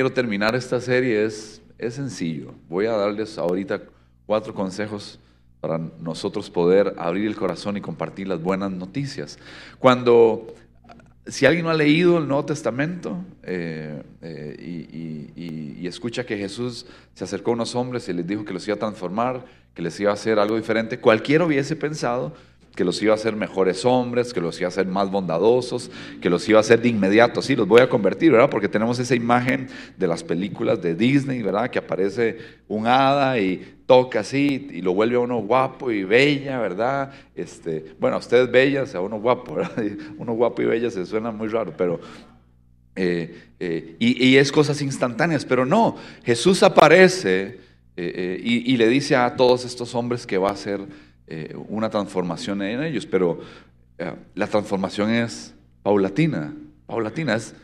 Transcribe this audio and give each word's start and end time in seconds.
quiero 0.00 0.14
terminar 0.14 0.54
esta 0.54 0.80
serie 0.80 1.26
es, 1.26 1.60
es 1.76 1.92
sencillo. 1.92 2.54
Voy 2.70 2.86
a 2.86 2.92
darles 2.92 3.36
ahorita 3.36 3.82
cuatro 4.24 4.54
consejos 4.54 5.18
para 5.60 5.76
nosotros 5.76 6.48
poder 6.48 6.94
abrir 6.96 7.26
el 7.26 7.36
corazón 7.36 7.76
y 7.76 7.82
compartir 7.82 8.26
las 8.26 8.42
buenas 8.42 8.70
noticias. 8.70 9.38
Cuando, 9.78 10.54
si 11.26 11.44
alguien 11.44 11.66
no 11.66 11.70
ha 11.70 11.74
leído 11.74 12.16
el 12.16 12.26
Nuevo 12.26 12.46
Testamento 12.46 13.18
eh, 13.42 14.02
eh, 14.22 14.56
y, 14.58 15.82
y, 15.82 15.86
escucha 15.86 16.24
que 16.24 16.38
Jesús 16.38 16.86
se 17.12 17.24
acercó 17.24 17.50
a 17.50 17.54
unos 17.54 17.74
hombres 17.74 18.08
y 18.08 18.14
les 18.14 18.26
dijo 18.26 18.46
que 18.46 18.54
los 18.54 18.66
iba 18.66 18.76
a 18.76 18.78
transformar, 18.78 19.44
que 19.74 19.82
les 19.82 20.00
iba 20.00 20.12
a 20.12 20.14
hacer 20.14 20.38
algo 20.38 20.56
diferente, 20.56 20.98
cualquiera 20.98 21.44
hubiese 21.44 21.76
pensado 21.76 22.32
que 22.74 22.84
los 22.84 23.02
iba 23.02 23.12
a 23.12 23.16
hacer 23.16 23.34
mejores 23.34 23.84
hombres, 23.84 24.32
que 24.32 24.40
los 24.40 24.58
iba 24.60 24.66
a 24.66 24.68
hacer 24.68 24.86
más 24.86 25.10
bondadosos, 25.10 25.90
que 26.20 26.30
los 26.30 26.48
iba 26.48 26.58
a 26.58 26.60
hacer 26.60 26.80
de 26.80 26.88
inmediato, 26.88 27.42
sí, 27.42 27.56
los 27.56 27.66
voy 27.66 27.80
a 27.80 27.88
convertir, 27.88 28.32
¿verdad? 28.32 28.48
Porque 28.48 28.68
tenemos 28.68 28.98
esa 28.98 29.14
imagen 29.14 29.68
de 29.96 30.06
las 30.06 30.22
películas 30.22 30.80
de 30.80 30.94
Disney, 30.94 31.42
¿verdad? 31.42 31.70
Que 31.70 31.78
aparece 31.78 32.38
un 32.68 32.86
hada 32.86 33.38
y 33.38 33.76
toca 33.86 34.20
así 34.20 34.68
y 34.70 34.82
lo 34.82 34.94
vuelve 34.94 35.16
a 35.16 35.20
uno 35.20 35.38
guapo 35.38 35.90
y 35.90 36.04
bella, 36.04 36.60
¿verdad? 36.60 37.12
Este, 37.34 37.94
bueno, 37.98 38.16
a 38.16 38.20
ustedes 38.20 38.50
bellas, 38.50 38.94
a 38.94 39.00
uno 39.00 39.20
guapo, 39.20 39.56
¿verdad? 39.56 39.84
Uno 40.18 40.34
guapo 40.34 40.62
y 40.62 40.66
bella 40.66 40.90
se 40.90 41.04
suena 41.06 41.30
muy 41.30 41.48
raro, 41.48 41.74
pero... 41.76 42.00
Eh, 42.96 43.44
eh, 43.60 43.96
y, 43.98 44.36
es 44.36 44.50
cosas 44.50 44.82
instantáneas, 44.82 45.44
pero 45.44 45.64
no, 45.64 45.96
Jesús 46.24 46.62
aparece 46.62 47.60
eh, 47.96 48.40
y, 48.42 48.72
y 48.72 48.76
le 48.76 48.88
dice 48.88 49.16
a 49.16 49.36
todos 49.36 49.64
estos 49.64 49.94
hombres 49.94 50.26
que 50.26 50.38
va 50.38 50.50
a 50.50 50.56
ser 50.56 50.80
eh, 51.32 51.54
una 51.68 51.88
transformación 51.88 52.60
en 52.60 52.82
ellos, 52.82 53.06
pero 53.06 53.40
eh, 53.98 54.12
la 54.34 54.48
transformación 54.48 55.10
es 55.10 55.54
paulatina, 55.80 56.52
paulatina, 56.88 57.36
es, 57.36 57.54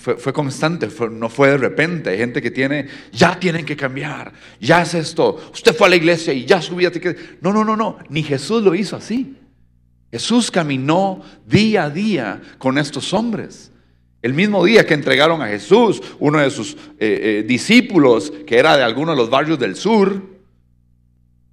fue, 0.00 0.32
constante, 0.32 0.88
no 1.08 1.28
fue 1.28 1.50
de 1.50 1.58
repente. 1.58 2.10
Hay 2.10 2.18
gente 2.18 2.42
que 2.42 2.50
tiene, 2.50 2.88
ya 3.12 3.38
tienen 3.38 3.64
que 3.64 3.76
cambiar, 3.76 4.32
ya 4.60 4.82
es 4.82 4.94
esto, 4.94 5.40
usted 5.52 5.76
fue 5.76 5.86
a 5.86 5.90
la 5.90 5.94
iglesia 5.94 6.32
y 6.32 6.44
ya 6.44 6.60
su 6.60 6.74
vida 6.74 6.90
que... 6.90 7.14
No, 7.40 7.52
no, 7.52 7.64
no, 7.64 7.76
no, 7.76 7.98
ni 8.08 8.24
Jesús 8.24 8.64
lo 8.64 8.74
hizo 8.74 8.96
así. 8.96 9.36
Jesús 10.10 10.50
caminó 10.50 11.22
día 11.46 11.84
a 11.84 11.90
día 11.90 12.42
con 12.58 12.78
estos 12.78 13.14
hombres. 13.14 13.70
El 14.22 14.34
mismo 14.34 14.64
día 14.64 14.84
que 14.84 14.94
entregaron 14.94 15.40
a 15.40 15.46
Jesús, 15.46 16.02
uno 16.18 16.40
de 16.40 16.50
sus 16.50 16.76
eh, 16.98 17.44
discípulos, 17.46 18.32
que 18.44 18.58
era 18.58 18.76
de 18.76 18.82
alguno 18.82 19.12
de 19.12 19.18
los 19.18 19.30
barrios 19.30 19.60
del 19.60 19.76
sur, 19.76 20.37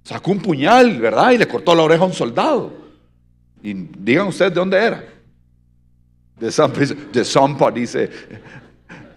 Sacó 0.06 0.30
un 0.30 0.38
puñal, 0.38 1.00
¿verdad? 1.00 1.32
Y 1.32 1.38
le 1.38 1.48
cortó 1.48 1.74
la 1.74 1.82
oreja 1.82 2.04
a 2.04 2.06
un 2.06 2.12
soldado. 2.12 2.72
Y 3.60 3.74
digan 3.74 4.28
ustedes 4.28 4.52
de 4.52 4.60
dónde 4.60 4.76
era. 4.76 5.04
De 6.38 6.52
Zampa, 6.52 6.78
de 7.12 7.24
Zampa 7.24 7.72
dice, 7.72 8.08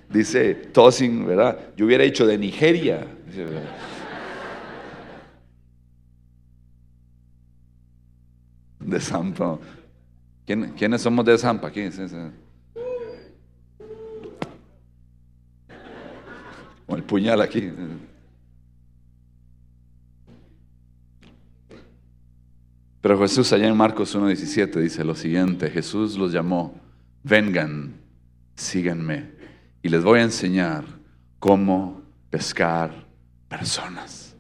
dice 0.09 0.55
Tosin, 0.55 1.27
¿verdad? 1.27 1.59
Yo 1.77 1.85
hubiera 1.85 2.03
dicho 2.03 2.25
de 2.25 2.39
Nigeria. 2.39 3.05
De 8.79 8.99
Zampa. 8.99 9.59
¿Quiénes 10.75 11.03
somos 11.03 11.23
de 11.23 11.37
Zampa? 11.37 11.67
Aquí? 11.67 11.87
Con 16.87 16.97
el 16.97 17.03
puñal 17.03 17.41
aquí. 17.41 17.71
Pero 23.01 23.17
Jesús 23.19 23.53
allá 23.53 23.67
en 23.67 23.77
Marcos 23.77 24.15
1.17 24.15 24.79
dice 24.81 25.03
lo 25.03 25.15
siguiente, 25.15 25.69
Jesús 25.69 26.17
los 26.17 26.31
llamó, 26.31 26.79
vengan, 27.23 27.93
síganme, 28.55 29.31
y 29.81 29.89
les 29.89 30.03
voy 30.03 30.19
a 30.19 30.23
enseñar 30.23 30.83
cómo 31.39 32.01
pescar 32.29 33.07
personas. 33.47 34.35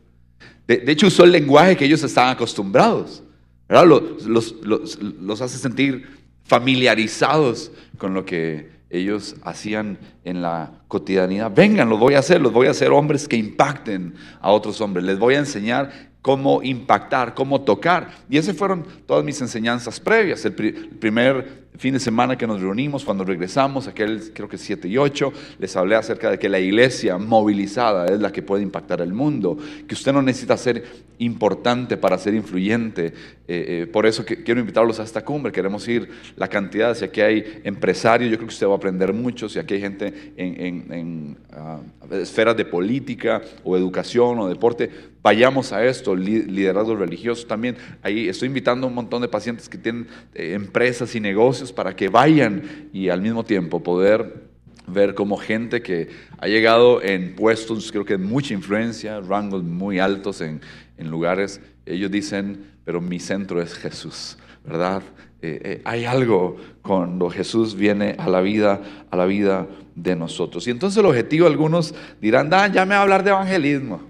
De, 0.67 0.83
hecho 0.87 1.07
usó 1.07 1.23
el 1.23 1.31
lenguaje 1.31 1.77
que 1.77 1.85
ellos 1.85 2.03
estaban 2.03 2.33
acostumbrados, 2.33 3.23
Los, 3.69 4.55
los 4.65 5.41
hace 5.41 5.57
sentir 5.57 6.19
familiarizados 6.43 7.71
con 7.97 8.13
lo 8.13 8.25
que 8.25 8.79
ellos 8.89 9.35
hacían 9.43 9.99
en 10.23 10.41
la 10.41 10.71
cotidianidad. 10.87 11.51
Vengan, 11.55 11.89
los 11.89 11.99
voy 11.99 12.15
a 12.15 12.19
hacer, 12.19 12.41
los 12.41 12.51
voy 12.51 12.67
a 12.67 12.71
hacer 12.71 12.89
hombres 12.91 13.27
que 13.27 13.37
impacten 13.37 14.15
a 14.41 14.51
otros 14.51 14.81
hombres. 14.81 15.05
Les 15.05 15.19
voy 15.19 15.35
a 15.35 15.39
enseñar 15.39 16.08
cómo 16.21 16.61
impactar, 16.63 17.33
cómo 17.33 17.61
tocar. 17.61 18.09
Y 18.29 18.37
esas 18.37 18.55
fueron 18.55 18.85
todas 19.05 19.23
mis 19.23 19.39
enseñanzas 19.41 19.99
previas. 19.99 20.43
El, 20.45 20.53
primer 20.53 21.68
fin 21.77 21.93
de 21.93 21.99
semana 21.99 22.37
que 22.37 22.47
nos 22.47 22.61
reunimos, 22.61 23.05
cuando 23.05 23.23
regresamos, 23.23 23.87
aquel 23.87 24.31
creo 24.33 24.49
que 24.49 24.57
7 24.57 24.87
y 24.87 24.97
8, 24.97 25.31
les 25.59 25.75
hablé 25.75 25.95
acerca 25.95 26.29
de 26.29 26.39
que 26.39 26.49
la 26.49 26.59
iglesia 26.59 27.17
movilizada 27.17 28.05
es 28.07 28.19
la 28.19 28.31
que 28.31 28.41
puede 28.41 28.63
impactar 28.63 29.01
el 29.01 29.13
mundo, 29.13 29.57
que 29.87 29.93
usted 29.93 30.11
no 30.11 30.21
necesita 30.21 30.57
ser 30.57 30.83
importante 31.19 31.97
para 31.97 32.17
ser 32.17 32.33
influyente. 32.33 33.07
Eh, 33.07 33.13
eh, 33.47 33.87
por 33.91 34.05
eso 34.05 34.25
quiero 34.25 34.59
invitarlos 34.59 34.99
a 34.99 35.03
esta 35.03 35.23
cumbre, 35.23 35.51
queremos 35.51 35.87
ir 35.87 36.09
la 36.35 36.47
cantidad, 36.47 36.95
si 36.95 37.05
aquí 37.05 37.21
hay 37.21 37.61
empresarios, 37.63 38.31
yo 38.31 38.37
creo 38.37 38.47
que 38.47 38.53
usted 38.53 38.67
va 38.67 38.73
a 38.73 38.77
aprender 38.77 39.13
mucho, 39.13 39.49
si 39.49 39.59
aquí 39.59 39.75
hay 39.75 39.81
gente 39.81 40.33
en, 40.37 41.37
ah, 41.53 41.79
esferas 42.11 42.55
de 42.57 42.65
política 42.65 43.41
o 43.63 43.77
educación 43.77 44.39
o 44.39 44.47
deporte, 44.47 44.89
vayamos 45.21 45.73
a 45.73 45.85
esto, 45.85 46.15
liderazgo 46.15 46.95
religioso 46.95 47.45
también. 47.45 47.75
Ahí 48.01 48.29
estoy 48.29 48.47
invitando 48.47 48.87
a 48.87 48.89
un 48.89 48.95
montón 48.95 49.21
de 49.21 49.27
pacientes 49.27 49.67
que 49.67 49.77
tienen 49.77 50.07
eh, 50.33 50.53
empresas 50.53 51.13
y 51.15 51.19
negocios 51.19 51.58
para 51.71 51.95
que 51.95 52.09
vayan 52.09 52.89
y 52.93 53.09
al 53.09 53.21
mismo 53.21 53.43
tiempo 53.43 53.83
poder 53.83 54.49
ver 54.87 55.13
como 55.13 55.37
gente 55.37 55.81
que 55.81 56.09
ha 56.39 56.47
llegado 56.47 57.01
en 57.01 57.35
puestos, 57.35 57.91
creo 57.91 58.05
que 58.05 58.17
de 58.17 58.23
mucha 58.23 58.53
influencia, 58.53 59.19
rangos 59.19 59.63
muy 59.63 59.99
altos 59.99 60.41
en, 60.41 60.61
en 60.97 61.11
lugares, 61.11 61.61
ellos 61.85 62.09
dicen, 62.09 62.65
pero 62.85 63.01
mi 63.01 63.19
centro 63.19 63.61
es 63.61 63.73
Jesús, 63.73 64.37
¿verdad? 64.65 65.03
Eh, 65.41 65.59
eh, 65.63 65.81
hay 65.85 66.05
algo 66.05 66.57
cuando 66.81 67.29
Jesús 67.29 67.75
viene 67.75 68.15
a 68.17 68.27
la 68.27 68.41
vida, 68.41 68.81
a 69.09 69.15
la 69.15 69.25
vida 69.25 69.67
de 69.95 70.15
nosotros. 70.15 70.67
Y 70.67 70.71
entonces 70.71 70.97
el 70.97 71.05
objetivo, 71.05 71.47
algunos 71.47 71.95
dirán, 72.19 72.53
ah, 72.53 72.67
ya 72.67 72.85
me 72.85 72.95
va 72.95 72.99
a 72.99 73.03
hablar 73.03 73.23
de 73.23 73.29
evangelismo. 73.29 74.01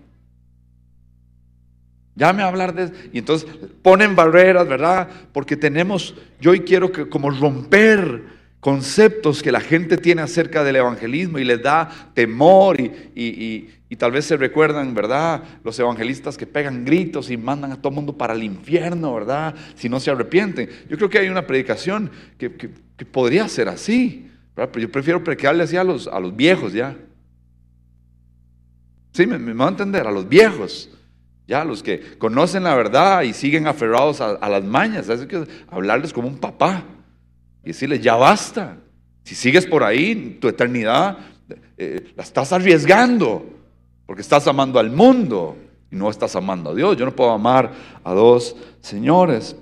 Llame 2.19 2.44
a 2.44 2.47
hablar 2.50 2.75
de... 2.75 2.91
Y 3.13 3.19
entonces 3.19 3.50
ponen 3.81 4.13
barreras, 4.13 4.68
¿verdad? 4.68 5.07
Porque 5.31 5.56
tenemos, 5.56 6.13
yo 6.41 6.52
hoy 6.52 6.59
quiero 6.59 6.91
que, 6.91 7.07
como 7.07 7.31
romper 7.31 8.24
conceptos 8.59 9.41
que 9.41 9.53
la 9.53 9.62
gente 9.62 9.96
tiene 9.96 10.22
acerca 10.22 10.66
del 10.66 10.75
evangelismo 10.75 11.40
y 11.40 11.46
les 11.46 11.63
da 11.63 12.12
temor 12.13 12.78
y, 12.81 13.69
tal 13.97 14.12
vez 14.12 14.25
se 14.25 14.35
recuerdan, 14.35 14.94
¿verdad? 14.94 15.44
Los 15.63 15.80
evangelistas 15.80 16.38
que 16.38 16.46
pegan 16.46 16.84
gritos 16.84 17.31
y 17.31 17.38
mandan 17.38 17.72
a 17.72 17.78
todo 17.78 17.88
el 17.90 17.96
mundo 17.96 18.18
para 18.18 18.34
el 18.34 18.44
infierno, 18.44 19.13
¿verdad? 19.13 19.56
Si 19.75 19.88
no 19.88 20.01
se 20.01 20.12
arrepienten. 20.12 20.69
Yo 20.90 20.97
creo 20.97 21.09
que 21.09 21.19
hay 21.19 21.30
una 21.30 21.47
predicación 21.47 22.12
que, 22.38 22.50
podría 23.06 23.47
ser 23.47 23.69
así, 23.69 24.30
¿verdad? 24.57 24.72
pero 24.74 24.88
yo 24.88 24.91
prefiero 24.91 25.24
predicarle 25.24 25.63
así 25.63 25.78
a 25.78 25.86
los, 25.86 26.06
a 26.06 26.19
los 26.19 26.36
viejos 26.36 26.74
ya. 26.74 26.97
Sí, 29.13 29.25
me, 29.25 29.40
me 29.40 29.53
va 29.53 29.68
a 29.68 29.69
entender, 29.69 30.06
a 30.06 30.12
los 30.12 30.28
viejos. 30.28 30.90
Ya, 31.50 31.66
los 31.66 31.82
que 31.82 32.16
conocen 32.20 32.64
la 32.64 32.76
verdad 32.76 33.24
y 33.24 33.34
siguen 33.34 33.66
aferrados 33.66 34.22
a, 34.22 34.48
las 34.48 34.64
mañas, 34.64 35.10
hay 35.10 35.25
que 35.25 35.48
hablarles 35.72 36.13
como 36.13 36.28
un 36.28 36.38
papá 36.38 36.84
y 37.63 37.69
decirles, 37.69 38.01
ya 38.01 38.16
basta. 38.16 38.78
Si 39.24 39.34
sigues 39.34 39.66
por 39.66 39.84
ahí, 39.84 40.38
tu 40.40 40.48
eternidad 40.48 41.18
eh, 41.75 42.13
la 42.16 42.22
estás 42.22 42.54
arriesgando 42.54 43.44
porque 44.06 44.22
estás 44.22 44.48
amando 44.48 44.78
al 44.78 44.92
mundo 44.92 45.57
y 45.90 45.96
no 45.96 46.12
estás 46.12 46.36
amando 46.36 46.69
a 46.69 46.75
Dios. 46.75 46.96
Yo 46.98 47.06
no 47.06 47.16
puedo 47.16 47.31
amar 47.31 47.72
a 48.04 48.13
dos 48.13 48.56
señores. 48.81 49.56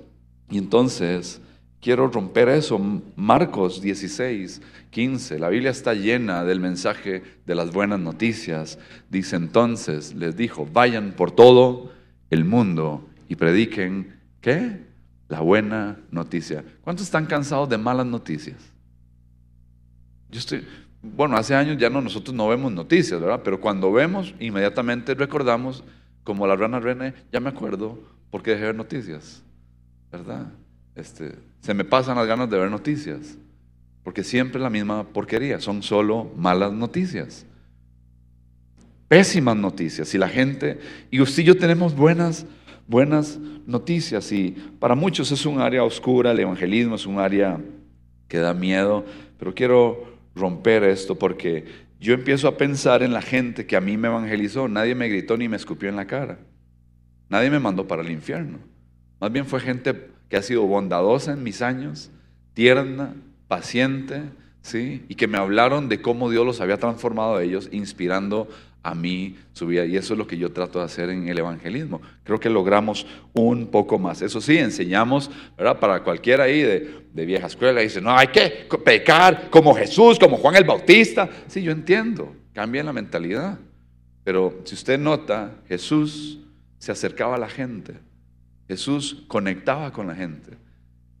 Y 0.50 0.58
entonces 0.58 1.40
quiero 1.80 2.08
romper 2.08 2.48
eso. 2.48 2.78
Marcos 3.16 3.80
16, 3.80 4.62
15. 4.90 5.38
La 5.38 5.48
Biblia 5.48 5.70
está 5.70 5.94
llena 5.94 6.44
del 6.44 6.60
mensaje 6.60 7.22
de 7.46 7.54
las 7.54 7.72
buenas 7.72 8.00
noticias. 8.00 8.78
Dice 9.10 9.36
entonces, 9.36 10.14
les 10.14 10.36
dijo, 10.36 10.66
vayan 10.72 11.12
por 11.12 11.30
todo 11.30 11.92
el 12.30 12.44
mundo 12.44 13.08
y 13.28 13.36
prediquen, 13.36 14.16
¿qué? 14.40 14.86
La 15.28 15.40
buena 15.40 15.98
noticia. 16.10 16.64
¿Cuántos 16.82 17.06
están 17.06 17.26
cansados 17.26 17.68
de 17.68 17.78
malas 17.78 18.06
noticias? 18.06 18.56
Yo 20.30 20.38
estoy, 20.38 20.66
bueno, 21.02 21.36
hace 21.36 21.54
años 21.54 21.78
ya 21.78 21.90
no, 21.90 22.00
nosotros 22.00 22.34
no 22.34 22.48
vemos 22.48 22.72
noticias, 22.72 23.20
¿verdad? 23.20 23.40
Pero 23.44 23.60
cuando 23.60 23.92
vemos, 23.92 24.34
inmediatamente 24.40 25.14
recordamos, 25.14 25.84
como 26.24 26.46
la 26.46 26.56
rana 26.56 26.80
René, 26.80 27.14
ya 27.32 27.40
me 27.40 27.48
acuerdo 27.48 27.98
por 28.30 28.42
qué 28.42 28.50
dejé 28.50 28.64
ver 28.64 28.74
noticias, 28.74 29.42
¿verdad? 30.12 30.52
Este, 30.94 31.34
se 31.60 31.74
me 31.74 31.84
pasan 31.84 32.16
las 32.16 32.26
ganas 32.26 32.50
de 32.50 32.58
ver 32.58 32.70
noticias. 32.70 33.38
Porque 34.02 34.24
siempre 34.24 34.60
la 34.60 34.70
misma 34.70 35.04
porquería, 35.04 35.60
son 35.60 35.82
solo 35.82 36.32
malas 36.36 36.72
noticias. 36.72 37.44
Pésimas 39.06 39.56
noticias. 39.56 40.14
Y 40.14 40.18
la 40.18 40.28
gente, 40.28 40.78
y 41.10 41.20
usted 41.20 41.42
y 41.42 41.46
yo 41.46 41.58
tenemos 41.58 41.94
buenas, 41.94 42.46
buenas 42.86 43.38
noticias. 43.66 44.32
Y 44.32 44.56
para 44.78 44.94
muchos 44.94 45.30
es 45.30 45.44
un 45.44 45.60
área 45.60 45.84
oscura, 45.84 46.30
el 46.30 46.40
evangelismo 46.40 46.94
es 46.94 47.06
un 47.06 47.18
área 47.18 47.60
que 48.28 48.38
da 48.38 48.54
miedo. 48.54 49.04
Pero 49.38 49.54
quiero 49.54 50.18
romper 50.34 50.84
esto 50.84 51.18
porque 51.18 51.66
yo 52.00 52.14
empiezo 52.14 52.48
a 52.48 52.56
pensar 52.56 53.02
en 53.02 53.12
la 53.12 53.22
gente 53.22 53.66
que 53.66 53.76
a 53.76 53.80
mí 53.80 53.96
me 53.96 54.08
evangelizó. 54.08 54.68
Nadie 54.68 54.94
me 54.94 55.08
gritó 55.08 55.36
ni 55.36 55.48
me 55.48 55.56
escupió 55.56 55.88
en 55.88 55.96
la 55.96 56.06
cara. 56.06 56.38
Nadie 57.28 57.50
me 57.50 57.58
mandó 57.58 57.86
para 57.86 58.02
el 58.02 58.10
infierno. 58.10 58.58
Más 59.20 59.30
bien 59.32 59.44
fue 59.44 59.60
gente 59.60 60.10
que 60.28 60.36
ha 60.36 60.42
sido 60.42 60.62
bondadosa 60.64 61.32
en 61.32 61.42
mis 61.42 61.62
años, 61.62 62.10
tierna, 62.54 63.14
paciente, 63.48 64.22
¿sí? 64.62 65.04
Y 65.08 65.14
que 65.14 65.26
me 65.26 65.38
hablaron 65.38 65.88
de 65.88 66.02
cómo 66.02 66.30
Dios 66.30 66.44
los 66.44 66.60
había 66.60 66.76
transformado 66.76 67.36
a 67.36 67.42
ellos, 67.42 67.68
inspirando 67.72 68.48
a 68.82 68.94
mí 68.94 69.36
su 69.52 69.66
vida. 69.66 69.84
Y 69.86 69.96
eso 69.96 70.14
es 70.14 70.18
lo 70.18 70.26
que 70.26 70.38
yo 70.38 70.52
trato 70.52 70.78
de 70.78 70.84
hacer 70.84 71.10
en 71.10 71.28
el 71.28 71.38
evangelismo. 71.38 72.00
Creo 72.24 72.38
que 72.38 72.50
logramos 72.50 73.06
un 73.32 73.66
poco 73.68 73.98
más. 73.98 74.22
Eso 74.22 74.40
sí, 74.40 74.58
enseñamos, 74.58 75.30
¿verdad? 75.56 75.78
Para 75.78 76.02
cualquiera 76.02 76.44
ahí 76.44 76.62
de, 76.62 77.02
de 77.12 77.26
vieja 77.26 77.46
escuela, 77.46 77.80
dice, 77.80 78.00
no, 78.00 78.16
hay 78.16 78.28
que 78.28 78.68
pecar 78.84 79.50
como 79.50 79.74
Jesús, 79.74 80.18
como 80.18 80.36
Juan 80.36 80.56
el 80.56 80.64
Bautista. 80.64 81.28
Sí, 81.46 81.62
yo 81.62 81.72
entiendo, 81.72 82.34
cambia 82.52 82.82
la 82.82 82.92
mentalidad. 82.92 83.58
Pero 84.24 84.60
si 84.64 84.74
usted 84.74 84.98
nota, 84.98 85.52
Jesús 85.68 86.40
se 86.78 86.92
acercaba 86.92 87.36
a 87.36 87.38
la 87.38 87.48
gente. 87.48 87.94
Jesús 88.68 89.24
conectaba 89.26 89.92
con 89.92 90.06
la 90.06 90.14
gente. 90.14 90.56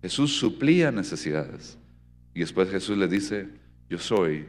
Jesús 0.02 0.36
suplía 0.36 0.92
necesidades. 0.92 1.78
Y 2.34 2.40
después 2.40 2.70
Jesús 2.70 2.96
le 2.98 3.08
dice, 3.08 3.48
yo 3.88 3.98
soy 3.98 4.46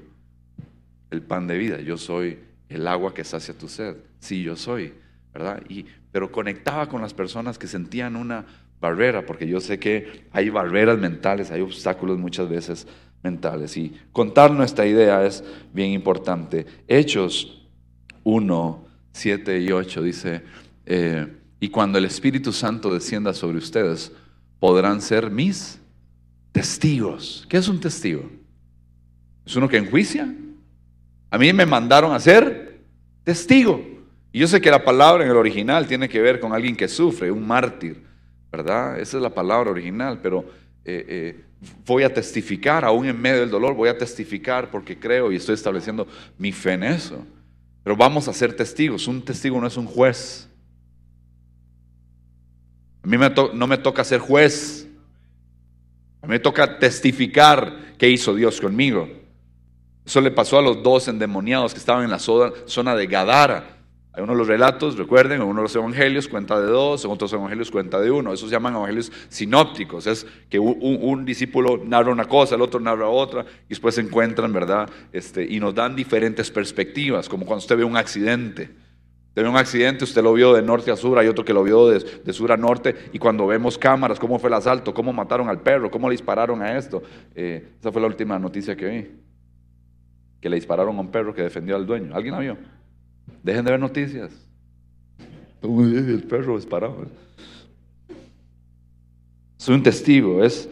el 1.10 1.22
pan 1.22 1.48
de 1.48 1.58
vida, 1.58 1.80
yo 1.80 1.98
soy 1.98 2.38
el 2.68 2.88
agua 2.88 3.14
que 3.14 3.24
sacia 3.24 3.58
tu 3.58 3.68
sed. 3.68 3.96
Sí, 4.20 4.44
yo 4.44 4.56
soy, 4.56 4.94
¿verdad? 5.34 5.64
Y, 5.70 5.86
pero 6.12 6.32
conectaba 6.32 6.88
con 6.88 7.02
las 7.02 7.14
personas 7.14 7.58
que 7.58 7.68
sentían 7.68 8.16
una 8.16 8.46
barrera, 8.80 9.26
porque 9.26 9.48
yo 9.48 9.60
sé 9.60 9.80
que 9.80 10.26
hay 10.32 10.50
barreras 10.50 11.00
mentales, 11.00 11.52
hay 11.52 11.62
obstáculos 11.62 12.20
muchas 12.20 12.48
veces 12.50 12.86
mentales. 13.24 13.76
Y 13.78 13.98
contar 14.12 14.52
nuestra 14.52 14.86
idea 14.86 15.26
es 15.26 15.44
bien 15.74 15.92
importante. 15.92 16.66
Hechos 16.88 17.68
1, 18.24 18.86
7 19.14 19.60
y 19.62 19.72
8 19.72 20.04
dice, 20.04 20.44
eh, 20.86 21.39
y 21.60 21.70
cuando 21.70 21.98
el 21.98 22.06
Espíritu 22.06 22.54
Santo 22.54 22.94
descienda 22.94 23.34
sobre 23.34 23.58
ustedes, 23.58 24.12
podrán 24.60 25.02
ser 25.02 25.30
mis 25.30 25.80
testigos. 26.52 27.46
¿Qué 27.50 27.58
es 27.58 27.68
un 27.68 27.80
testigo? 27.80 28.30
¿Es 29.46 29.56
uno 29.56 29.68
que 29.68 29.78
enjuicia? 29.78 30.34
A 31.32 31.38
mí 31.38 31.52
me 31.54 31.66
mandaron 31.66 32.14
a 32.14 32.20
ser 32.20 32.82
testigo. 33.24 33.84
Y 34.32 34.40
yo 34.40 34.48
sé 34.48 34.62
que 34.62 34.72
la 34.72 34.84
palabra 34.84 35.24
en 35.24 35.32
el 35.32 35.38
original 35.38 35.88
tiene 35.88 36.08
que 36.08 36.22
ver 36.22 36.40
con 36.40 36.54
alguien 36.54 36.76
que 36.76 36.88
sufre, 36.88 37.32
un 37.32 37.46
mártir, 37.46 38.04
¿verdad? 38.52 39.00
Esa 39.00 39.18
es 39.18 39.24
la 39.24 39.34
palabra 39.34 39.72
original, 39.72 40.20
pero 40.22 40.46
eh, 40.86 41.06
eh, 41.08 41.44
voy 41.86 42.04
a 42.04 42.14
testificar, 42.14 42.86
aún 42.86 43.06
en 43.06 43.20
medio 43.20 43.42
del 43.42 43.50
dolor, 43.50 43.74
voy 43.74 43.90
a 43.90 43.98
testificar 43.98 44.70
porque 44.70 44.98
creo 44.98 45.32
y 45.32 45.36
estoy 45.36 45.56
estableciendo 45.56 46.08
mi 46.38 46.52
fe 46.52 46.74
en 46.74 46.84
eso. 46.84 47.26
Pero 47.84 47.96
vamos 47.96 48.28
a 48.28 48.34
ser 48.34 48.54
testigos. 48.56 49.08
Un 49.08 49.22
testigo 49.22 49.60
no 49.60 49.68
es 49.68 49.78
un 49.78 49.86
juez. 49.86 50.49
A 53.04 53.08
mí 53.08 53.18
no 53.54 53.68
me 53.68 53.78
toca 53.78 54.04
ser 54.04 54.20
juez. 54.20 54.88
A 56.22 56.28
mí 56.28 56.32
me 56.32 56.40
toca 56.40 56.80
testificar 56.80 57.96
qué 57.98 58.10
hizo 58.10 58.36
Dios 58.36 58.60
conmigo. 58.60 59.08
Eso 60.06 60.22
le 60.22 60.32
pasó 60.32 60.58
a 60.58 60.62
los 60.62 60.82
dos 60.82 61.08
endemoniados 61.08 61.74
que 61.74 61.80
estaban 61.80 62.04
en 62.04 62.10
la 62.10 62.20
zona 62.20 62.96
de 62.96 63.08
Gadara. 63.08 63.78
Hay 64.12 64.24
uno 64.24 64.34
de 64.34 64.40
los 64.40 64.48
relatos, 64.48 64.98
recuerden, 64.98 65.42
uno 65.42 65.62
de 65.62 65.64
los 65.64 65.76
evangelios 65.76 66.28
cuenta 66.28 66.60
de 66.60 66.68
dos, 66.68 67.06
en 67.06 67.12
otros 67.12 67.32
evangelios 67.32 67.70
cuenta 67.70 68.02
de 68.02 68.10
uno. 68.10 68.34
Esos 68.34 68.50
se 68.50 68.56
llaman 68.56 68.76
evangelios 68.76 69.12
sinópticos. 69.30 70.08
Es 70.08 70.26
que 70.50 70.58
un, 70.58 71.26
discípulo 71.26 71.80
narra 71.86 72.12
una 72.12 72.26
cosa, 72.26 72.56
el 72.56 72.62
otro 72.62 72.80
narra 72.80 73.08
otra, 73.08 73.46
y 73.68 73.70
después 73.70 73.96
se 73.96 74.02
encuentran, 74.02 74.52
¿verdad? 74.52 74.90
Este, 75.14 75.46
y 75.48 75.60
nos 75.60 75.76
dan 75.76 75.96
diferentes 75.96 76.50
perspectivas, 76.50 77.30
como 77.30 77.46
cuando 77.46 77.60
usted 77.60 77.78
ve 77.78 77.84
un 77.84 77.96
accidente. 77.96 78.72
Ve 79.36 79.48
un 79.48 79.56
accidente, 79.56 80.04
usted 80.04 80.22
lo 80.22 80.34
vio 80.34 80.54
de 80.54 80.62
norte 80.62 80.92
a 80.92 80.96
sur, 80.96 81.18
hay 81.18 81.28
otro 81.28 81.46
que 81.46 81.54
lo 81.54 81.64
vio 81.64 81.88
de, 81.88 82.34
sur 82.34 82.52
a 82.52 82.58
norte, 82.58 82.96
y 83.14 83.20
cuando 83.20 83.48
vemos 83.48 83.78
cámaras, 83.78 84.20
cómo 84.20 84.38
fue 84.40 84.50
el 84.50 84.56
asalto, 84.56 84.94
cómo 84.94 85.14
mataron 85.14 85.48
al 85.48 85.62
perro, 85.62 85.90
cómo 85.90 86.10
le 86.10 86.14
dispararon 86.14 86.62
a 86.62 86.78
esto. 86.78 87.02
Eh, 87.36 87.74
esa 87.80 87.92
fue 87.92 88.02
la 88.02 88.08
última 88.08 88.38
noticia 88.38 88.76
que 88.76 88.86
vi. 88.88 89.08
Que 90.42 90.50
le 90.50 90.56
dispararon 90.56 90.98
a 90.98 91.00
un 91.00 91.10
perro 91.10 91.34
que 91.34 91.44
defendió 91.44 91.76
al 91.76 91.86
dueño. 91.86 92.16
¿Alguien 92.16 92.34
la 92.34 92.40
vio? 92.40 92.58
Dejen 93.44 93.64
de 93.64 93.72
ver 93.72 93.80
noticias. 93.80 94.32
El 95.62 96.24
perro 96.28 96.56
disparado. 96.56 97.06
Soy 99.58 99.76
un 99.76 99.84
testigo, 99.84 100.44
es 100.44 100.70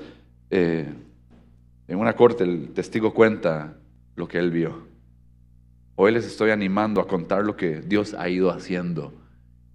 eh, 0.50 0.86
en 1.88 2.00
una 2.00 2.13
corte 2.15 2.44
el 2.44 2.69
testigo 2.74 3.13
cuenta 3.13 3.75
lo 4.15 4.27
que 4.27 4.39
él 4.39 4.51
vio. 4.51 4.88
Hoy 5.99 6.11
les 6.11 6.27
estoy 6.27 6.51
animando 6.51 7.01
a 7.01 7.07
contar 7.07 7.44
lo 7.44 7.57
que 7.57 7.81
Dios 7.81 8.13
ha 8.13 8.29
ido 8.29 8.51
haciendo 8.51 9.11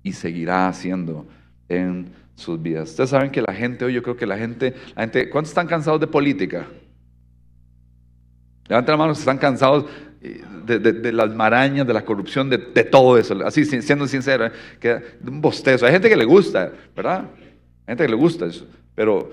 y 0.04 0.12
seguirá 0.12 0.68
haciendo 0.68 1.26
en 1.68 2.12
sus 2.36 2.62
vidas. 2.62 2.90
Ustedes 2.90 3.10
saben 3.10 3.32
que 3.32 3.42
la 3.42 3.52
gente, 3.52 3.84
hoy 3.84 3.92
yo 3.92 4.04
creo 4.04 4.16
que 4.16 4.24
la 4.24 4.38
gente, 4.38 4.72
la 4.94 5.02
gente, 5.02 5.28
¿cuántos 5.28 5.50
están 5.50 5.66
cansados 5.66 6.00
de 6.00 6.06
política? 6.06 6.64
Levanten 8.68 8.92
la 8.92 8.96
mano, 8.96 9.12
están 9.14 9.36
cansados 9.36 9.86
eh, 10.20 10.44
de, 10.64 11.12
las 11.12 11.34
marañas, 11.34 11.88
de 11.88 11.92
la 11.92 12.04
corrupción, 12.04 12.48
de, 12.48 12.58
todo 12.58 13.18
eso. 13.18 13.44
Así, 13.44 13.64
siendo 13.64 14.06
sincero, 14.06 14.46
¿eh? 14.46 14.52
que 14.78 15.02
un 15.26 15.40
bostezo. 15.40 15.86
Hay 15.86 15.92
gente 15.92 16.08
que 16.08 16.16
le 16.16 16.24
gusta, 16.24 16.70
¿verdad? 16.94 17.24
Hay 17.80 17.96
gente 17.96 18.04
que 18.04 18.10
le 18.10 18.16
gusta 18.16 18.46
eso. 18.46 18.64
Pero 18.94 19.28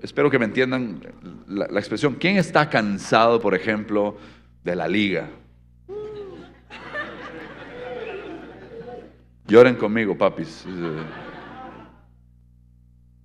espero 0.00 0.28
que 0.28 0.40
me 0.40 0.46
entiendan 0.46 1.02
la 1.46 1.78
expresión. 1.78 2.16
¿Quién 2.16 2.36
está 2.36 2.68
cansado, 2.68 3.40
por 3.40 3.54
ejemplo, 3.54 4.16
de 4.64 4.74
la 4.74 4.88
liga? 4.88 5.28
Lloren 9.52 9.74
conmigo, 9.74 10.16
papis. 10.16 10.64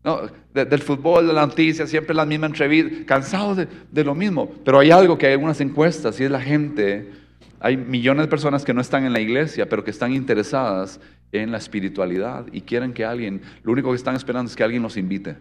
No, 0.04 0.22
del 0.54 0.82
fútbol, 0.82 1.26
de 1.26 1.32
la 1.32 1.48
noticia, 1.48 1.88
siempre 1.88 2.14
la 2.14 2.26
misma 2.26 2.48
entrevista, 2.48 3.06
cansados 3.06 3.66
de, 3.90 4.04
lo 4.04 4.14
mismo. 4.14 4.52
Pero 4.66 4.80
hay 4.80 4.92
algo 4.92 5.18
que 5.18 5.28
hay 5.28 5.34
algunas 5.34 5.62
encuestas 5.62 6.20
y 6.20 6.26
es 6.26 6.32
la 6.32 6.42
gente. 6.42 7.14
Hay 7.62 7.78
millones 7.78 8.26
de 8.26 8.28
personas 8.30 8.66
que 8.66 8.74
no 8.74 8.82
están 8.82 9.06
en 9.06 9.14
la 9.14 9.22
iglesia, 9.22 9.70
pero 9.70 9.86
que 9.86 9.92
están 9.92 10.12
interesadas 10.12 11.00
en 11.32 11.50
la 11.50 11.60
espiritualidad 11.60 12.46
y 12.52 12.60
quieren 12.60 12.92
que 12.92 13.06
alguien, 13.06 13.42
lo 13.64 13.72
único 13.72 13.92
que 13.92 13.96
están 13.96 14.18
esperando 14.18 14.50
es 14.50 14.56
que 14.58 14.64
alguien 14.64 14.84
los 14.84 14.98
invite. 14.98 15.38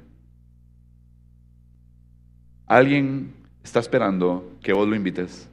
Alguien 2.69 3.33
está 3.65 3.81
esperando 3.81 4.53
que 4.63 4.73
vos 4.73 4.87
lo 4.87 4.95
invites. 4.95 5.49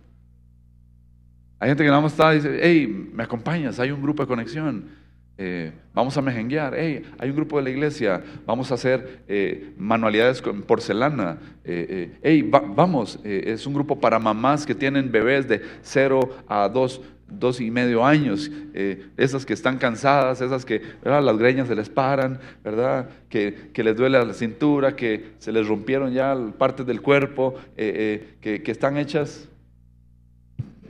Hay 1.58 1.70
gente 1.70 1.84
que 1.84 1.90
nada 1.90 2.02
más 2.02 2.12
está 2.12 2.34
y 2.34 2.38
dice, 2.38 2.60
hey, 2.62 3.10
me 3.12 3.24
acompañas, 3.24 3.80
hay 3.80 3.90
un 3.90 4.04
grupo 4.04 4.22
de 4.22 4.28
conexión. 4.28 5.02
Eh, 5.36 5.72
vamos 5.96 6.16
a 6.16 6.22
mejenguear, 6.22 6.76
hey, 6.78 7.02
hay 7.18 7.30
un 7.32 7.36
grupo 7.36 7.58
de 7.58 7.64
la 7.64 7.70
iglesia, 7.72 8.24
vamos 8.46 8.72
a 8.72 8.76
hacer 8.76 9.24
eh, 9.28 9.74
manualidades 9.78 10.44
con 10.44 10.62
porcelana, 10.62 11.40
eh, 11.64 12.20
hey, 12.22 12.48
vamos, 12.52 13.20
es 13.24 13.66
un 13.66 13.74
grupo 13.74 14.00
para 14.00 14.20
mamás 14.20 14.64
que 14.64 14.76
tienen 14.76 15.12
bebés 15.12 15.48
de 15.48 15.62
0 15.82 16.30
a 16.48 16.70
2, 16.70 17.02
dos 17.28 17.60
y 17.62 17.72
medio 17.72 18.06
años, 18.06 18.52
esas 19.18 19.44
que 19.44 19.54
están 19.54 19.80
cansadas, 19.80 20.40
esas 20.40 20.66
que 20.66 20.84
las 21.04 21.38
greñas 21.40 21.68
se 21.68 21.74
les 21.74 21.90
paran, 21.90 22.40
¿verdad? 22.64 23.10
Que, 23.28 23.72
les 23.76 23.96
duele 23.98 24.24
la 24.24 24.34
cintura, 24.36 24.96
que 24.96 25.32
se 25.40 25.52
les 25.52 25.68
rompieron 25.68 26.14
ya 26.14 26.38
partes 26.60 26.86
del 26.86 27.02
cuerpo, 27.02 27.56
que, 27.76 28.36
que 28.40 28.72
están 28.72 28.98
hechas 28.98 29.50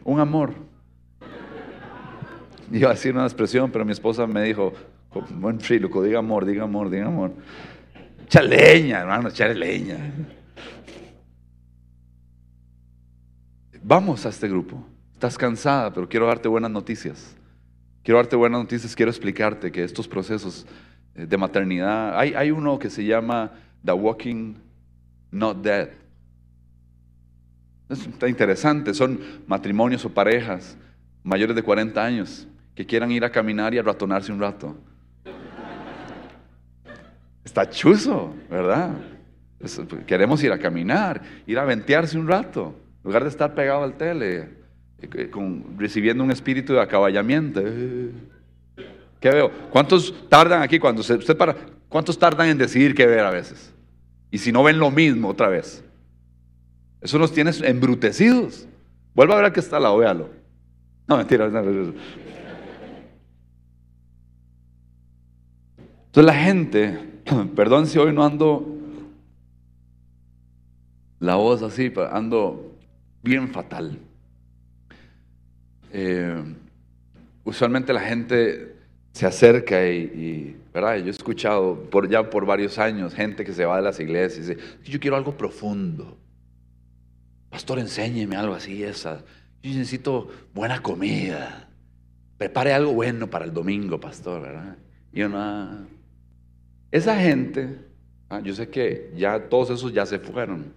un 0.03 0.19
amor. 0.19 0.72
Iba 2.79 2.89
a 2.89 2.93
decir 2.93 3.13
una 3.13 3.25
expresión, 3.25 3.69
pero 3.69 3.85
mi 3.85 3.91
esposa 3.91 4.25
me 4.25 4.41
dijo, 4.41 4.73
buen 5.29 5.59
fríluco, 5.59 6.01
diga 6.01 6.17
amor, 6.17 6.43
diga 6.43 6.63
amor, 6.63 6.89
diga 6.89 7.05
amor. 7.05 7.31
Chaleña, 8.27 9.01
hermano, 9.01 9.29
chaleña. 9.29 10.11
Vamos 13.83 14.25
a 14.25 14.29
este 14.29 14.47
grupo. 14.47 14.83
Estás 15.13 15.37
cansada, 15.37 15.93
pero 15.93 16.09
quiero 16.09 16.25
darte 16.25 16.47
buenas 16.47 16.71
noticias. 16.71 17.35
Quiero 18.01 18.17
darte 18.17 18.35
buenas 18.35 18.61
noticias, 18.61 18.95
quiero 18.95 19.11
explicarte 19.11 19.71
que 19.71 19.83
estos 19.83 20.07
procesos 20.07 20.65
eh, 21.13 21.27
de 21.27 21.37
maternidad, 21.37 22.17
hay, 22.17 22.33
hay 22.33 22.49
uno 22.49 22.79
que 22.79 22.89
se 22.89 23.05
llama 23.05 23.51
The 23.85 23.93
Walking 23.93 24.55
Not 25.29 25.61
Dead. 25.61 25.89
Está 27.87 28.27
interesante, 28.27 28.95
son 28.95 29.19
matrimonios 29.45 30.03
o 30.05 30.09
parejas 30.09 30.75
mayores 31.21 31.55
de 31.55 31.61
40 31.61 32.03
años 32.03 32.47
que 32.75 32.85
quieran 32.85 33.11
ir 33.11 33.23
a 33.23 33.31
caminar 33.31 33.73
y 33.73 33.77
a 33.77 33.83
ratonarse 33.83 34.31
un 34.31 34.39
rato. 34.39 34.75
Está 37.43 37.69
chuzo, 37.69 38.33
¿verdad? 38.49 38.91
queremos 40.05 40.43
ir 40.43 40.51
a 40.51 40.59
caminar, 40.59 41.21
ir 41.47 41.57
a 41.57 41.63
ventearse 41.63 42.17
un 42.17 42.27
rato, 42.27 42.75
en 42.97 43.03
lugar 43.05 43.23
de 43.23 43.29
estar 43.29 43.55
pegado 43.55 43.83
al 43.83 43.95
tele, 43.95 44.49
eh, 45.01 45.31
recibiendo 45.77 46.23
un 46.23 46.31
espíritu 46.31 46.73
de 46.73 46.81
acaballamiento. 46.81 47.61
¿Qué 49.19 49.29
veo? 49.29 49.51
¿Cuántos 49.69 50.27
tardan 50.27 50.61
aquí 50.61 50.79
cuando 50.79 51.01
se, 51.01 51.15
usted 51.15 51.37
para? 51.37 51.55
¿Cuántos 51.87 52.17
tardan 52.17 52.49
en 52.49 52.57
decidir 52.57 52.93
qué 52.93 53.05
ver 53.05 53.21
a 53.21 53.29
veces? 53.29 53.73
Y 54.31 54.37
si 54.37 54.51
no 54.51 54.63
ven 54.63 54.79
lo 54.79 54.91
mismo 54.91 55.29
otra 55.29 55.47
vez. 55.47 55.83
Eso 57.01 57.19
nos 57.19 57.31
tiene 57.31 57.51
embrutecidos. 57.63 58.67
Vuelva 59.13 59.35
a 59.35 59.37
ver 59.37 59.45
a 59.45 59.53
que 59.53 59.59
está 59.59 59.79
la 59.79 59.95
véalo. 59.95 60.29
No, 61.07 61.17
mentira. 61.17 61.47
No, 61.49 61.61
Entonces 66.13 66.31
la 66.31 66.43
gente, 66.43 66.99
perdón 67.55 67.87
si 67.87 67.97
hoy 67.97 68.13
no 68.13 68.23
ando 68.23 68.77
la 71.19 71.37
voz 71.37 71.63
así, 71.63 71.91
ando 72.11 72.77
bien 73.23 73.49
fatal. 73.49 73.97
Eh, 75.91 76.39
usualmente 77.43 77.93
la 77.93 78.01
gente 78.01 78.75
se 79.11 79.25
acerca 79.25 79.87
y, 79.87 80.55
¿verdad? 80.71 80.97
Yo 80.97 81.07
he 81.07 81.09
escuchado 81.09 81.81
por, 81.89 82.07
ya 82.07 82.29
por 82.29 82.45
varios 82.45 82.77
años 82.77 83.15
gente 83.15 83.43
que 83.43 83.51
se 83.51 83.65
va 83.65 83.77
de 83.77 83.81
las 83.81 83.99
iglesias 83.99 84.45
y 84.45 84.53
dice, 84.53 84.63
yo 84.83 84.99
quiero 84.99 85.15
algo 85.15 85.35
profundo. 85.35 86.15
Pastor, 87.49 87.79
enséñeme 87.79 88.35
algo 88.35 88.53
así, 88.53 88.83
esa. 88.83 89.23
Yo 89.63 89.71
necesito 89.71 90.29
buena 90.53 90.79
comida. 90.79 91.69
Prepare 92.37 92.71
algo 92.71 92.93
bueno 92.93 93.31
para 93.31 93.45
el 93.45 93.51
domingo, 93.51 93.99
pastor, 93.99 94.43
¿verdad? 94.43 94.77
Y 95.11 95.23
una... 95.23 95.87
Esa 96.93 97.19
gente, 97.19 97.79
ah, 98.29 98.39
yo 98.39 98.53
sé 98.53 98.69
que 98.69 99.11
ya 99.15 99.49
todos 99.49 99.71
esos 99.71 99.91
ya 99.91 100.05
se 100.05 100.19
fueron. 100.19 100.71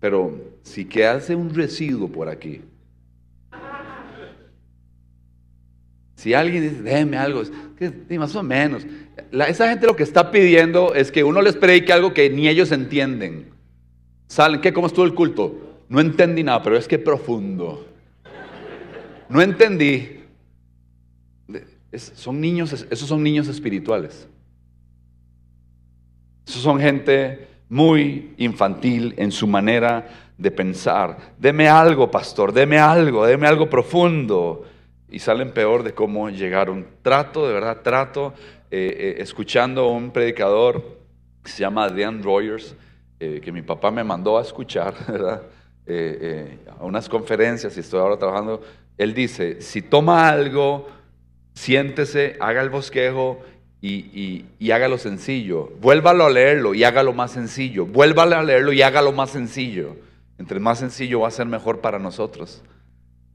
Pero 0.00 0.56
si 0.64 0.84
quedase 0.84 1.36
un 1.36 1.54
residuo 1.54 2.08
por 2.08 2.28
aquí, 2.28 2.60
si 6.16 6.34
alguien 6.34 6.64
dice, 6.64 6.82
déjeme 6.82 7.16
algo, 7.16 7.44
que, 7.78 8.18
más 8.18 8.34
o 8.34 8.42
menos. 8.42 8.84
esa 9.30 9.68
gente 9.68 9.86
lo 9.86 9.94
que 9.94 10.02
está 10.02 10.32
pidiendo 10.32 10.94
es 10.94 11.12
que 11.12 11.22
uno 11.22 11.40
les 11.42 11.54
predique 11.54 11.92
algo 11.92 12.12
que 12.12 12.28
ni 12.28 12.48
ellos 12.48 12.72
entienden. 12.72 13.50
Salen, 14.26 14.60
¿qué? 14.60 14.72
¿Cómo 14.72 14.88
estuvo 14.88 15.04
el 15.04 15.14
culto? 15.14 15.84
No 15.88 16.00
entendí 16.00 16.42
nada, 16.42 16.60
pero 16.60 16.76
es 16.76 16.88
que 16.88 16.98
profundo. 16.98 17.86
No 19.28 19.40
entendí. 19.40 20.24
son 21.94 22.40
niños, 22.40 22.72
esos 22.90 23.08
son 23.08 23.22
niños 23.22 23.46
espirituales. 23.46 24.26
Esos 26.50 26.62
son 26.62 26.80
gente 26.80 27.46
muy 27.68 28.34
infantil 28.38 29.14
en 29.16 29.30
su 29.30 29.46
manera 29.46 30.32
de 30.36 30.50
pensar. 30.50 31.16
Deme 31.38 31.68
algo, 31.68 32.10
pastor, 32.10 32.52
deme 32.52 32.76
algo, 32.76 33.24
deme 33.24 33.46
algo 33.46 33.70
profundo. 33.70 34.64
Y 35.08 35.20
salen 35.20 35.52
peor 35.52 35.84
de 35.84 35.94
cómo 35.94 36.28
llegaron. 36.28 36.88
Trato, 37.02 37.46
de 37.46 37.54
verdad, 37.54 37.82
trato, 37.84 38.34
eh, 38.68 38.96
eh, 38.98 39.22
escuchando 39.22 39.82
a 39.82 39.92
un 39.92 40.10
predicador 40.10 40.98
que 41.44 41.52
se 41.52 41.60
llama 41.60 41.88
Dan 41.88 42.20
Rogers, 42.20 42.74
eh, 43.20 43.40
que 43.40 43.52
mi 43.52 43.62
papá 43.62 43.92
me 43.92 44.02
mandó 44.02 44.36
a 44.36 44.42
escuchar, 44.42 44.94
a 45.86 46.84
unas 46.84 47.08
conferencias 47.08 47.76
y 47.76 47.80
estoy 47.80 48.00
ahora 48.00 48.16
trabajando. 48.16 48.60
Él 48.98 49.14
dice, 49.14 49.60
si 49.60 49.82
toma 49.82 50.28
algo, 50.28 50.88
siéntese, 51.54 52.36
haga 52.40 52.60
el 52.60 52.70
bosquejo 52.70 53.38
y, 53.82 54.70
hágalo 54.70 54.98
sencillo. 54.98 55.70
Vuélvalo 55.80 56.26
a 56.26 56.30
leerlo 56.30 56.74
y 56.74 56.84
hágalo 56.84 57.12
más 57.12 57.32
sencillo. 57.32 57.86
Vuélvalo 57.86 58.36
a 58.36 58.42
leerlo 58.42 58.72
y 58.72 58.82
hágalo 58.82 59.12
más 59.12 59.30
sencillo. 59.30 59.96
Entre 60.38 60.60
más 60.60 60.78
sencillo 60.78 61.20
va 61.20 61.28
a 61.28 61.32
ser 61.32 61.46
mejor 61.46 61.80
para 61.80 61.98
nosotros. 61.98 62.62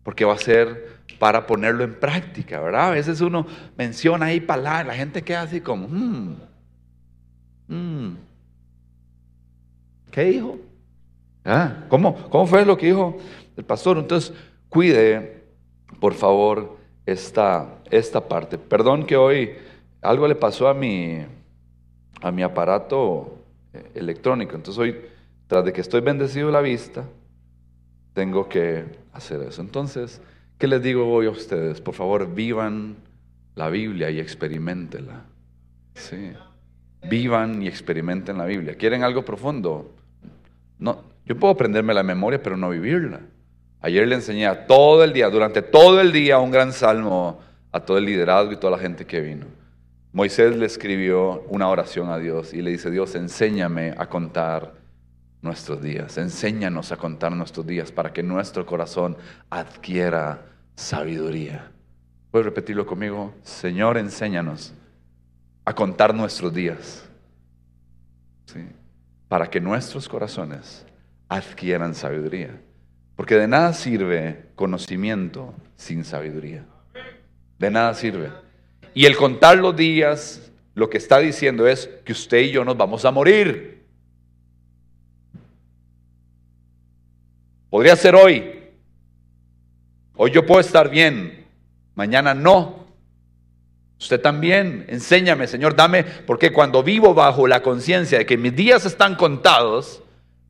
Porque 0.03 0.25
va 0.25 0.33
a 0.33 0.37
ser 0.37 0.95
para 1.19 1.47
ponerlo 1.47 1.83
en 1.83 1.95
práctica, 1.95 2.59
¿verdad? 2.59 2.89
A 2.89 2.91
veces 2.91 3.21
uno 3.21 3.47
menciona 3.77 4.27
ahí 4.27 4.39
palabras, 4.39 4.87
la 4.87 4.95
gente 4.95 5.23
queda 5.23 5.43
así 5.43 5.61
como, 5.61 5.87
hmm, 5.87 6.35
hmm, 7.67 8.15
¿qué 10.11 10.23
dijo? 10.25 10.59
Ah, 11.43 11.85
¿cómo, 11.89 12.29
¿Cómo 12.29 12.45
fue 12.47 12.65
lo 12.65 12.77
que 12.77 12.87
dijo 12.87 13.17
el 13.55 13.63
pastor? 13.63 13.97
Entonces, 13.97 14.33
cuide, 14.67 15.43
por 15.99 16.13
favor, 16.13 16.77
esta, 17.05 17.79
esta 17.91 18.27
parte. 18.27 18.57
Perdón 18.57 19.05
que 19.05 19.15
hoy 19.15 19.51
algo 20.05 20.27
le 20.27 20.35
pasó 20.35 20.67
a 20.67 20.73
mi, 20.73 21.19
a 22.21 22.31
mi 22.31 22.43
aparato 22.43 23.39
eh, 23.73 23.91
electrónico. 23.95 24.55
Entonces 24.55 24.79
hoy, 24.79 24.95
tras 25.47 25.65
de 25.65 25.73
que 25.73 25.81
estoy 25.81 26.01
bendecido 26.01 26.51
la 26.51 26.61
vista, 26.61 27.05
tengo 28.13 28.47
que 28.47 28.85
hacer 29.13 29.41
eso. 29.41 29.61
Entonces, 29.61 30.21
¿qué 30.57 30.67
les 30.67 30.81
digo 30.81 31.11
hoy 31.11 31.27
a 31.27 31.31
ustedes? 31.31 31.81
Por 31.81 31.93
favor, 31.93 32.33
vivan 32.33 32.95
la 33.55 33.69
Biblia 33.69 34.09
y 34.09 34.19
experimentenla. 34.19 35.23
Sí. 35.95 36.33
Vivan 37.09 37.61
y 37.61 37.67
experimenten 37.67 38.37
la 38.37 38.45
Biblia. 38.45 38.75
¿Quieren 38.75 39.03
algo 39.03 39.23
profundo? 39.23 39.91
No, 40.79 41.03
yo 41.25 41.37
puedo 41.37 41.53
aprenderme 41.53 41.93
la 41.93 42.03
memoria, 42.03 42.41
pero 42.41 42.57
no 42.57 42.69
vivirla. 42.69 43.21
Ayer 43.81 44.07
le 44.07 44.15
enseñé 44.15 44.49
todo 44.67 45.03
el 45.03 45.13
día, 45.13 45.29
durante 45.29 45.61
todo 45.61 46.01
el 46.01 46.11
día, 46.11 46.39
un 46.39 46.51
gran 46.51 46.73
salmo 46.73 47.39
a 47.71 47.79
todo 47.79 47.97
el 47.97 48.05
liderazgo 48.05 48.51
y 48.51 48.57
toda 48.57 48.71
la 48.71 48.79
gente 48.79 49.05
que 49.05 49.21
vino. 49.21 49.45
Moisés 50.15 50.55
le 50.55 50.65
escribió 50.65 51.41
una 51.49 51.67
oración 51.67 52.09
a 52.09 52.17
Dios 52.17 52.53
y 52.53 52.61
le 52.61 52.71
dice, 52.71 52.89
Dios, 52.89 53.15
enséñame 53.15 53.93
a 53.97 54.07
contar 54.07 54.75
nuestros 55.41 55.81
días, 55.81 56.17
enséñanos 56.17 56.93
a 56.93 56.95
contar 56.95 57.33
nuestros 57.33 57.67
días 57.67 57.91
para 57.91 58.13
que 58.13 58.23
nuestro 58.23 58.65
corazón 58.65 59.17
adquiera 59.49 60.45
sabiduría. 60.73 61.69
¿Puedes 62.31 62.45
repetirlo 62.45 62.85
conmigo? 62.85 63.33
Señor, 63.43 63.97
enséñanos 63.97 64.73
a 65.65 65.75
contar 65.75 66.15
nuestros 66.15 66.53
días, 66.53 67.03
para 69.27 69.49
que 69.49 69.59
nuestros 69.59 70.07
corazones 70.07 70.85
adquieran 71.27 71.93
sabiduría. 71.93 72.57
Porque 73.17 73.35
de 73.35 73.49
nada 73.49 73.73
sirve 73.73 74.45
conocimiento 74.55 75.53
sin 75.75 76.05
sabiduría. 76.05 76.63
De 77.59 77.69
nada 77.69 77.93
sirve. 77.93 78.44
Y 78.95 79.05
el 79.05 79.17
contar 79.17 79.57
los 79.57 79.75
días, 79.75 80.51
lo 80.73 80.89
que 80.89 80.97
está 80.97 81.19
diciendo 81.19 81.67
es 81.67 81.89
que 82.05 82.13
usted 82.13 82.39
y 82.39 82.51
yo 82.51 82.63
nos 82.63 82.77
vamos 82.77 83.03
a 83.03 83.11
morir. 83.11 83.85
Podría 87.69 87.97
ser 87.97 88.15
hoy. 88.15 88.53
Hoy 90.15 90.31
yo 90.31 90.45
puedo 90.45 90.61
estar 90.61 90.89
bien, 90.89 91.45
mañana 91.93 92.33
no. 92.33 92.85
Usted 93.99 94.21
también, 94.21 94.85
enséñame, 94.87 95.47
Señor, 95.47 95.75
dame, 95.75 96.05
porque 96.05 96.53
cuando 96.53 96.81
vivo 96.81 97.13
bajo 97.13 97.47
la 97.47 97.61
conciencia 97.61 98.17
de 98.17 98.25
que 98.25 98.37
mis 98.37 98.55
días 98.55 98.85
están 98.85 99.15
contados, 99.15 100.01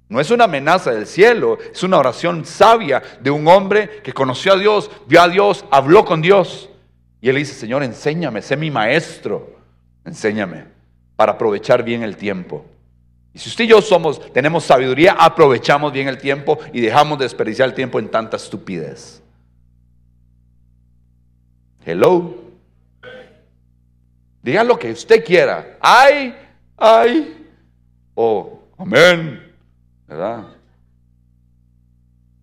no 0.07 0.21
es 0.21 0.29
una 0.29 0.43
amenaza 0.43 0.91
del 0.91 1.07
cielo, 1.07 1.57
es 1.73 1.81
una 1.81 1.97
oración 1.97 2.45
sabia 2.45 3.01
de 3.21 3.31
un 3.31 3.47
hombre 3.47 4.03
que 4.03 4.13
conoció 4.13 4.53
a 4.53 4.59
Dios, 4.59 4.91
vio 5.07 5.19
a 5.19 5.29
Dios, 5.29 5.65
habló 5.71 6.05
con 6.05 6.21
Dios. 6.21 6.69
Y 7.25 7.29
él 7.29 7.37
dice, 7.37 7.55
Señor, 7.55 7.81
enséñame, 7.81 8.39
sé 8.43 8.55
mi 8.55 8.69
maestro, 8.69 9.55
enséñame 10.05 10.65
para 11.15 11.31
aprovechar 11.31 11.81
bien 11.81 12.03
el 12.03 12.17
tiempo. 12.17 12.63
Y 13.33 13.39
si 13.39 13.49
usted 13.49 13.63
y 13.63 13.69
yo 13.69 13.81
somos, 13.81 14.31
tenemos 14.31 14.63
sabiduría, 14.63 15.13
aprovechamos 15.13 15.91
bien 15.91 16.07
el 16.07 16.19
tiempo 16.19 16.59
y 16.71 16.81
dejamos 16.81 17.17
de 17.17 17.25
desperdiciar 17.25 17.69
el 17.69 17.73
tiempo 17.73 17.97
en 17.97 18.11
tanta 18.11 18.37
estupidez. 18.37 19.23
Hello. 21.83 22.35
Diga 24.43 24.63
lo 24.63 24.77
que 24.77 24.91
usted 24.91 25.25
quiera. 25.25 25.79
Ay, 25.81 26.35
ay. 26.77 27.47
O 28.13 28.59
amén. 28.77 29.51
¿Verdad? 30.07 30.45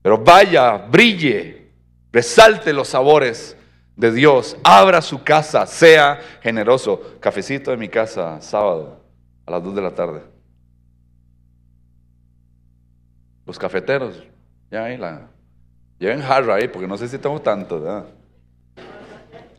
Pero 0.02 0.18
vaya, 0.18 0.76
brille, 0.76 1.68
resalte 2.10 2.72
los 2.72 2.88
sabores 2.88 3.56
de 4.02 4.10
Dios, 4.10 4.56
abra 4.64 5.00
su 5.00 5.22
casa, 5.22 5.64
sea 5.64 6.20
generoso. 6.42 7.00
Cafecito 7.20 7.72
en 7.72 7.78
mi 7.78 7.88
casa, 7.88 8.40
sábado, 8.40 9.00
a 9.46 9.50
las 9.52 9.62
2 9.62 9.76
de 9.76 9.80
la 9.80 9.92
tarde. 9.92 10.22
Los 13.46 13.56
cafeteros, 13.60 14.20
ya 14.72 14.86
ahí 14.86 14.96
la. 14.96 15.28
Lleven 16.00 16.20
jarro 16.20 16.52
ahí, 16.52 16.66
porque 16.66 16.88
no 16.88 16.98
sé 16.98 17.06
si 17.06 17.16
tengo 17.16 17.40
tanto, 17.40 17.80
¿verdad? 17.80 18.06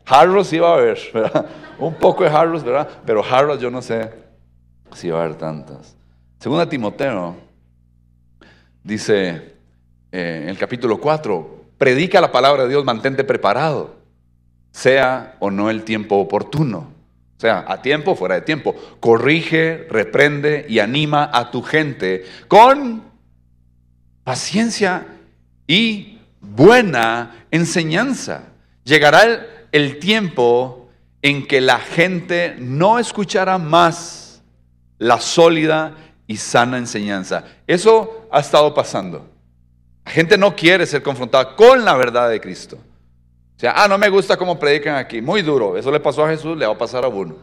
Jarros 0.04 0.48
sí 0.48 0.58
va 0.58 0.72
a 0.72 0.74
haber, 0.74 0.98
¿verdad? 1.14 1.46
Un 1.78 1.94
poco 1.94 2.22
de 2.22 2.28
jarros, 2.28 2.62
¿verdad? 2.62 2.86
Pero 3.06 3.22
jarros 3.22 3.58
yo 3.58 3.70
no 3.70 3.80
sé 3.80 4.12
si 4.92 5.08
va 5.08 5.20
a 5.20 5.24
haber 5.24 5.36
tantas. 5.36 5.96
Segunda 6.38 6.68
Timoteo 6.68 7.34
dice 8.82 9.54
eh, 10.12 10.40
en 10.42 10.50
el 10.50 10.58
capítulo 10.58 11.00
4, 11.00 11.64
predica 11.78 12.20
la 12.20 12.30
palabra 12.30 12.64
de 12.64 12.68
Dios, 12.68 12.84
mantente 12.84 13.24
preparado 13.24 14.03
sea 14.74 15.36
o 15.38 15.52
no 15.52 15.70
el 15.70 15.84
tiempo 15.84 16.16
oportuno. 16.16 16.92
O 17.36 17.40
sea, 17.40 17.64
a 17.68 17.80
tiempo 17.80 18.16
fuera 18.16 18.34
de 18.34 18.40
tiempo. 18.40 18.74
Corrige, 18.98 19.86
reprende 19.88 20.66
y 20.68 20.80
anima 20.80 21.30
a 21.32 21.52
tu 21.52 21.62
gente 21.62 22.24
con 22.48 23.04
paciencia 24.24 25.06
y 25.68 26.18
buena 26.40 27.46
enseñanza. 27.52 28.48
Llegará 28.82 29.46
el, 29.70 29.98
tiempo 30.00 30.88
en 31.22 31.46
que 31.46 31.60
la 31.60 31.78
gente 31.78 32.56
no 32.58 32.98
escuchará 32.98 33.58
más 33.58 34.42
la 34.98 35.20
sólida 35.20 35.94
y 36.26 36.36
sana 36.36 36.78
enseñanza. 36.78 37.44
Eso 37.68 38.26
ha 38.32 38.40
estado 38.40 38.74
pasando. 38.74 39.30
La 40.04 40.10
gente 40.10 40.36
no 40.36 40.56
quiere 40.56 40.84
ser 40.84 41.02
confrontada 41.02 41.54
con 41.54 41.84
la 41.84 41.94
verdad 41.94 42.28
de 42.28 42.40
Cristo. 42.40 42.76
Ah, 43.72 43.86
no 43.88 43.98
me 43.98 44.08
gusta 44.08 44.36
cómo 44.36 44.58
predican 44.58 44.96
aquí, 44.96 45.22
muy 45.22 45.42
duro. 45.42 45.76
Eso 45.76 45.90
le 45.90 46.00
pasó 46.00 46.24
a 46.24 46.28
Jesús, 46.28 46.56
le 46.56 46.66
va 46.66 46.72
a 46.72 46.78
pasar 46.78 47.04
a 47.04 47.08
uno. 47.08 47.36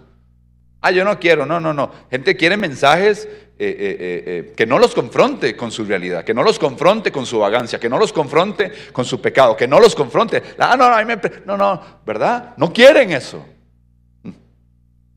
Ah, 0.81 0.91
yo 0.91 1.05
no 1.05 1.19
quiero, 1.19 1.45
no, 1.45 1.59
no, 1.59 1.73
no. 1.73 1.91
Gente 2.09 2.35
quiere 2.35 2.57
mensajes 2.57 3.25
eh, 3.25 3.75
eh, 3.79 4.23
eh, 4.25 4.53
que 4.57 4.65
no 4.65 4.79
los 4.79 4.95
confronte 4.95 5.55
con 5.55 5.71
su 5.71 5.85
realidad, 5.85 6.23
que 6.23 6.33
no 6.33 6.41
los 6.41 6.57
confronte 6.57 7.11
con 7.11 7.27
su 7.27 7.37
vagancia, 7.37 7.79
que 7.79 7.87
no 7.87 7.99
los 7.99 8.11
confronte 8.11 8.71
con 8.91 9.05
su 9.05 9.21
pecado, 9.21 9.55
que 9.55 9.67
no 9.67 9.79
los 9.79 9.93
confronte. 9.93 10.41
Ah, 10.57 10.75
no, 10.75 10.89
no, 10.89 11.21
no, 11.45 11.57
no, 11.57 11.81
¿verdad? 12.03 12.55
No 12.57 12.73
quieren 12.73 13.11
eso. 13.11 13.45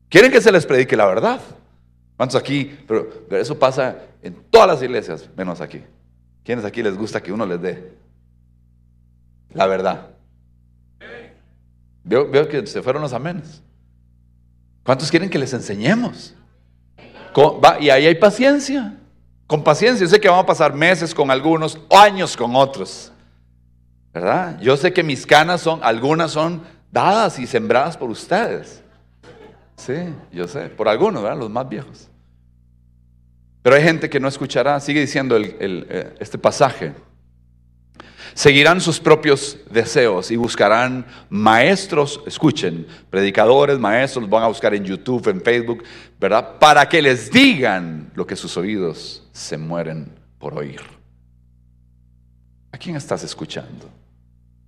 Quieren 0.07 0.31
que 0.31 0.39
se 0.39 0.51
les 0.51 0.65
predique 0.65 0.95
la 0.95 1.07
verdad. 1.07 1.41
¿Cuántos 2.15 2.39
aquí? 2.39 2.77
Pero, 2.87 3.09
eso 3.31 3.57
pasa 3.57 3.97
en 4.21 4.35
todas 4.49 4.67
las 4.67 4.81
iglesias, 4.83 5.27
menos 5.35 5.59
aquí. 5.59 5.81
¿Quiénes 6.43 6.63
aquí 6.63 6.83
les 6.83 6.95
gusta 6.95 7.21
que 7.21 7.33
uno 7.33 7.45
les 7.45 7.59
dé 7.59 7.91
la 9.53 9.65
verdad? 9.65 10.14
Veo, 12.05 12.47
que 12.47 12.65
se 12.67 12.81
fueron 12.83 13.01
los 13.01 13.13
amenes. 13.13 13.61
¿Cuántos 14.83 15.09
quieren 15.09 15.29
que 15.29 15.39
les 15.39 15.53
enseñemos? 15.53 16.35
y 17.81 17.89
ahí 17.89 18.05
hay 18.05 18.15
paciencia. 18.15 18.95
Con 19.47 19.63
paciencia. 19.63 20.05
Yo 20.05 20.09
sé 20.09 20.21
que 20.21 20.29
vamos 20.29 20.43
a 20.43 20.47
pasar 20.47 20.73
meses 20.73 21.13
con 21.13 21.29
algunos, 21.31 21.79
años 21.89 22.37
con 22.37 22.55
otros. 22.55 23.11
¿Verdad? 24.13 24.59
Yo 24.61 24.77
sé 24.77 24.93
que 24.93 25.03
mis 25.03 25.25
canas 25.25 25.61
son, 25.61 25.83
algunas 25.83 26.31
son 26.31 26.61
dadas 26.91 27.39
y 27.39 27.47
sembradas 27.47 27.97
por 27.97 28.09
ustedes. 28.09 28.81
Sí, 29.75 29.95
yo 30.31 30.47
sé, 30.47 30.69
por 30.69 30.87
algunos, 30.87 31.21
¿verdad? 31.21 31.37
Los 31.37 31.49
más 31.49 31.67
viejos. 31.67 32.07
Pero 33.61 33.75
hay 33.75 33.83
gente 33.83 34.09
que 34.09 34.19
no 34.19 34.27
escuchará, 34.27 34.79
sigue 34.79 35.01
diciendo 35.01 35.37
eh, 35.37 36.15
este 36.19 36.37
pasaje. 36.37 36.93
Seguirán 38.33 38.81
sus 38.81 38.99
propios 38.99 39.57
deseos 39.69 40.31
y 40.31 40.35
buscarán 40.35 41.05
maestros, 41.29 42.21
escuchen, 42.25 42.87
predicadores, 43.09 43.79
maestros, 43.79 44.29
van 44.29 44.43
a 44.43 44.47
buscar 44.47 44.73
en 44.73 44.83
YouTube, 44.83 45.27
en 45.27 45.41
Facebook, 45.41 45.83
¿verdad? 46.19 46.57
Para 46.59 46.87
que 46.89 47.01
les 47.01 47.31
digan 47.31 48.11
lo 48.15 48.25
que 48.25 48.35
sus 48.35 48.57
oídos 48.57 49.27
se 49.31 49.57
mueren 49.57 50.11
por 50.39 50.57
oír. 50.57 50.81
¿A 52.71 52.77
quién 52.77 52.95
estás 52.95 53.23
escuchando? 53.23 53.89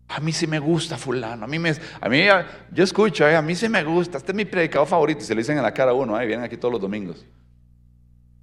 A 0.09 0.21
mí 0.21 0.31
sí 0.31 0.47
me 0.47 0.59
gusta 0.59 0.97
fulano, 0.97 1.43
a 1.43 1.47
mí 1.47 1.59
me, 1.59 1.73
a 1.99 2.07
mí, 2.07 2.23
yo 2.71 2.83
escucho, 2.83 3.27
eh, 3.27 3.35
a 3.35 3.41
mí 3.41 3.55
sí 3.55 3.67
me 3.67 3.83
gusta, 3.83 4.17
este 4.17 4.31
es 4.31 4.35
mi 4.35 4.45
predicador 4.45 4.87
favorito, 4.87 5.21
se 5.21 5.35
lo 5.35 5.39
dicen 5.39 5.57
en 5.57 5.63
la 5.63 5.73
cara 5.73 5.91
a 5.91 5.93
uno, 5.93 6.19
eh, 6.19 6.25
vienen 6.25 6.45
aquí 6.45 6.55
todos 6.55 6.71
los 6.71 6.81
domingos. 6.81 7.25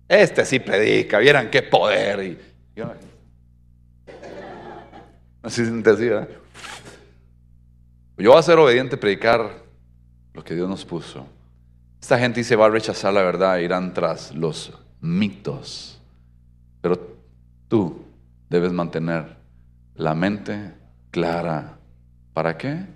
Este 0.07 0.45
sí 0.45 0.61
predica, 0.61 1.19
vieran 1.19 1.51
qué 1.51 1.63
poder. 1.63 2.23
Y, 2.23 2.39
Así 5.45 5.63
decía. 5.63 6.27
Yo 8.17 8.31
voy 8.31 8.39
a 8.39 8.43
ser 8.43 8.59
obediente, 8.59 8.97
predicar 8.97 9.63
lo 10.33 10.43
que 10.43 10.55
Dios 10.55 10.69
nos 10.69 10.85
puso. 10.85 11.27
Esta 12.01 12.19
gente 12.19 12.43
se 12.43 12.57
va 12.57 12.67
a 12.67 12.71
rechazar 12.71 13.13
la 13.13 13.23
verdad, 13.23 13.59
irán 13.59 13.93
tras 13.93 14.35
los 14.35 14.73
mitos. 15.01 16.01
Pero 16.81 16.99
tú 17.69 18.05
debes 18.49 18.73
mantener 18.73 19.37
la 19.97 20.15
mente 20.15 20.73
clara. 21.11 21.77
¿Para 22.33 22.57
qué? 22.57 22.87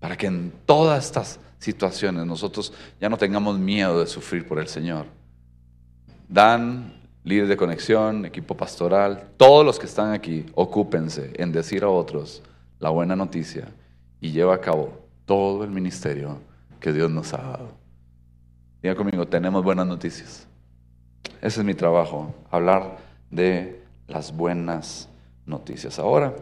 Para 0.00 0.16
que 0.16 0.26
en 0.26 0.52
todas 0.64 1.04
estas 1.04 1.38
situaciones 1.58 2.24
nosotros 2.24 2.72
ya 2.98 3.10
no 3.10 3.18
tengamos 3.18 3.58
miedo 3.58 4.00
de 4.00 4.06
sufrir 4.06 4.46
por 4.46 4.58
el 4.58 4.68
Señor. 4.68 5.06
Dan 6.28 7.03
líder 7.24 7.48
de 7.48 7.56
conexión, 7.56 8.26
equipo 8.26 8.54
pastoral, 8.56 9.30
todos 9.36 9.64
los 9.64 9.78
que 9.78 9.86
están 9.86 10.12
aquí, 10.12 10.46
ocúpense 10.54 11.32
en 11.36 11.52
decir 11.52 11.82
a 11.82 11.88
otros 11.88 12.42
la 12.78 12.90
buena 12.90 13.16
noticia 13.16 13.68
y 14.20 14.30
lleva 14.30 14.54
a 14.54 14.60
cabo 14.60 15.00
todo 15.24 15.64
el 15.64 15.70
ministerio 15.70 16.38
que 16.80 16.92
Dios 16.92 17.10
nos 17.10 17.32
ha 17.32 17.38
dado. 17.38 17.68
Diga 18.82 18.94
conmigo, 18.94 19.26
tenemos 19.26 19.64
buenas 19.64 19.86
noticias. 19.86 20.46
Ese 21.40 21.60
es 21.60 21.66
mi 21.66 21.74
trabajo, 21.74 22.34
hablar 22.50 22.98
de 23.30 23.82
las 24.06 24.36
buenas 24.36 25.08
noticias. 25.46 25.98
Ahora, 25.98 26.34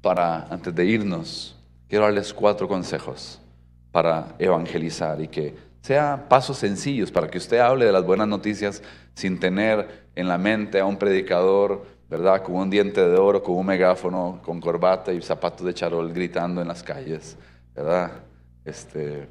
para 0.00 0.46
antes 0.46 0.74
de 0.74 0.86
irnos, 0.86 1.56
quiero 1.88 2.06
darles 2.06 2.32
cuatro 2.32 2.66
consejos 2.66 3.40
para 3.92 4.34
evangelizar 4.38 5.20
y 5.20 5.28
que 5.28 5.54
sean 5.88 6.28
pasos 6.28 6.58
sencillos 6.58 7.10
para 7.10 7.28
que 7.28 7.38
usted 7.38 7.60
hable 7.60 7.86
de 7.86 7.92
las 7.92 8.04
buenas 8.04 8.28
noticias 8.28 8.82
sin 9.14 9.40
tener 9.40 10.04
en 10.14 10.28
la 10.28 10.36
mente 10.36 10.80
a 10.80 10.84
un 10.84 10.98
predicador, 10.98 11.82
¿verdad? 12.10 12.42
Con 12.42 12.56
un 12.56 12.68
diente 12.68 13.00
de 13.00 13.16
oro, 13.16 13.42
con 13.42 13.56
un 13.56 13.64
megáfono, 13.64 14.38
con 14.44 14.60
corbata 14.60 15.14
y 15.14 15.22
zapatos 15.22 15.64
de 15.64 15.72
charol 15.72 16.12
gritando 16.12 16.60
en 16.60 16.68
las 16.68 16.82
calles, 16.82 17.38
¿verdad? 17.74 18.12
Este, 18.66 19.28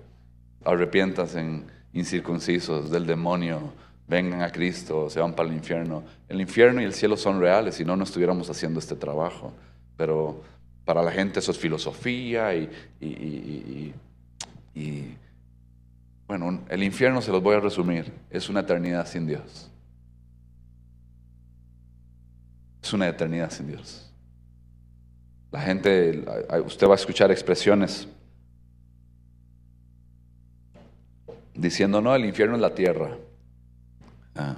en 1.35 1.67
incircuncisos 1.93 2.89
del 2.89 3.05
demonio, 3.05 3.71
vengan 4.07 4.41
a 4.41 4.51
Cristo, 4.51 5.11
se 5.11 5.19
van 5.19 5.35
para 5.35 5.49
el 5.49 5.53
infierno. 5.53 6.01
El 6.27 6.41
infierno 6.41 6.81
y 6.81 6.85
el 6.85 6.93
cielo 6.93 7.17
son 7.17 7.39
reales, 7.39 7.75
si 7.75 7.85
no, 7.85 7.95
no 7.95 8.03
estuviéramos 8.03 8.49
haciendo 8.49 8.79
este 8.79 8.95
trabajo. 8.95 9.53
Pero 9.95 10.41
para 10.85 11.03
la 11.03 11.11
gente 11.11 11.37
eso 11.37 11.51
es 11.51 11.59
filosofía 11.59 12.55
y, 12.55 12.67
y, 12.99 13.93
y 14.73 15.17
bueno, 16.27 16.63
el 16.69 16.83
infierno 16.83 17.21
se 17.21 17.31
los 17.31 17.41
voy 17.41 17.55
a 17.55 17.59
resumir, 17.59 18.13
es 18.29 18.49
una 18.49 18.59
eternidad 18.61 19.07
sin 19.07 19.25
Dios. 19.25 19.71
es 22.87 22.93
una 22.93 23.07
eternidad 23.07 23.51
sin 23.51 23.67
Dios. 23.67 24.09
La 25.51 25.61
gente, 25.61 26.23
usted 26.65 26.87
va 26.87 26.93
a 26.93 26.95
escuchar 26.95 27.31
expresiones 27.31 28.07
diciendo, 31.53 32.01
no, 32.01 32.15
el 32.15 32.25
infierno 32.25 32.55
es 32.55 32.61
la 32.61 32.73
tierra. 32.73 33.17
Ah. 34.35 34.57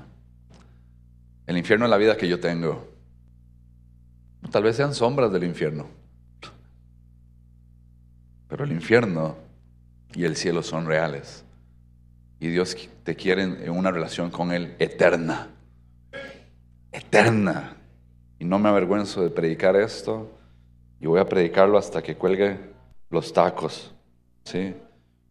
El 1.48 1.58
infierno 1.58 1.86
es 1.86 1.90
la 1.90 1.98
vida 1.98 2.18
que 2.18 2.28
yo 2.28 2.40
tengo. 2.40 2.88
Tal 4.52 4.64
vez 4.64 4.76
sean 4.76 4.94
sombras 4.94 5.32
del 5.32 5.44
infierno. 5.44 5.88
Pero 8.48 8.64
el 8.64 8.72
infierno 8.72 9.38
y 10.14 10.24
el 10.24 10.36
cielo 10.36 10.62
son 10.62 10.86
reales. 10.86 11.44
Y 12.39 12.47
Dios 12.47 12.89
te 13.04 13.15
quiere 13.15 13.43
en 13.43 13.69
una 13.69 13.91
relación 13.91 14.30
con 14.30 14.52
Él 14.52 14.75
eterna. 14.80 15.49
Eterna. 16.91 17.75
Y 18.39 18.45
no 18.45 18.60
me 18.60 18.69
avergüenzo 18.69 19.21
de 19.21 19.30
predicar 19.30 19.75
esto. 19.75 20.32
Y 21.02 21.08
voy 21.08 21.19
a 21.19 21.28
predicarlo 21.28 21.78
hasta 21.78 22.02
que 22.02 22.15
cuelgue 22.15 22.58
los 23.10 23.34
tacos. 23.34 23.93
¿Sí? 24.43 24.73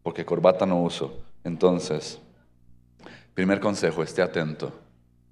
Porque 0.02 0.24
corbata 0.24 0.66
no 0.66 0.82
uso. 0.82 1.22
Entonces, 1.44 2.20
primer 3.34 3.58
consejo, 3.58 4.02
esté 4.02 4.20
atento. 4.20 4.72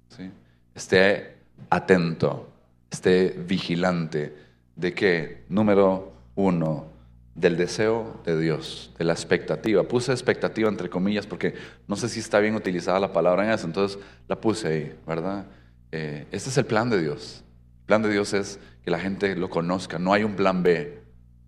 ¿Sí? 0.09 0.31
Esté 0.73 1.37
atento. 1.69 2.47
Esté 2.89 3.29
vigilante. 3.29 4.35
¿De 4.75 4.93
qué? 4.93 5.43
Número 5.49 6.11
uno, 6.35 6.96
del 7.37 7.55
deseo 7.55 8.19
de 8.25 8.37
Dios, 8.37 8.91
de 8.97 9.05
la 9.05 9.13
expectativa. 9.13 9.83
Puse 9.83 10.11
expectativa 10.11 10.67
entre 10.67 10.89
comillas 10.89 11.27
porque 11.27 11.53
no 11.87 11.95
sé 11.95 12.09
si 12.09 12.19
está 12.19 12.39
bien 12.39 12.55
utilizada 12.55 12.99
la 12.99 13.13
palabra 13.13 13.45
en 13.45 13.51
eso, 13.51 13.67
entonces 13.67 13.99
la 14.27 14.41
puse 14.41 14.67
ahí, 14.67 14.99
¿verdad? 15.05 15.45
Eh, 15.91 16.25
este 16.31 16.49
es 16.49 16.57
el 16.57 16.65
plan 16.65 16.89
de 16.89 16.99
Dios. 16.99 17.43
El 17.81 17.85
plan 17.85 18.01
de 18.01 18.09
Dios 18.09 18.33
es 18.33 18.59
que 18.83 18.89
la 18.89 18.99
gente 18.99 19.35
lo 19.35 19.49
conozca. 19.49 19.99
No 19.99 20.13
hay 20.13 20.23
un 20.23 20.35
plan 20.35 20.63
B. 20.63 20.99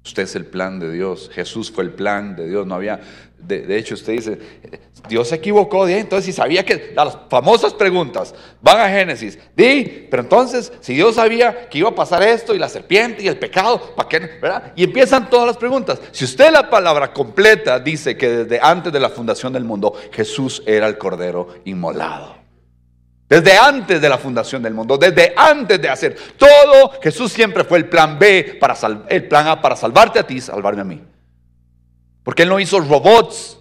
Usted 0.03 0.23
es 0.23 0.35
el 0.35 0.45
plan 0.45 0.79
de 0.79 0.91
Dios. 0.91 1.29
Jesús 1.33 1.71
fue 1.71 1.83
el 1.83 1.91
plan 1.91 2.35
de 2.35 2.47
Dios. 2.47 2.65
No 2.65 2.75
había. 2.75 2.99
De, 3.37 3.77
hecho, 3.77 3.93
usted 3.93 4.13
dice, 4.13 4.37
Dios 5.07 5.27
se 5.27 5.35
equivocó. 5.35 5.87
Entonces, 5.87 6.25
si 6.25 6.33
sabía 6.33 6.65
que. 6.65 6.93
Las 6.95 7.17
famosas 7.29 7.73
preguntas 7.73 8.33
van 8.61 8.79
a 8.79 8.89
Génesis. 8.89 9.37
Di, 9.55 10.07
pero 10.09 10.23
entonces, 10.23 10.71
si 10.79 10.93
Dios 10.95 11.15
sabía 11.15 11.69
que 11.69 11.79
iba 11.79 11.89
a 11.89 11.95
pasar 11.95 12.23
esto 12.23 12.55
y 12.55 12.59
la 12.59 12.69
serpiente 12.69 13.23
y 13.23 13.27
el 13.27 13.37
pecado, 13.37 13.93
¿para 13.95 14.09
qué? 14.09 14.19
¿verdad? 14.41 14.73
Y 14.75 14.85
empiezan 14.85 15.29
todas 15.29 15.47
las 15.47 15.57
preguntas. 15.57 15.99
Si 16.11 16.25
usted 16.25 16.51
la 16.51 16.69
palabra 16.69 17.13
completa 17.13 17.79
dice 17.79 18.15
que 18.17 18.29
desde 18.29 18.59
antes 18.61 18.91
de 18.91 18.99
la 18.99 19.09
fundación 19.09 19.53
del 19.53 19.65
mundo, 19.65 19.93
Jesús 20.11 20.63
era 20.65 20.87
el 20.87 20.97
cordero 20.97 21.55
inmolado. 21.65 22.38
Desde 23.29 23.55
antes 23.55 24.01
de 24.01 24.09
la 24.09 24.17
fundación 24.17 24.63
del 24.63 24.73
mundo, 24.73 24.97
desde 24.97 25.35
antes 25.37 25.79
de 25.79 25.87
hacer 25.87 26.17
todo, 26.35 26.99
Jesús 26.99 27.31
siempre 27.31 27.63
fue 27.63 27.77
el 27.77 27.87
plan 27.87 28.17
B, 28.17 28.57
para 28.59 28.75
el 29.07 29.27
plan 29.27 29.47
A 29.47 29.61
para 29.61 29.75
salvarte 29.75 30.17
a 30.17 30.25
ti 30.25 30.41
salvarme 30.41 30.81
a 30.81 30.83
mí. 30.83 31.03
Porque 32.23 32.41
Él 32.41 32.49
no 32.49 32.59
hizo 32.59 32.79
robots. 32.79 33.59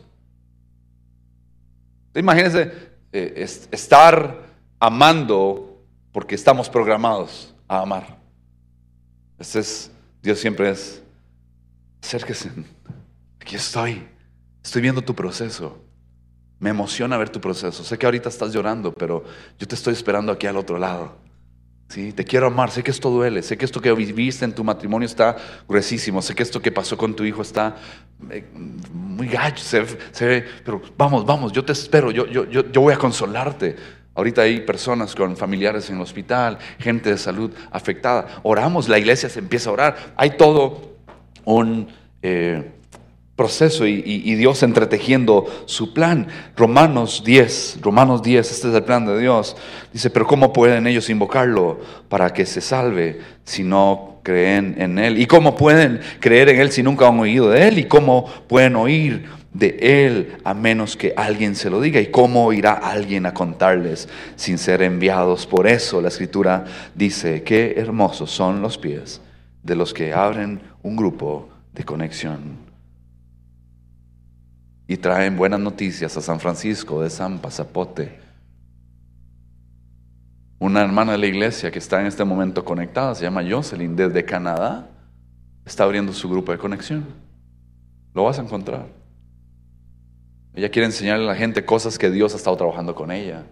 Imagínense 2.15 2.73
eh, 3.13 3.47
estar 3.71 4.39
amando 4.81 5.83
porque 6.13 6.35
estamos 6.35 6.71
programados 6.71 7.55
a 7.69 7.83
amar. 7.83 8.17
Este 9.39 9.59
es, 9.59 9.91
Dios 10.23 10.39
siempre 10.39 10.71
es, 10.71 11.03
acérquese, 12.03 12.51
aquí 13.39 13.57
estoy, 13.57 14.09
estoy 14.65 14.81
viendo 14.81 15.03
tu 15.03 15.15
proceso. 15.15 15.79
Me 16.61 16.71
emociona 16.71 17.17
ver 17.17 17.31
tu 17.31 17.41
proceso. 17.41 17.85
Sé 17.85 17.99
que 17.99 18.07
ahorita 18.07 18.29
estás 18.29 18.53
llorando, 18.53 18.93
pero 18.93 19.25
yo 19.59 19.69
te 19.69 19.75
estoy 19.75 19.93
esperando 19.93 20.33
aquí 20.33 20.47
al 20.47 20.57
otro 20.57 20.79
lado. 20.79 21.17
Sí, 21.89 22.13
te 22.13 22.25
quiero 22.25 22.49
amar, 22.49 22.71
sé 22.71 22.83
que 22.83 22.91
esto 22.91 23.09
duele, 23.09 23.43
sé 23.43 23.57
que 23.57 23.65
esto 23.65 23.81
que 23.81 23.91
viviste 23.95 24.45
en 24.45 24.53
tu 24.53 24.63
matrimonio 24.63 25.07
está 25.07 25.37
gruesísimo, 25.67 26.21
sé 26.21 26.35
que 26.35 26.43
esto 26.43 26.61
que 26.61 26.71
pasó 26.71 26.99
con 26.99 27.17
tu 27.17 27.25
hijo 27.25 27.41
está 27.41 27.77
eh, 28.31 28.45
muy 28.93 29.27
gacho, 29.27 29.65
pero 30.63 30.83
vamos, 30.99 31.25
vamos, 31.25 31.51
yo 31.51 31.65
te 31.65 31.73
espero, 31.73 32.11
yo, 32.11 32.27
yo, 32.27 32.45
yo 32.45 32.81
voy 32.83 32.93
a 32.93 32.99
consolarte. 32.99 33.77
Ahorita 34.15 34.43
hay 34.43 34.61
personas 34.63 35.15
con 35.15 35.37
familiares 35.37 35.89
en 35.89 35.97
el 35.97 36.03
hospital, 36.03 36.59
gente 36.79 37.09
de 37.09 37.17
salud 37.17 37.53
afectada. 37.71 38.41
Oramos, 38.43 38.89
la 38.89 38.99
iglesia 38.99 39.29
se 39.29 39.39
empieza 39.39 39.71
a 39.71 39.73
orar. 39.73 39.97
Hay 40.17 40.37
todo 40.37 40.97
un 41.45 41.89
eh, 42.21 42.78
proceso 43.39 43.87
y, 43.87 44.35
Dios 44.35 44.65
entretejiendo 44.65 45.47
su 45.65 45.95
plan. 45.95 46.27
Romanos 46.57 47.23
10, 47.25 47.79
Romanos 47.81 48.21
10, 48.21 48.51
este 48.51 48.69
es 48.69 48.75
el 48.75 48.83
plan 48.83 49.07
de 49.07 49.19
Dios. 49.19 49.57
Dice, 49.93 50.11
pero 50.11 50.27
¿cómo 50.27 50.53
pueden 50.53 50.89
ellos 50.89 51.09
invocarlo 51.09 51.79
para 52.09 52.33
que 52.33 52.45
se 52.45 52.61
salve 52.61 53.21
si 53.45 53.63
no 53.63 54.19
creen 54.25 54.75
en 54.79 54.99
Él? 54.99 55.19
¿Y 55.19 55.27
cómo 55.27 55.55
pueden 55.57 56.01
creer 56.19 56.49
en 56.49 56.61
Él 56.61 56.73
si 56.73 56.83
nunca 56.83 57.07
han 57.07 57.19
oído 57.21 57.49
de 57.49 57.69
Él? 57.69 57.79
¿Y 57.79 57.85
cómo 57.85 58.27
pueden 58.49 58.75
oír 58.75 59.27
de 59.53 59.79
Él 59.81 60.37
a 60.43 60.53
menos 60.53 60.97
que 60.97 61.15
alguien 61.17 61.55
se 61.55 61.71
lo 61.71 61.81
diga? 61.81 62.01
¿Y 62.01 62.09
cómo 62.09 62.53
irá 62.53 62.73
alguien 62.73 63.25
a 63.25 63.35
contarles 63.35 64.09
sin 64.35 64.59
ser 64.59 64.83
enviados? 64.83 65.47
Por 65.47 65.69
eso 65.69 66.03
la 66.03 66.09
Escritura 66.09 66.65
dice, 66.93 67.45
qué 67.45 67.75
hermosos 67.77 68.33
son 68.33 68.61
los 68.61 68.79
pies 68.79 69.21
de 69.63 69.77
los 69.77 69.95
que 69.95 70.13
abren 70.13 70.61
un 70.83 70.97
grupo 70.97 71.49
de 71.73 71.85
conexión 71.85 72.68
y 74.91 74.97
traen 74.97 75.37
buenas 75.37 75.61
noticias 75.61 76.17
a 76.17 76.23
San 76.23 76.41
Francisco 76.41 77.03
de 77.03 77.11
San 77.11 77.39
Pasapote. 77.39 78.19
Una 80.59 80.83
hermana 80.83 81.13
de 81.13 81.19
la 81.19 81.27
iglesia 81.27 81.71
que 81.71 81.79
está 81.79 82.01
en 82.01 82.07
este 82.07 82.25
momento 82.25 82.65
conectada, 82.65 83.15
se 83.15 83.23
llama 83.23 83.45
Jocelyn, 83.49 83.95
desde 83.95 84.25
Canadá, 84.25 84.89
está 85.67 85.85
abriendo 85.85 86.15
su 86.15 86.31
grupo 86.31 86.53
de 86.53 86.59
conexión. 86.59 87.05
Lo 88.15 88.25
vas 88.25 88.39
a 88.39 88.43
encontrar. 88.43 88.87
Ella 90.55 90.71
quiere 90.71 90.87
enseñarle 90.87 91.25
a 91.25 91.29
la 91.29 91.37
gente 91.37 91.67
cosas 91.67 91.99
que 91.99 92.11
Dios 92.11 92.33
ha 92.33 92.39
estado 92.39 92.57
trabajando 92.57 92.95
con 92.95 93.13
ella, 93.13 93.45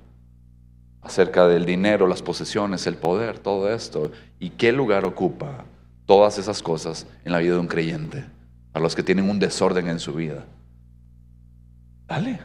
acerca 1.02 1.46
del 1.46 1.66
dinero, 1.66 2.06
las 2.06 2.22
posesiones, 2.22 2.86
el 2.86 2.96
poder, 2.96 3.38
todo 3.38 3.70
esto. 3.70 4.10
¿Y 4.40 4.50
qué 4.50 4.72
lugar 4.72 5.04
ocupa 5.04 5.66
todas 6.06 6.38
esas 6.38 6.62
cosas 6.62 7.06
en 7.26 7.32
la 7.32 7.40
vida 7.40 7.52
de 7.52 7.60
un 7.60 7.68
creyente? 7.68 8.24
A 8.72 8.80
los 8.80 8.96
que 8.96 9.02
tienen 9.02 9.28
un 9.28 9.38
desorden 9.38 9.86
en 9.88 10.00
su 10.00 10.14
vida. 10.14 10.46
Dale. 12.06 12.38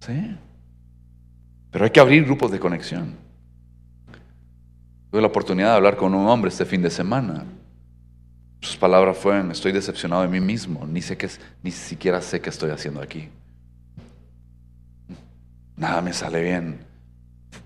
Sí. 0.00 0.36
Pero 1.70 1.84
hay 1.84 1.90
que 1.90 2.00
abrir 2.00 2.24
grupos 2.24 2.50
de 2.50 2.60
conexión. 2.60 3.16
Tuve 5.10 5.20
la 5.20 5.28
oportunidad 5.28 5.70
de 5.70 5.76
hablar 5.76 5.96
con 5.96 6.14
un 6.14 6.26
hombre 6.28 6.50
este 6.50 6.64
fin 6.64 6.82
de 6.82 6.90
semana. 6.90 7.44
Sus 8.60 8.76
palabras 8.76 9.16
fueron, 9.18 9.50
estoy 9.50 9.72
decepcionado 9.72 10.22
de 10.22 10.28
mí 10.28 10.40
mismo, 10.40 10.86
ni, 10.86 11.02
sé 11.02 11.16
qué, 11.16 11.28
ni 11.62 11.70
siquiera 11.70 12.20
sé 12.20 12.40
qué 12.40 12.50
estoy 12.50 12.70
haciendo 12.70 13.00
aquí. 13.00 13.28
Nada 15.76 16.00
me 16.00 16.12
sale 16.12 16.42
bien. 16.42 16.78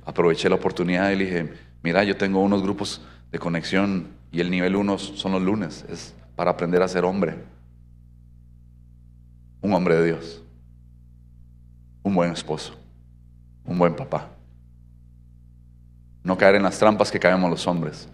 Aproveché 0.05 0.49
la 0.49 0.57
oportunidad 0.57 1.11
y 1.11 1.17
le 1.17 1.25
dije, 1.25 1.53
mira, 1.83 2.03
yo 2.05 2.17
tengo 2.17 2.41
unos 2.41 2.62
grupos 2.62 3.03
de 3.31 3.38
conexión 3.38 4.09
y 4.33 4.41
el 4.41 4.51
nivel 4.51 4.77
uno 4.77 4.99
son 4.99 5.33
los 5.33 5.43
lunes, 5.43 5.85
es 5.88 6.14
para 6.35 6.51
aprender 6.51 6.83
a 6.83 6.88
ser 6.88 7.05
hombre. 7.05 7.37
Un 9.61 9.75
hombre 9.75 9.97
de 9.97 10.07
Dios 10.07 10.43
un 12.03 12.15
buen 12.15 12.33
esposo, 12.33 12.75
un 13.65 13.79
buen 13.79 13.95
papá. 13.95 14.29
No 16.23 16.37
caer 16.37 16.57
en 16.57 16.63
las 16.63 16.79
trampas 16.79 17.11
que 17.11 17.19
caemos 17.19 17.51
los 17.51 17.67
hombres. 17.67 18.09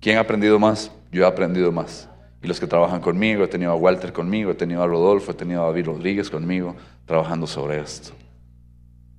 ¿Quién 0.00 0.18
ha 0.18 0.20
aprendido 0.20 0.58
más? 0.58 0.90
Yo 1.10 1.22
he 1.22 1.26
aprendido 1.26 1.72
más. 1.72 2.08
Y 2.42 2.46
los 2.48 2.58
que 2.58 2.66
trabajan 2.66 3.00
conmigo, 3.00 3.44
he 3.44 3.48
tenido 3.48 3.70
a 3.70 3.76
Walter 3.76 4.12
conmigo, 4.12 4.50
he 4.50 4.54
tenido 4.54 4.82
a 4.82 4.86
Rodolfo, 4.86 5.30
he 5.30 5.34
tenido 5.34 5.62
a 5.62 5.66
David 5.66 5.86
Rodríguez 5.86 6.28
conmigo, 6.28 6.74
trabajando 7.06 7.46
sobre 7.46 7.80
esto. 7.80 8.12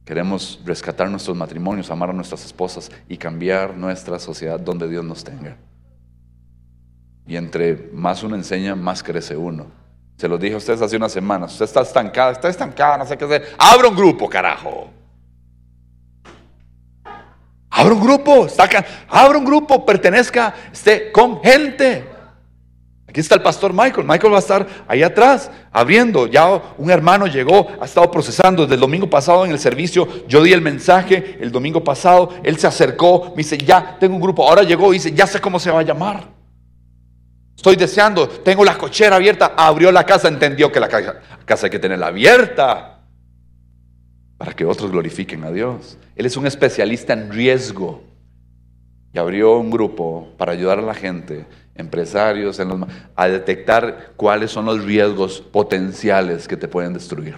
Queremos 0.03 0.59
rescatar 0.65 1.09
nuestros 1.09 1.37
matrimonios, 1.37 1.89
amar 1.89 2.09
a 2.09 2.13
nuestras 2.13 2.43
esposas 2.45 2.91
y 3.07 3.15
cambiar 3.15 3.77
nuestra 3.77 4.19
sociedad 4.19 4.59
donde 4.59 4.89
Dios 4.89 5.05
nos 5.05 5.23
tenga. 5.23 5.55
Y 7.25 7.37
entre 7.37 7.89
más 7.93 8.21
uno 8.23 8.35
enseña, 8.35 8.75
más 8.75 9.01
crece 9.01 9.37
uno. 9.37 9.67
Se 10.17 10.27
lo 10.27 10.37
dije 10.37 10.53
a 10.53 10.57
ustedes 10.57 10.81
hace 10.81 10.95
unas 10.95 11.11
semanas. 11.11 11.51
Usted 11.53 11.65
está 11.65 11.81
estancada, 11.81 12.31
está 12.31 12.49
estancada, 12.49 12.97
no 12.97 13.05
sé 13.05 13.17
qué 13.17 13.25
hacer. 13.25 13.55
Abra 13.57 13.87
un 13.87 13.95
grupo, 13.95 14.29
carajo. 14.29 14.89
Abra 17.69 17.93
un 17.93 18.01
grupo, 18.01 18.47
saca, 18.47 18.85
abra 19.09 19.37
un 19.37 19.45
grupo, 19.45 19.83
pertenezca, 19.83 20.53
esté 20.71 21.11
con 21.11 21.41
gente. 21.41 22.07
Aquí 23.07 23.19
está 23.19 23.35
el 23.35 23.41
pastor 23.41 23.73
Michael. 23.73 24.07
Michael 24.07 24.33
va 24.33 24.37
a 24.37 24.39
estar 24.39 24.67
ahí 24.87 25.03
atrás, 25.03 25.51
abriendo. 25.71 26.27
Ya 26.27 26.47
un 26.77 26.89
hermano 26.89 27.27
llegó, 27.27 27.67
ha 27.79 27.85
estado 27.85 28.09
procesando 28.09 28.63
desde 28.63 28.75
el 28.75 28.81
domingo 28.81 29.09
pasado 29.09 29.45
en 29.45 29.51
el 29.51 29.59
servicio. 29.59 30.07
Yo 30.27 30.41
di 30.41 30.53
el 30.53 30.61
mensaje 30.61 31.37
el 31.39 31.51
domingo 31.51 31.83
pasado. 31.83 32.29
Él 32.43 32.57
se 32.57 32.67
acercó, 32.67 33.29
me 33.31 33.43
dice, 33.43 33.57
ya 33.57 33.97
tengo 33.99 34.15
un 34.15 34.21
grupo. 34.21 34.47
Ahora 34.47 34.63
llegó 34.63 34.91
y 34.93 34.97
dice, 34.97 35.11
ya 35.11 35.27
sé 35.27 35.39
cómo 35.41 35.59
se 35.59 35.69
va 35.69 35.81
a 35.81 35.83
llamar. 35.83 36.42
Estoy 37.55 37.75
deseando, 37.75 38.27
tengo 38.27 38.65
la 38.65 38.77
cochera 38.77 39.15
abierta. 39.15 39.53
Abrió 39.55 39.91
la 39.91 40.05
casa, 40.05 40.27
entendió 40.27 40.71
que 40.71 40.79
la 40.79 40.87
casa 40.87 41.65
hay 41.65 41.69
que 41.69 41.79
tenerla 41.79 42.07
abierta 42.07 42.93
para 44.37 44.53
que 44.53 44.65
otros 44.65 44.91
glorifiquen 44.91 45.43
a 45.43 45.51
Dios. 45.51 45.97
Él 46.15 46.25
es 46.25 46.35
un 46.35 46.45
especialista 46.45 47.13
en 47.13 47.31
riesgo 47.31 48.03
y 49.13 49.19
abrió 49.19 49.57
un 49.57 49.69
grupo 49.69 50.33
para 50.37 50.51
ayudar 50.51 50.79
a 50.79 50.81
la 50.81 50.95
gente, 50.95 51.45
empresarios, 51.75 52.59
a 53.15 53.27
detectar 53.27 54.13
cuáles 54.15 54.51
son 54.51 54.65
los 54.65 54.83
riesgos 54.83 55.39
potenciales 55.39 56.47
que 56.47 56.57
te 56.57 56.67
pueden 56.67 56.93
destruir. 56.93 57.35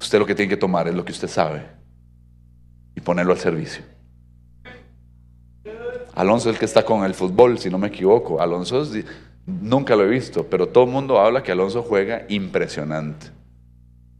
Usted 0.00 0.18
lo 0.18 0.26
que 0.26 0.34
tiene 0.34 0.48
que 0.48 0.56
tomar 0.56 0.88
es 0.88 0.94
lo 0.94 1.04
que 1.04 1.12
usted 1.12 1.28
sabe 1.28 1.66
y 2.96 3.00
ponerlo 3.00 3.32
al 3.32 3.38
servicio. 3.38 3.84
Alonso 6.20 6.50
es 6.50 6.56
el 6.56 6.58
que 6.58 6.66
está 6.66 6.84
con 6.84 7.04
el 7.04 7.14
fútbol, 7.14 7.58
si 7.58 7.70
no 7.70 7.78
me 7.78 7.88
equivoco. 7.88 8.42
Alonso 8.42 8.86
nunca 9.46 9.96
lo 9.96 10.04
he 10.04 10.08
visto, 10.08 10.44
pero 10.44 10.68
todo 10.68 10.84
el 10.84 10.90
mundo 10.90 11.18
habla 11.18 11.42
que 11.42 11.50
Alonso 11.50 11.82
juega 11.82 12.26
impresionante. 12.28 13.28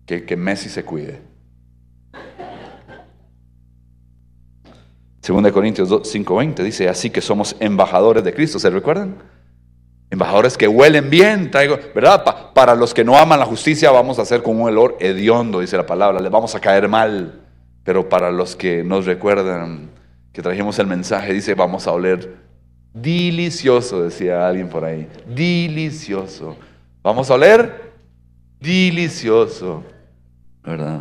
Que, 0.06 0.24
que 0.24 0.34
Messi 0.34 0.70
se 0.70 0.82
cuide. 0.82 1.20
Según 5.20 5.42
de 5.42 5.52
Corintios 5.52 5.90
5:20 5.90 6.62
dice, 6.62 6.88
así 6.88 7.10
que 7.10 7.20
somos 7.20 7.54
embajadores 7.60 8.24
de 8.24 8.32
Cristo, 8.32 8.58
¿se 8.58 8.70
recuerdan? 8.70 9.16
Embajadores 10.08 10.56
que 10.56 10.66
huelen 10.66 11.10
bien, 11.10 11.50
traigo, 11.50 11.78
¿verdad? 11.94 12.24
para 12.54 12.74
los 12.74 12.94
que 12.94 13.04
no 13.04 13.16
aman 13.16 13.38
la 13.38 13.46
justicia 13.46 13.90
vamos 13.90 14.18
a 14.18 14.22
hacer 14.22 14.42
con 14.42 14.58
un 14.58 14.68
olor 14.68 14.96
hediondo, 14.98 15.60
dice 15.60 15.76
la 15.76 15.86
palabra, 15.86 16.18
les 16.18 16.32
vamos 16.32 16.54
a 16.54 16.60
caer 16.60 16.88
mal, 16.88 17.42
pero 17.84 18.08
para 18.08 18.32
los 18.32 18.56
que 18.56 18.82
nos 18.82 19.04
recuerdan 19.04 19.99
que 20.32 20.42
trajimos 20.42 20.78
el 20.78 20.86
mensaje, 20.86 21.32
dice, 21.32 21.54
vamos 21.54 21.86
a 21.86 21.92
oler 21.92 22.36
delicioso, 22.92 24.02
decía 24.02 24.46
alguien 24.46 24.68
por 24.68 24.84
ahí, 24.84 25.08
delicioso. 25.26 26.56
Vamos 27.02 27.30
a 27.30 27.34
oler 27.34 27.92
delicioso, 28.60 29.82
¿verdad? 30.62 31.00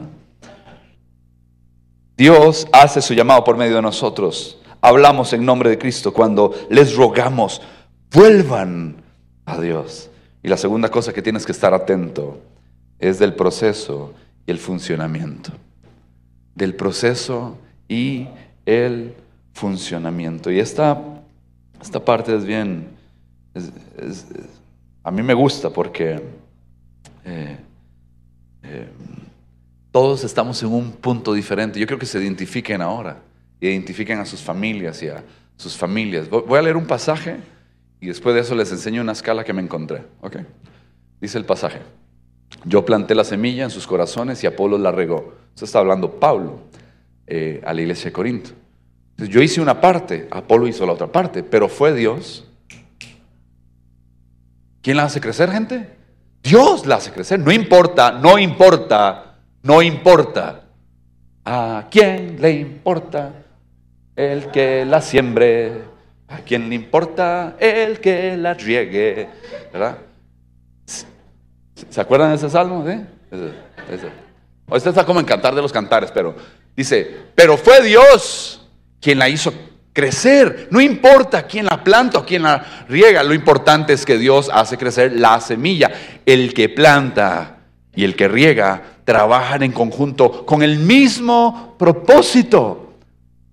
Dios 2.15 2.67
hace 2.71 3.01
su 3.01 3.13
llamado 3.13 3.43
por 3.43 3.57
medio 3.57 3.77
de 3.77 3.81
nosotros. 3.81 4.59
Hablamos 4.81 5.33
en 5.33 5.45
nombre 5.45 5.69
de 5.69 5.77
Cristo 5.77 6.13
cuando 6.13 6.53
les 6.69 6.95
rogamos, 6.95 7.61
vuelvan 8.11 8.97
a 9.45 9.59
Dios. 9.59 10.09
Y 10.41 10.47
la 10.47 10.57
segunda 10.57 10.89
cosa 10.89 11.13
que 11.13 11.21
tienes 11.21 11.45
que 11.45 11.51
estar 11.51 11.73
atento 11.73 12.39
es 12.97 13.19
del 13.19 13.33
proceso 13.33 14.13
y 14.45 14.51
el 14.51 14.57
funcionamiento. 14.57 15.51
Del 16.55 16.75
proceso 16.75 17.57
y 17.87 18.27
el 18.69 19.13
funcionamiento. 19.53 20.51
Y 20.51 20.59
esta, 20.59 21.01
esta 21.81 22.03
parte 22.03 22.35
es 22.35 22.45
bien, 22.45 22.87
a 25.03 25.11
mí 25.11 25.23
me 25.23 25.33
gusta 25.33 25.71
porque 25.71 26.21
eh, 27.25 27.57
eh, 28.63 28.87
todos 29.91 30.23
estamos 30.23 30.61
en 30.61 30.69
un 30.69 30.91
punto 30.91 31.33
diferente. 31.33 31.79
Yo 31.79 31.87
creo 31.87 31.97
que 31.97 32.05
se 32.05 32.19
identifiquen 32.19 32.81
ahora, 32.81 33.17
identifiquen 33.59 34.19
a 34.19 34.25
sus 34.25 34.41
familias 34.41 35.01
y 35.01 35.09
a 35.09 35.23
sus 35.57 35.75
familias. 35.75 36.29
Voy 36.29 36.57
a 36.57 36.61
leer 36.61 36.77
un 36.77 36.85
pasaje 36.85 37.37
y 37.99 38.07
después 38.07 38.35
de 38.35 38.41
eso 38.41 38.53
les 38.55 38.71
enseño 38.71 39.01
una 39.01 39.13
escala 39.13 39.43
que 39.43 39.51
me 39.51 39.61
encontré. 39.61 40.03
Okay. 40.21 40.45
Dice 41.19 41.37
el 41.37 41.45
pasaje. 41.45 41.79
Yo 42.65 42.85
planté 42.85 43.15
la 43.15 43.23
semilla 43.23 43.63
en 43.63 43.69
sus 43.69 43.87
corazones 43.87 44.43
y 44.43 44.47
Apolo 44.47 44.77
la 44.77 44.91
regó. 44.91 45.33
Eso 45.55 45.65
está 45.65 45.79
hablando 45.79 46.19
Pablo. 46.19 46.69
Eh, 47.31 47.61
a 47.63 47.75
la 47.75 47.81
iglesia 47.81 48.05
de 48.05 48.11
Corinto. 48.11 48.49
Yo 49.27 49.41
hice 49.41 49.61
una 49.61 49.81
parte, 49.81 50.27
Apolo 50.31 50.67
hizo 50.67 50.85
la 50.85 50.93
otra 50.93 51.07
parte, 51.07 51.43
pero 51.43 51.67
fue 51.67 51.93
Dios. 51.93 52.45
¿Quién 54.81 54.97
la 54.97 55.03
hace 55.03 55.19
crecer, 55.19 55.51
gente? 55.51 55.89
Dios 56.41 56.85
la 56.85 56.95
hace 56.95 57.11
crecer. 57.11 57.39
No 57.39 57.51
importa, 57.51 58.11
no 58.13 58.37
importa, 58.37 59.35
no 59.61 59.81
importa 59.81 60.69
¿A 61.51 61.87
quién 61.89 62.37
le 62.39 62.51
importa 62.51 63.33
el 64.15 64.51
que 64.51 64.85
la 64.85 65.01
siembre? 65.01 65.81
¿A 66.27 66.37
quién 66.41 66.69
le 66.69 66.75
importa 66.75 67.55
el 67.59 67.99
que 67.99 68.37
la 68.37 68.53
riegue? 68.53 69.27
¿Verdad? 69.73 69.97
¿Se 70.85 71.99
acuerdan 71.99 72.29
de 72.29 72.35
ese 72.35 72.51
salmo? 72.51 72.85
¿Sí? 72.85 73.03
Ese, 74.71 74.89
está 74.89 75.03
como 75.03 75.19
en 75.19 75.25
Cantar 75.25 75.55
de 75.55 75.61
los 75.63 75.73
Cantares, 75.73 76.11
pero 76.11 76.35
dice, 76.75 77.17
pero 77.33 77.57
fue 77.57 77.81
Dios 77.81 78.58
quien 78.99 79.19
la 79.19 79.29
hizo 79.29 79.53
crecer. 79.93 80.67
No 80.71 80.79
importa 80.79 81.43
quién 81.43 81.65
la 81.65 81.83
planta 81.83 82.19
o 82.19 82.25
quién 82.25 82.43
la 82.43 82.85
riega, 82.87 83.23
lo 83.23 83.33
importante 83.33 83.93
es 83.93 84.05
que 84.05 84.17
Dios 84.17 84.49
hace 84.53 84.77
crecer 84.77 85.13
la 85.13 85.39
semilla. 85.41 85.91
El 86.25 86.53
que 86.53 86.69
planta 86.69 87.57
y 87.95 88.03
el 88.03 88.15
que 88.15 88.27
riega 88.27 88.81
trabajan 89.03 89.63
en 89.63 89.71
conjunto 89.71 90.45
con 90.45 90.61
el 90.63 90.79
mismo 90.79 91.75
propósito. 91.77 92.93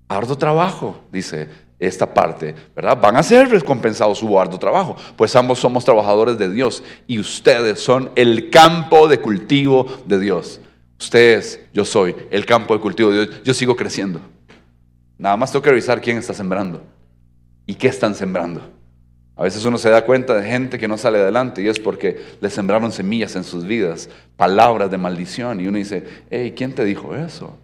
Arduo 0.08 0.38
trabajo, 0.38 1.00
dice 1.10 1.48
esta 1.78 2.12
parte, 2.12 2.54
¿verdad? 2.74 2.98
Van 3.00 3.16
a 3.16 3.22
ser 3.22 3.48
recompensados 3.50 4.18
su 4.18 4.38
arduo 4.38 4.58
trabajo, 4.58 4.96
pues 5.16 5.34
ambos 5.36 5.58
somos 5.58 5.84
trabajadores 5.84 6.38
de 6.38 6.50
Dios 6.50 6.82
y 7.06 7.18
ustedes 7.18 7.80
son 7.80 8.10
el 8.16 8.50
campo 8.50 9.08
de 9.08 9.20
cultivo 9.20 9.86
de 10.06 10.18
Dios. 10.18 10.60
Ustedes, 10.98 11.60
yo 11.74 11.84
soy 11.84 12.16
el 12.30 12.46
campo 12.46 12.74
de 12.74 12.80
cultivo 12.80 13.10
de 13.10 13.26
Dios. 13.26 13.42
Yo 13.44 13.52
sigo 13.52 13.76
creciendo. 13.76 14.20
Nada 15.18 15.36
más 15.36 15.52
tengo 15.52 15.62
que 15.62 15.70
revisar 15.70 16.00
quién 16.00 16.18
está 16.18 16.34
sembrando 16.34 16.82
y 17.66 17.74
qué 17.74 17.88
están 17.88 18.14
sembrando. 18.14 18.60
A 19.36 19.42
veces 19.42 19.64
uno 19.64 19.76
se 19.76 19.90
da 19.90 20.04
cuenta 20.04 20.34
de 20.34 20.48
gente 20.48 20.78
que 20.78 20.88
no 20.88 20.96
sale 20.96 21.18
adelante 21.18 21.62
y 21.62 21.68
es 21.68 21.78
porque 21.78 22.20
le 22.40 22.48
sembraron 22.48 22.90
semillas 22.90 23.36
en 23.36 23.44
sus 23.44 23.64
vidas, 23.64 24.08
palabras 24.36 24.90
de 24.90 24.98
maldición. 24.98 25.60
Y 25.60 25.66
uno 25.66 25.76
dice, 25.76 26.04
hey, 26.30 26.54
¿quién 26.56 26.74
te 26.74 26.84
dijo 26.84 27.14
eso? 27.14 27.58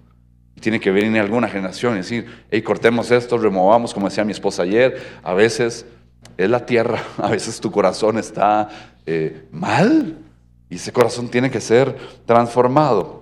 tiene 0.63 0.81
que 0.81 0.91
venir 0.91 1.21
alguna 1.21 1.49
generación 1.49 1.95
y 1.95 1.97
decir, 1.99 2.45
hey, 2.51 2.63
cortemos 2.63 3.11
esto, 3.11 3.37
removamos, 3.37 3.93
como 3.93 4.09
decía 4.09 4.25
mi 4.25 4.33
esposa 4.33 4.63
ayer. 4.63 5.19
A 5.23 5.35
veces 5.35 5.85
es 6.39 6.49
la 6.49 6.65
tierra, 6.65 7.03
a 7.19 7.29
veces 7.29 7.61
tu 7.61 7.71
corazón 7.71 8.17
está 8.17 8.71
eh, 9.05 9.47
mal 9.51 10.17
y 10.71 10.77
ese 10.77 10.93
corazón 10.93 11.29
tiene 11.29 11.51
que 11.51 11.61
ser 11.61 11.95
transformado. 12.25 13.22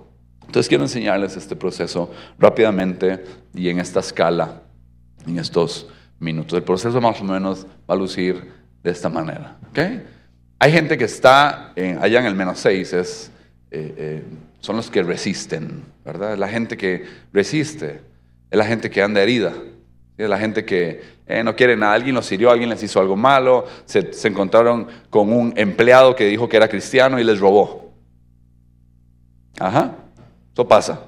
Entonces 0.51 0.67
quiero 0.67 0.83
enseñarles 0.83 1.37
este 1.37 1.55
proceso 1.55 2.11
rápidamente 2.37 3.23
y 3.55 3.69
en 3.69 3.79
esta 3.79 4.01
escala, 4.01 4.63
en 5.25 5.39
estos 5.39 5.87
minutos. 6.19 6.57
El 6.57 6.63
proceso 6.63 6.99
más 6.99 7.21
o 7.21 7.23
menos 7.23 7.65
va 7.89 7.93
a 7.93 7.95
lucir 7.95 8.51
de 8.83 8.91
esta 8.91 9.07
manera. 9.07 9.55
¿okay? 9.69 10.03
Hay 10.59 10.73
gente 10.73 10.97
que 10.97 11.05
está 11.05 11.71
allá 11.71 12.19
en 12.19 12.25
el 12.25 12.35
menos 12.35 12.59
seis, 12.59 12.91
es, 12.91 13.31
eh, 13.71 13.95
eh, 13.97 14.23
son 14.59 14.75
los 14.75 14.91
que 14.91 15.03
resisten, 15.03 15.85
¿verdad? 16.03 16.37
La 16.37 16.49
gente 16.49 16.75
que 16.75 17.05
resiste, 17.31 18.01
es 18.49 18.57
la 18.57 18.65
gente 18.65 18.89
que 18.89 19.01
anda 19.01 19.21
herida, 19.21 19.53
es 20.17 20.27
la 20.27 20.37
gente 20.37 20.65
que 20.65 21.01
eh, 21.27 21.45
no 21.45 21.55
quiere 21.55 21.77
nada, 21.77 21.93
alguien 21.93 22.13
los 22.13 22.29
hirió, 22.29 22.51
alguien 22.51 22.69
les 22.69 22.83
hizo 22.83 22.99
algo 22.99 23.15
malo, 23.15 23.67
se, 23.85 24.11
se 24.11 24.27
encontraron 24.27 24.85
con 25.09 25.31
un 25.31 25.53
empleado 25.55 26.13
que 26.13 26.25
dijo 26.25 26.49
que 26.49 26.57
era 26.57 26.67
cristiano 26.67 27.21
y 27.21 27.23
les 27.23 27.39
robó. 27.39 27.93
Ajá. 29.57 29.95
Eso 30.53 30.67
pasa. 30.67 31.01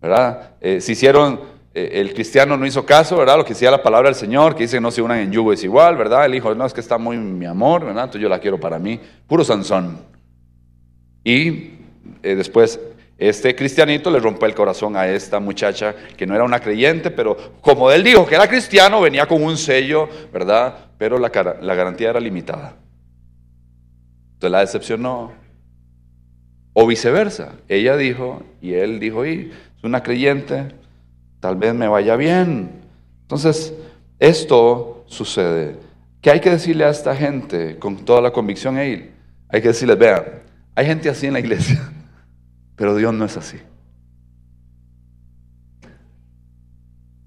¿Verdad? 0.00 0.52
Eh, 0.60 0.80
si 0.80 0.92
hicieron, 0.92 1.40
eh, 1.74 1.90
el 1.94 2.14
cristiano 2.14 2.56
no 2.56 2.66
hizo 2.66 2.84
caso, 2.84 3.16
¿verdad? 3.16 3.36
Lo 3.36 3.44
que 3.44 3.54
decía 3.54 3.70
la 3.70 3.82
palabra 3.82 4.08
del 4.08 4.14
Señor, 4.14 4.54
que 4.54 4.64
dice 4.64 4.80
no 4.80 4.90
se 4.90 5.02
unan 5.02 5.18
en 5.18 5.32
yugo 5.32 5.52
es 5.52 5.64
igual, 5.64 5.96
¿verdad? 5.96 6.26
El 6.26 6.34
hijo, 6.34 6.54
no, 6.54 6.66
es 6.66 6.72
que 6.72 6.80
está 6.80 6.98
muy 6.98 7.16
mi 7.16 7.46
amor, 7.46 7.84
¿verdad? 7.84 8.04
Entonces 8.04 8.22
yo 8.22 8.28
la 8.28 8.38
quiero 8.38 8.60
para 8.60 8.78
mí. 8.78 9.00
Puro 9.26 9.44
Sansón. 9.44 9.98
Y 11.24 11.72
eh, 12.22 12.34
después 12.36 12.80
este 13.18 13.56
cristianito 13.56 14.10
le 14.10 14.20
rompe 14.20 14.46
el 14.46 14.54
corazón 14.54 14.96
a 14.96 15.08
esta 15.08 15.40
muchacha 15.40 15.94
que 16.16 16.24
no 16.24 16.36
era 16.36 16.44
una 16.44 16.60
creyente, 16.60 17.10
pero 17.10 17.36
como 17.60 17.90
él 17.90 18.04
dijo 18.04 18.24
que 18.24 18.36
era 18.36 18.46
cristiano, 18.46 19.00
venía 19.00 19.26
con 19.26 19.42
un 19.42 19.56
sello, 19.56 20.08
¿verdad? 20.32 20.90
Pero 20.96 21.18
la 21.18 21.28
garantía 21.28 22.10
era 22.10 22.20
limitada. 22.20 22.76
Entonces 24.34 24.52
la 24.52 24.60
decepcionó. 24.60 25.32
O 26.80 26.86
viceversa. 26.86 27.54
Ella 27.66 27.96
dijo 27.96 28.44
y 28.62 28.74
él 28.74 29.00
dijo, 29.00 29.26
y 29.26 29.50
es 29.76 29.82
una 29.82 30.04
creyente, 30.04 30.68
tal 31.40 31.56
vez 31.56 31.74
me 31.74 31.88
vaya 31.88 32.14
bien. 32.14 32.70
Entonces, 33.22 33.74
esto 34.20 35.04
sucede. 35.08 35.76
¿Qué 36.20 36.30
hay 36.30 36.38
que 36.38 36.50
decirle 36.50 36.84
a 36.84 36.90
esta 36.90 37.16
gente 37.16 37.80
con 37.80 37.96
toda 37.96 38.20
la 38.20 38.30
convicción? 38.30 38.76
Hay 38.76 39.10
que 39.50 39.60
decirles, 39.60 39.98
vean, 39.98 40.22
hay 40.76 40.86
gente 40.86 41.08
así 41.08 41.26
en 41.26 41.32
la 41.32 41.40
iglesia, 41.40 41.82
pero 42.76 42.94
Dios 42.94 43.12
no 43.12 43.24
es 43.24 43.36
así. 43.36 43.58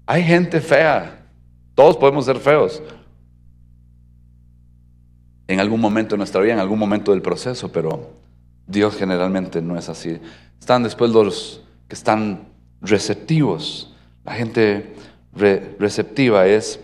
Hay 0.06 0.22
gente 0.22 0.62
fea, 0.62 1.26
todos 1.74 1.98
podemos 1.98 2.24
ser 2.24 2.38
feos. 2.38 2.82
En 5.46 5.60
algún 5.60 5.78
momento 5.78 6.14
de 6.14 6.16
nuestra 6.16 6.40
vida, 6.40 6.54
en 6.54 6.58
algún 6.58 6.78
momento 6.78 7.12
del 7.12 7.20
proceso, 7.20 7.70
pero 7.70 8.21
Dios 8.66 8.96
generalmente 8.96 9.60
no 9.60 9.78
es 9.78 9.88
así. 9.88 10.18
Están 10.58 10.82
después 10.82 11.10
los 11.10 11.60
que 11.88 11.94
están 11.94 12.48
receptivos. 12.80 13.94
La 14.24 14.32
gente 14.32 14.94
receptiva 15.78 16.46
es 16.46 16.80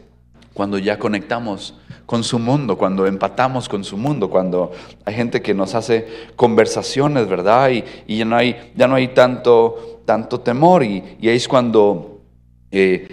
cuando 0.54 0.78
ya 0.78 0.98
conectamos 0.98 1.74
con 2.04 2.24
su 2.24 2.38
mundo, 2.38 2.78
cuando 2.78 3.06
empatamos 3.06 3.68
con 3.68 3.84
su 3.84 3.96
mundo, 3.96 4.30
cuando 4.30 4.72
hay 5.04 5.14
gente 5.14 5.42
que 5.42 5.54
nos 5.54 5.74
hace 5.74 6.08
conversaciones, 6.36 7.28
¿verdad? 7.28 7.70
Y, 8.06 8.16
ya 8.16 8.24
no 8.24 8.34
hay, 8.34 8.72
ya 8.74 8.88
no 8.88 8.94
hay 8.94 9.08
tanto, 9.08 10.00
tanto 10.04 10.40
temor. 10.40 10.82
Y, 10.82 11.02
ahí 11.22 11.36
es 11.36 11.46
cuando 11.46 12.22
eh, 12.70 13.06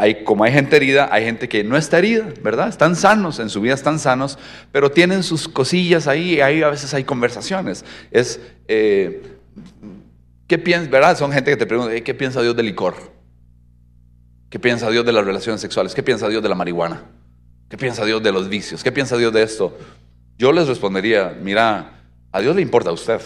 hay, 0.00 0.24
como 0.24 0.44
hay 0.44 0.52
gente 0.52 0.76
herida, 0.76 1.10
hay 1.12 1.26
gente 1.26 1.46
que 1.46 1.62
no 1.62 1.76
está 1.76 1.98
herida, 1.98 2.26
¿verdad? 2.42 2.68
Están 2.68 2.96
sanos, 2.96 3.38
en 3.38 3.50
su 3.50 3.60
vida 3.60 3.74
están 3.74 3.98
sanos, 3.98 4.38
pero 4.72 4.90
tienen 4.90 5.22
sus 5.22 5.46
cosillas 5.46 6.06
ahí, 6.08 6.40
ahí 6.40 6.62
a 6.62 6.70
veces 6.70 6.94
hay 6.94 7.04
conversaciones. 7.04 7.84
Es, 8.10 8.40
eh, 8.66 9.36
¿qué 10.46 10.56
piensas, 10.56 10.90
verdad? 10.90 11.18
Son 11.18 11.30
gente 11.32 11.50
que 11.50 11.58
te 11.58 11.66
pregunta, 11.66 11.92
¿qué 12.00 12.14
piensa 12.14 12.40
Dios 12.40 12.56
del 12.56 12.64
licor? 12.64 12.94
¿Qué 14.48 14.58
piensa 14.58 14.88
Dios 14.88 15.04
de 15.04 15.12
las 15.12 15.22
relaciones 15.22 15.60
sexuales? 15.60 15.94
¿Qué 15.94 16.02
piensa 16.02 16.30
Dios 16.30 16.42
de 16.42 16.48
la 16.48 16.54
marihuana? 16.54 17.04
¿Qué 17.68 17.76
piensa 17.76 18.02
Dios 18.06 18.22
de 18.22 18.32
los 18.32 18.48
vicios? 18.48 18.82
¿Qué 18.82 18.92
piensa 18.92 19.18
Dios 19.18 19.34
de 19.34 19.42
esto? 19.42 19.76
Yo 20.38 20.50
les 20.50 20.66
respondería, 20.66 21.36
mira, 21.42 22.06
a 22.32 22.40
Dios 22.40 22.56
le 22.56 22.62
importa 22.62 22.88
a 22.88 22.94
usted. 22.94 23.20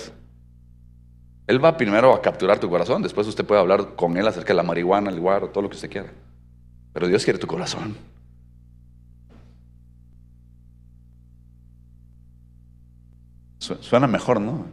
Él 1.47 1.65
va 1.65 1.77
primero 1.77 2.13
a 2.15 2.21
capturar 2.21 2.59
tu 2.59 2.69
corazón, 2.69 3.01
después 3.01 3.29
usted 3.29 3.45
puede 3.45 3.61
hablar 3.61 3.95
con 3.95 4.17
Él 4.17 4.27
acerca 4.27 4.49
de 4.49 4.57
la 4.57 4.65
marihuana, 4.65 5.11
el 5.11 5.25
o 5.25 5.49
todo 5.51 5.63
lo 5.63 5.71
que 5.71 5.77
usted 5.77 5.89
quiera. 5.89 6.11
Pero 6.95 7.09
Dios 7.09 7.25
quiere 7.25 7.39
tu 7.39 7.47
corazón. 7.47 7.97
Suena 13.59 14.07
mejor, 14.07 14.41
¿no? 14.41 14.67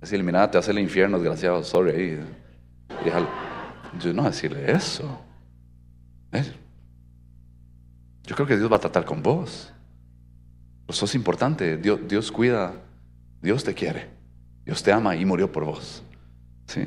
Decirle, 0.00 0.24
mira, 0.24 0.50
te 0.50 0.58
hace 0.58 0.70
el 0.70 0.78
infierno, 0.78 1.18
desgraciado, 1.18 1.64
sorry. 1.64 1.92
Ahí. 1.92 2.20
Yo 4.00 4.12
no 4.12 4.24
decirle 4.24 4.70
eso. 4.70 5.18
Yo 8.24 8.34
creo 8.34 8.46
que 8.46 8.58
Dios 8.58 8.70
va 8.70 8.76
a 8.76 8.80
tratar 8.80 9.04
con 9.04 9.22
vos. 9.22 9.72
Eso 10.88 11.04
es 11.06 11.14
importante. 11.14 11.78
Dios, 11.78 12.00
Dios 12.06 12.30
cuida. 12.30 12.74
Dios 13.40 13.64
te 13.64 13.72
quiere. 13.72 14.08
Dios 14.64 14.82
te 14.82 14.92
ama 14.92 15.16
y 15.16 15.24
murió 15.24 15.50
por 15.50 15.64
vos. 15.64 16.02
¿Sí? 16.66 16.82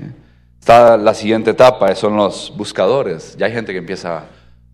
Está 0.59 0.97
la 0.97 1.13
siguiente 1.13 1.51
etapa, 1.51 1.95
son 1.95 2.17
los 2.17 2.53
buscadores. 2.55 3.35
Ya 3.37 3.47
hay 3.47 3.53
gente 3.53 3.71
que 3.71 3.79
empieza 3.79 4.25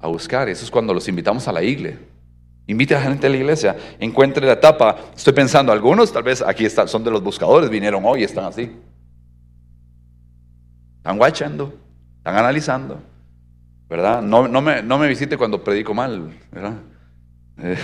a 0.06 0.10
buscar. 0.10 0.50
Eso 0.50 0.64
es 0.64 0.72
cuando 0.72 0.94
los 0.94 1.08
invitamos 1.08 1.48
a 1.48 1.52
la 1.52 1.64
iglesia. 1.64 2.00
Invite 2.68 2.96
a 2.96 3.00
la 3.00 3.06
gente 3.06 3.28
a 3.28 3.30
la 3.30 3.38
iglesia, 3.38 3.76
encuentre 4.00 4.46
la 4.46 4.54
etapa. 4.54 4.98
Estoy 5.16 5.34
pensando, 5.34 5.72
algunos 5.72 6.12
tal 6.12 6.24
vez 6.24 6.42
aquí 6.42 6.66
están, 6.66 6.88
son 6.88 7.04
de 7.04 7.12
los 7.12 7.22
buscadores, 7.22 7.70
vinieron 7.70 8.04
hoy 8.06 8.24
están 8.24 8.46
así. 8.46 8.72
Están 10.98 11.18
guachando, 11.20 11.74
están 12.18 12.36
analizando, 12.36 13.00
¿verdad? 13.88 14.24
No, 14.24 14.48
no, 14.48 14.62
me, 14.62 14.82
no 14.82 14.98
me 14.98 15.08
visite 15.08 15.38
cuando 15.38 15.64
predico 15.64 15.94
mal, 15.94 16.36
¿verdad? 16.52 16.74
Eh, 17.60 17.78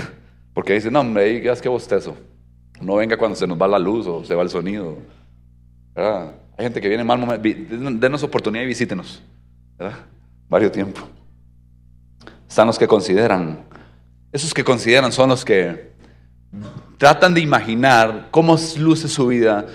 porque 0.55 0.73
dice, 0.73 0.89
no, 0.89 1.01
hombre, 1.01 1.47
es 1.47 1.61
que 1.61 1.69
bostezo. 1.69 2.17
No 2.81 2.95
venga 2.95 3.15
cuando 3.17 3.35
se 3.35 3.45
nos 3.45 3.61
va 3.61 3.67
la 3.67 3.77
luz 3.77 4.07
o 4.07 4.25
se 4.25 4.33
va 4.33 4.41
el 4.41 4.49
sonido, 4.49 4.97
¿verdad? 5.93 6.33
Hay 6.57 6.65
gente 6.65 6.81
que 6.81 6.87
viene 6.87 7.03
mal 7.03 7.19
momento, 7.19 7.47
denos 7.99 8.23
oportunidad 8.23 8.63
y 8.63 8.67
visítenos, 8.67 9.21
¿verdad? 9.77 9.99
Varios 10.49 10.71
tiempo. 10.71 11.01
Están 12.51 12.67
los 12.67 12.77
que 12.77 12.85
consideran. 12.85 13.63
Esos 14.33 14.53
que 14.53 14.65
consideran 14.65 15.13
son 15.13 15.29
los 15.29 15.45
que 15.45 15.93
tratan 16.97 17.33
de 17.33 17.39
imaginar 17.39 18.27
cómo 18.29 18.57
luce 18.77 19.07
su 19.07 19.27
vida 19.27 19.67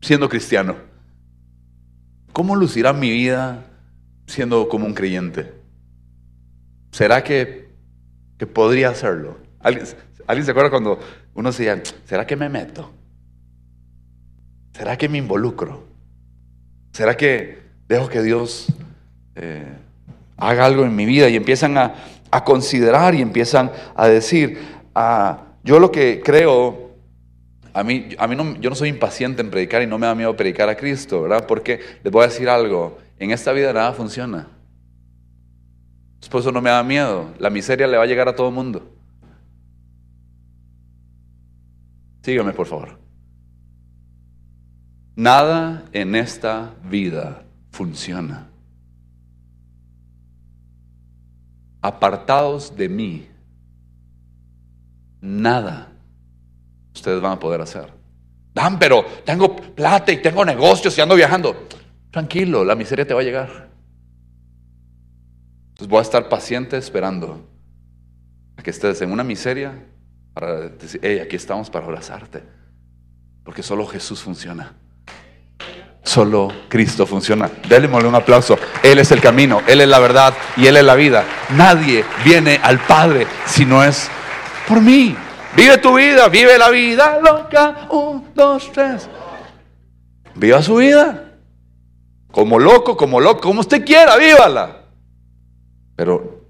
siendo 0.00 0.30
cristiano. 0.30 0.76
¿Cómo 2.32 2.56
lucirá 2.56 2.94
mi 2.94 3.10
vida 3.10 3.66
siendo 4.26 4.70
como 4.70 4.86
un 4.86 4.94
creyente? 4.94 5.52
¿Será 6.92 7.22
que, 7.22 7.68
que 8.38 8.46
podría 8.46 8.88
hacerlo? 8.88 9.36
¿Alguien, 9.58 9.84
¿Alguien, 10.26 10.46
se 10.46 10.52
acuerda 10.52 10.70
cuando 10.70 10.98
uno 11.34 11.50
decía, 11.50 11.82
¿será 12.06 12.26
que 12.26 12.36
me 12.36 12.48
meto? 12.48 12.90
¿Será 14.72 14.96
que 14.96 15.10
me 15.10 15.18
involucro? 15.18 15.86
¿Será 16.92 17.18
que 17.18 17.58
dejo 17.86 18.08
que 18.08 18.22
Dios 18.22 18.68
eh, 19.34 19.76
haga 20.40 20.64
algo 20.64 20.84
en 20.84 20.96
mi 20.96 21.06
vida? 21.06 21.28
Y 21.28 21.36
empiezan 21.36 21.78
a, 21.78 21.94
considerar 22.44 23.14
y 23.14 23.22
empiezan 23.22 23.70
a 23.94 24.08
decir, 24.08 24.58
ah, 24.94 25.42
yo 25.64 25.78
lo 25.78 25.90
que 25.90 26.20
creo, 26.24 26.92
a 27.72 27.82
mí, 27.82 28.10
a 28.18 28.26
mí 28.26 28.36
no, 28.36 28.56
yo 28.60 28.70
no 28.70 28.76
soy 28.76 28.88
impaciente 28.88 29.42
en 29.42 29.50
predicar 29.50 29.82
y 29.82 29.86
no 29.86 29.98
me 29.98 30.06
da 30.06 30.14
miedo 30.14 30.36
predicar 30.36 30.68
a 30.68 30.76
Cristo, 30.76 31.22
¿verdad? 31.22 31.46
Porque 31.46 31.80
les 32.02 32.12
voy 32.12 32.24
a 32.24 32.28
decir 32.28 32.48
algo, 32.48 32.98
en 33.18 33.30
esta 33.30 33.52
vida 33.52 33.72
nada 33.72 33.92
funciona. 33.92 34.48
Por 36.30 36.40
eso 36.40 36.52
no 36.52 36.60
me 36.60 36.70
da 36.70 36.82
miedo, 36.82 37.30
la 37.38 37.50
miseria 37.50 37.86
le 37.86 37.96
va 37.96 38.04
a 38.04 38.06
llegar 38.06 38.28
a 38.28 38.36
todo 38.36 38.48
el 38.48 38.54
mundo. 38.54 38.88
Sígueme, 42.22 42.52
por 42.52 42.66
favor. 42.66 42.98
Nada 45.16 45.84
en 45.92 46.14
esta 46.14 46.74
vida 46.84 47.42
funciona. 47.70 48.49
Apartados 51.82 52.76
de 52.76 52.88
mí, 52.88 53.28
nada 55.20 55.90
ustedes 56.94 57.20
van 57.20 57.32
a 57.32 57.40
poder 57.40 57.60
hacer. 57.60 57.92
Dan, 58.54 58.78
pero 58.78 59.04
tengo 59.24 59.56
plata 59.56 60.12
y 60.12 60.20
tengo 60.20 60.44
negocios 60.44 60.96
y 60.98 61.00
ando 61.00 61.14
viajando. 61.14 61.66
Tranquilo, 62.10 62.64
la 62.64 62.74
miseria 62.74 63.06
te 63.06 63.14
va 63.14 63.20
a 63.20 63.24
llegar. 63.24 63.70
Entonces 65.70 65.88
voy 65.88 65.98
a 65.98 66.02
estar 66.02 66.28
paciente 66.28 66.76
esperando 66.76 67.48
a 68.56 68.62
que 68.62 68.70
estés 68.70 69.00
en 69.02 69.12
una 69.12 69.24
miseria 69.24 69.86
para 70.34 70.68
decir, 70.68 71.00
hey, 71.02 71.20
aquí 71.20 71.36
estamos 71.36 71.70
para 71.70 71.84
abrazarte. 71.84 72.42
Porque 73.44 73.62
solo 73.62 73.86
Jesús 73.86 74.20
funciona. 74.20 74.74
Solo 76.02 76.50
Cristo 76.68 77.06
funciona. 77.06 77.50
Démosle 77.68 78.08
un 78.08 78.14
aplauso. 78.14 78.58
Él 78.82 78.98
es 78.98 79.12
el 79.12 79.20
camino, 79.20 79.62
Él 79.66 79.80
es 79.80 79.88
la 79.88 79.98
verdad 79.98 80.34
y 80.56 80.66
Él 80.66 80.76
es 80.76 80.84
la 80.84 80.94
vida. 80.94 81.24
Nadie 81.50 82.04
viene 82.24 82.58
al 82.62 82.78
Padre 82.80 83.26
si 83.46 83.64
no 83.64 83.84
es 83.84 84.08
por 84.66 84.80
mí. 84.80 85.16
Vive 85.56 85.78
tu 85.78 85.96
vida, 85.96 86.28
vive 86.28 86.56
la 86.58 86.70
vida 86.70 87.18
loca. 87.20 87.88
Un, 87.90 88.28
dos, 88.34 88.70
tres. 88.72 89.08
Viva 90.34 90.62
su 90.62 90.76
vida. 90.76 91.34
Como 92.30 92.58
loco, 92.58 92.96
como 92.96 93.20
loco, 93.20 93.40
como 93.40 93.60
usted 93.60 93.84
quiera, 93.84 94.16
vívala. 94.16 94.84
Pero 95.96 96.46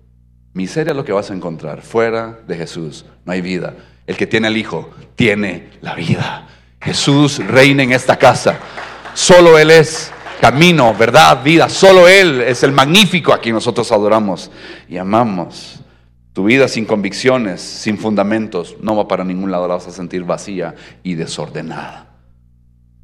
miseria 0.53 0.91
es 0.91 0.97
lo 0.97 1.05
que 1.05 1.13
vas 1.13 1.31
a 1.31 1.35
encontrar. 1.35 1.83
Fuera 1.83 2.39
de 2.47 2.57
Jesús 2.57 3.07
no 3.25 3.33
hay 3.33 3.41
vida. 3.41 3.75
El 4.07 4.17
que 4.17 4.27
tiene 4.27 4.49
al 4.49 4.57
Hijo 4.57 4.91
tiene 5.17 5.71
la 5.81 5.95
vida. 5.95 6.47
Jesús 6.81 7.45
reina 7.47 7.83
en 7.83 7.93
esta 7.93 8.19
casa. 8.19 8.59
Solo 9.15 9.59
Él 9.59 9.71
es 9.71 10.13
camino, 10.41 10.95
verdad, 10.95 11.43
vida. 11.43 11.69
Solo 11.69 12.09
Él 12.09 12.41
es 12.41 12.63
el 12.63 12.73
magnífico 12.73 13.33
a 13.33 13.41
quien 13.41 13.55
nosotros 13.55 13.91
adoramos 13.93 14.51
y 14.89 14.97
amamos. 14.97 15.81
Tu 16.33 16.45
vida 16.45 16.69
sin 16.69 16.85
convicciones, 16.85 17.61
sin 17.61 17.99
fundamentos, 17.99 18.77
no 18.81 18.97
va 18.97 19.09
para 19.09 19.25
ningún 19.25 19.51
lado, 19.51 19.67
la 19.67 19.75
vas 19.75 19.89
a 19.89 19.93
sentir 19.93 20.23
vacía 20.25 20.75
y 21.03 21.15
desordenada. 21.15 22.07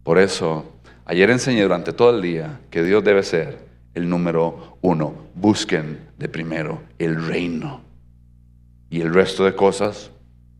Por 0.04 0.18
eso, 0.18 0.64
ayer 1.04 1.30
enseñé 1.30 1.62
durante 1.62 1.92
todo 1.92 2.10
el 2.10 2.22
día 2.22 2.60
que 2.70 2.84
Dios 2.84 3.02
debe 3.02 3.24
ser 3.24 3.66
el 3.94 4.08
número 4.08 4.78
uno. 4.80 5.14
Busquen 5.34 5.98
de 6.16 6.28
primero 6.28 6.82
el 6.98 7.26
reino. 7.26 7.80
Y 8.88 9.00
el 9.00 9.12
resto 9.12 9.44
de 9.44 9.56
cosas 9.56 10.12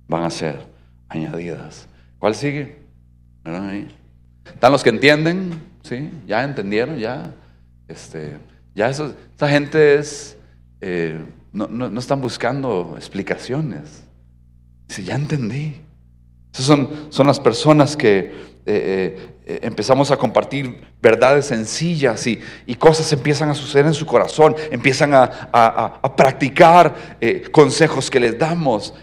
van 0.09 0.25
a 0.25 0.31
ser 0.31 0.67
añadidas. 1.09 1.89
¿Cuál 2.19 2.35
sigue? 2.35 2.79
Están 4.55 4.73
los 4.73 4.83
que 4.83 4.91
entienden, 4.91 5.63
¿sí? 5.83 6.11
Ya 6.27 6.45
entendieron, 6.45 6.99
ya. 6.99 7.33
Este, 7.89 8.39
ya 8.75 8.89
eso, 8.91 9.15
esta 9.31 9.49
gente 9.49 9.95
es, 9.97 10.37
eh, 10.81 11.25
no, 11.53 11.67
no, 11.69 11.99
están 11.99 12.21
buscando 12.21 12.95
explicaciones. 12.97 14.05
Dice, 14.89 15.05
ya 15.05 15.15
entendí. 15.15 15.81
Esas 16.57 16.67
son, 16.67 16.89
son 17.11 17.27
las 17.27 17.39
personas 17.39 17.99
que 17.99 18.33
eh, 18.69 19.17
eh, 19.47 19.61
empezamos 19.63 20.11
a 20.11 20.17
compartir 20.17 20.81
verdades 21.03 21.45
sencillas 21.45 22.27
y, 22.27 22.75
cosas 22.77 23.13
empiezan 23.13 23.51
a 23.51 23.55
suceder 23.55 23.85
en 23.85 23.93
su 23.93 24.07
corazón, 24.07 24.57
empiezan 24.71 25.13
a, 25.13 26.01
practicar 26.17 27.19
eh, 27.21 27.45
consejos 27.53 28.11
que 28.11 28.21
les 28.21 28.39
damos. 28.39 28.95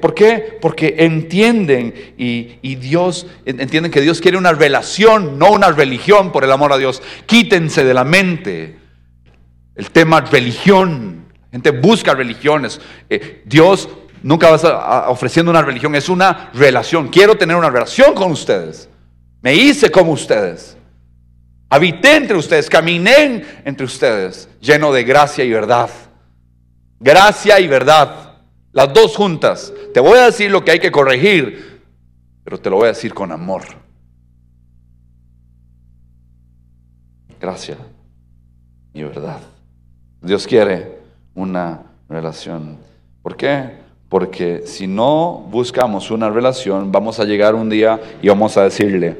¿Por 0.00 0.14
qué? 0.14 0.58
Porque 0.60 0.96
entienden 1.00 1.94
y, 2.16 2.58
y, 2.62 2.76
Dios, 2.76 3.26
entienden 3.44 3.92
que 3.92 4.00
Dios 4.00 4.22
quiere 4.22 4.38
una 4.38 4.52
relación, 4.52 5.38
no 5.38 5.52
una 5.52 5.70
religión, 5.70 6.32
por 6.32 6.44
el 6.44 6.50
amor 6.50 6.72
a 6.72 6.78
Dios. 6.78 7.02
Quítense 7.26 7.84
de 7.84 7.94
la 7.94 8.04
mente 8.04 8.78
el 9.76 9.90
tema 9.90 10.22
religión. 10.22 11.26
La 11.44 11.58
gente 11.58 11.70
busca 11.70 12.14
religiones. 12.14 12.80
Dios 13.44 13.88
nunca 14.22 14.50
va 14.50 15.10
ofreciendo 15.10 15.50
una 15.50 15.62
religión, 15.62 15.94
es 15.94 16.08
una 16.08 16.50
relación. 16.54 17.08
Quiero 17.08 17.36
tener 17.36 17.56
una 17.56 17.70
relación 17.70 18.14
con 18.14 18.32
ustedes. 18.32 18.88
Me 19.40 19.54
hice 19.54 19.90
como 19.90 20.12
ustedes. 20.12 20.76
Habité 21.68 22.16
entre 22.16 22.36
ustedes, 22.36 22.68
caminé 22.68 23.44
entre 23.64 23.86
ustedes, 23.86 24.48
lleno 24.60 24.92
de 24.92 25.04
gracia 25.04 25.44
y 25.44 25.50
verdad. 25.50 25.90
Gracia 27.00 27.58
y 27.60 27.66
verdad. 27.66 28.34
Las 28.72 28.92
dos 28.92 29.16
juntas. 29.16 29.72
Te 29.92 30.00
voy 30.00 30.18
a 30.18 30.26
decir 30.26 30.50
lo 30.50 30.64
que 30.64 30.72
hay 30.72 30.78
que 30.78 30.92
corregir, 30.92 31.82
pero 32.44 32.60
te 32.60 32.70
lo 32.70 32.76
voy 32.76 32.86
a 32.86 32.88
decir 32.88 33.12
con 33.12 33.32
amor. 33.32 33.62
Gracia 37.40 37.76
y 38.94 39.02
verdad. 39.02 39.40
Dios 40.20 40.46
quiere 40.46 40.98
una 41.34 41.82
relación. 42.08 42.78
¿Por 43.22 43.36
qué? 43.36 43.81
Porque 44.12 44.64
si 44.66 44.86
no 44.86 45.38
buscamos 45.50 46.10
una 46.10 46.28
relación, 46.28 46.92
vamos 46.92 47.18
a 47.18 47.24
llegar 47.24 47.54
un 47.54 47.70
día 47.70 47.98
y 48.20 48.28
vamos 48.28 48.58
a 48.58 48.64
decirle, 48.64 49.16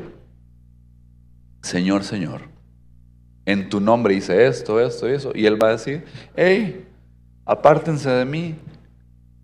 Señor, 1.63 2.05
Señor, 2.05 2.43
en 3.47 3.71
tu 3.71 3.81
nombre 3.81 4.13
hice 4.13 4.47
esto, 4.47 4.79
esto 4.79 5.09
y 5.09 5.13
eso. 5.13 5.33
Y 5.35 5.47
Él 5.47 5.57
va 5.61 5.69
a 5.69 5.71
decir, 5.71 6.05
hey, 6.37 6.87
apártense 7.47 8.11
de 8.11 8.27
mí, 8.27 8.55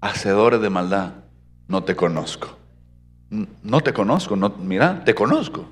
hacedores 0.02 0.61
de 0.61 0.68
maldad, 0.68 1.12
no 1.66 1.82
te 1.82 1.96
conozco. 1.96 2.48
No 3.62 3.80
te 3.80 3.94
conozco, 3.94 4.37
no, 4.37 4.50
mira, 4.50 5.02
te 5.02 5.14
conozco. 5.14 5.64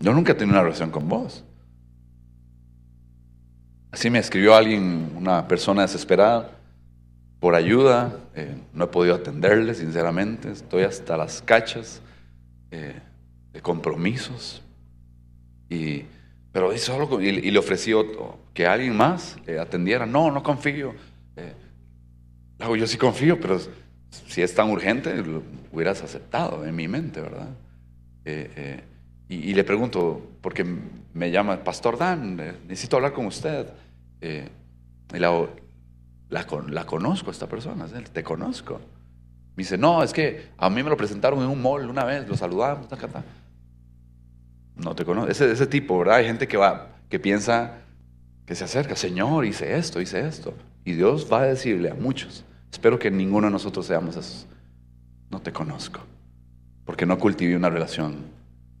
Yo 0.00 0.14
nunca 0.14 0.32
he 0.32 0.36
tenido 0.36 0.54
una 0.54 0.62
relación 0.62 0.90
con 0.90 1.06
vos. 1.06 1.44
Así 3.90 4.08
me 4.08 4.20
escribió 4.20 4.54
alguien, 4.54 5.12
una 5.18 5.46
persona 5.46 5.82
desesperada, 5.82 6.61
por 7.42 7.56
ayuda. 7.56 8.20
Eh, 8.36 8.54
no 8.72 8.84
he 8.84 8.86
podido 8.86 9.16
atenderle, 9.16 9.74
sinceramente. 9.74 10.52
Estoy 10.52 10.84
hasta 10.84 11.16
las 11.16 11.42
cachas 11.42 12.00
eh, 12.70 12.94
de 13.52 13.60
compromisos. 13.60 14.62
Y, 15.68 16.04
pero 16.52 16.76
solo, 16.78 17.20
y, 17.20 17.30
y, 17.30 17.50
le 17.50 17.58
ofreció 17.58 18.38
que 18.54 18.64
alguien 18.64 18.96
más 18.96 19.36
le 19.44 19.58
atendiera. 19.58 20.06
No, 20.06 20.30
no 20.30 20.40
confío. 20.44 20.94
Eh, 21.36 21.52
yo 22.78 22.86
sí 22.86 22.96
confío, 22.96 23.40
pero 23.40 23.58
si 24.08 24.40
es 24.40 24.54
tan 24.54 24.70
urgente, 24.70 25.12
lo 25.16 25.42
hubieras 25.72 26.00
aceptado 26.00 26.64
en 26.64 26.76
mi 26.76 26.86
mente, 26.86 27.20
¿verdad? 27.20 27.48
Eh, 28.24 28.52
eh, 28.54 28.84
y, 29.28 29.52
le 29.52 29.64
pregunto, 29.64 30.30
porque 30.40 30.64
me 31.12 31.32
llama, 31.32 31.64
Pastor 31.64 31.98
Dan, 31.98 32.36
necesito 32.68 32.94
hablar 32.94 33.12
con 33.12 33.26
usted. 33.26 33.66
y 34.20 35.18
la, 35.18 35.48
la, 36.32 36.86
conozco 36.86 37.30
esta 37.30 37.46
persona, 37.46 37.86
te 37.86 38.22
conozco. 38.22 38.80
Me 39.54 39.62
dice, 39.62 39.76
no, 39.76 40.02
es 40.02 40.12
que 40.12 40.48
a 40.56 40.70
mí 40.70 40.82
me 40.82 40.88
lo 40.88 40.96
presentaron 40.96 41.40
en 41.42 41.48
un 41.48 41.60
mall 41.60 41.88
una 41.88 42.04
vez, 42.04 42.26
lo 42.26 42.36
saludamos, 42.36 42.88
ta, 42.88 42.96
ta, 42.96 43.22
no 44.76 44.94
te 44.94 45.04
conoce. 45.04 45.32
Ese, 45.32 45.52
ese 45.52 45.66
tipo, 45.66 45.98
¿verdad? 45.98 46.16
Hay 46.16 46.24
gente 46.24 46.48
que 46.48 46.56
va, 46.56 46.96
que 47.10 47.18
piensa, 47.18 47.80
que 48.46 48.54
se 48.54 48.64
acerca, 48.64 48.96
Señor, 48.96 49.44
hice 49.44 49.76
esto, 49.76 50.00
hice 50.00 50.26
esto. 50.26 50.54
Y 50.84 50.94
Dios 50.94 51.28
va 51.30 51.42
a 51.42 51.46
decirle 51.46 51.90
a 51.90 51.94
muchos, 51.94 52.44
espero 52.70 52.98
que 52.98 53.10
ninguno 53.10 53.48
de 53.48 53.52
nosotros 53.52 53.84
seamos 53.84 54.16
esos. 54.16 54.46
No 55.30 55.40
te 55.40 55.52
conozco, 55.52 56.00
porque 56.86 57.04
no 57.04 57.18
cultivé 57.18 57.54
una 57.54 57.68
relación 57.68 58.24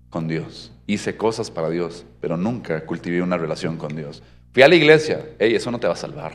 con 0.08 0.26
Dios. 0.26 0.72
Hice 0.86 1.18
cosas 1.18 1.50
para 1.50 1.68
Dios, 1.68 2.06
pero 2.20 2.38
nunca 2.38 2.86
cultivé 2.86 3.20
una 3.20 3.36
relación 3.36 3.76
con 3.76 3.94
Dios. 3.94 4.22
Fui 4.52 4.62
a 4.62 4.68
la 4.68 4.74
iglesia, 4.74 5.26
hey, 5.38 5.54
eso 5.54 5.70
no 5.70 5.78
te 5.78 5.86
va 5.86 5.92
a 5.92 5.96
salvar. 5.96 6.32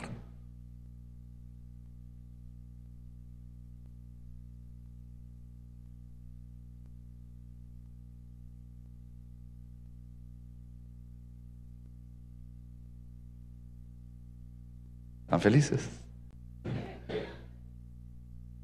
¿Están 15.28 15.42
felices? 15.42 15.90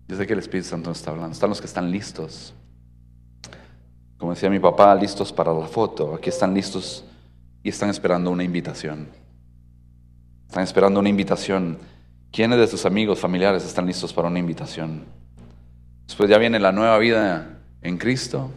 Yo 0.07 0.15
sé 0.15 0.25
que 0.25 0.31
el 0.31 0.39
Espíritu 0.39 0.69
Santo 0.69 0.91
nos 0.91 0.99
está 0.99 1.11
hablando. 1.11 1.33
Están 1.33 1.49
los 1.49 1.59
que 1.59 1.67
están 1.67 1.91
listos. 1.91 2.53
Como 4.17 4.31
decía 4.31 4.49
mi 4.49 4.59
papá, 4.59 4.95
listos 4.95 5.33
para 5.33 5.51
la 5.53 5.67
foto. 5.67 6.15
Aquí 6.15 6.29
están 6.29 6.53
listos 6.53 7.03
y 7.63 7.67
están 7.67 7.89
esperando 7.89 8.31
una 8.31 8.45
invitación. 8.45 9.09
Están 10.47 10.63
esperando 10.63 11.01
una 11.01 11.09
invitación. 11.09 11.79
¿Quiénes 12.31 12.57
de 12.57 12.67
tus 12.67 12.85
amigos, 12.85 13.19
familiares 13.19 13.65
están 13.65 13.85
listos 13.85 14.13
para 14.13 14.29
una 14.29 14.39
invitación? 14.39 15.03
Después 16.07 16.29
ya 16.29 16.37
viene 16.37 16.61
la 16.61 16.71
nueva 16.71 16.97
vida 16.97 17.59
en 17.81 17.97
Cristo. 17.97 18.51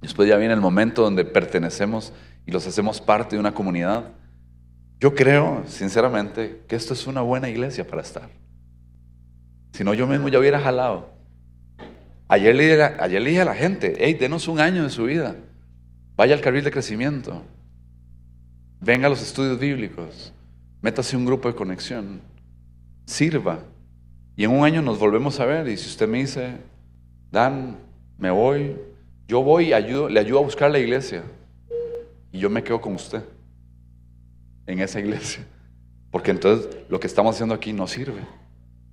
Después 0.00 0.26
ya 0.26 0.38
viene 0.38 0.54
el 0.54 0.62
momento 0.62 1.02
donde 1.02 1.26
pertenecemos 1.26 2.14
y 2.46 2.50
los 2.50 2.66
hacemos 2.66 3.02
parte 3.02 3.36
de 3.36 3.40
una 3.40 3.52
comunidad. 3.52 4.15
Yo 4.98 5.14
creo, 5.14 5.62
sinceramente, 5.66 6.62
que 6.66 6.76
esto 6.76 6.94
es 6.94 7.06
una 7.06 7.20
buena 7.20 7.48
iglesia 7.48 7.86
para 7.86 8.02
estar. 8.02 8.30
Si 9.72 9.84
no, 9.84 9.92
yo 9.92 10.06
mismo 10.06 10.28
ya 10.28 10.38
hubiera 10.38 10.58
jalado. 10.58 11.10
Ayer 12.28 12.56
le, 12.56 12.64
dije, 12.64 12.82
ayer 12.82 13.22
le 13.22 13.40
a 13.40 13.44
la 13.44 13.54
gente, 13.54 13.94
hey, 13.98 14.14
denos 14.14 14.48
un 14.48 14.58
año 14.58 14.82
de 14.82 14.90
su 14.90 15.04
vida. 15.04 15.36
Vaya 16.16 16.34
al 16.34 16.40
carril 16.40 16.64
de 16.64 16.70
crecimiento. 16.70 17.42
Venga 18.80 19.06
a 19.06 19.10
los 19.10 19.22
estudios 19.22 19.58
bíblicos. 19.60 20.32
Métase 20.80 21.16
un 21.16 21.26
grupo 21.26 21.48
de 21.48 21.54
conexión. 21.54 22.22
Sirva. 23.04 23.60
Y 24.34 24.44
en 24.44 24.50
un 24.50 24.64
año 24.64 24.80
nos 24.80 24.98
volvemos 24.98 25.38
a 25.40 25.44
ver. 25.44 25.68
Y 25.68 25.76
si 25.76 25.88
usted 25.88 26.08
me 26.08 26.18
dice, 26.18 26.56
Dan, 27.30 27.76
me 28.18 28.30
voy, 28.30 28.76
yo 29.28 29.42
voy 29.42 29.68
y 29.68 29.72
ayudo, 29.74 30.08
le 30.08 30.20
ayudo 30.20 30.38
a 30.38 30.42
buscar 30.42 30.70
la 30.70 30.78
iglesia. 30.78 31.22
Y 32.32 32.38
yo 32.38 32.48
me 32.48 32.64
quedo 32.64 32.80
con 32.80 32.94
usted 32.94 33.22
en 34.66 34.80
esa 34.80 35.00
iglesia. 35.00 35.44
Porque 36.10 36.30
entonces 36.30 36.68
lo 36.88 37.00
que 37.00 37.06
estamos 37.06 37.34
haciendo 37.34 37.54
aquí 37.54 37.72
no 37.72 37.86
sirve. 37.86 38.22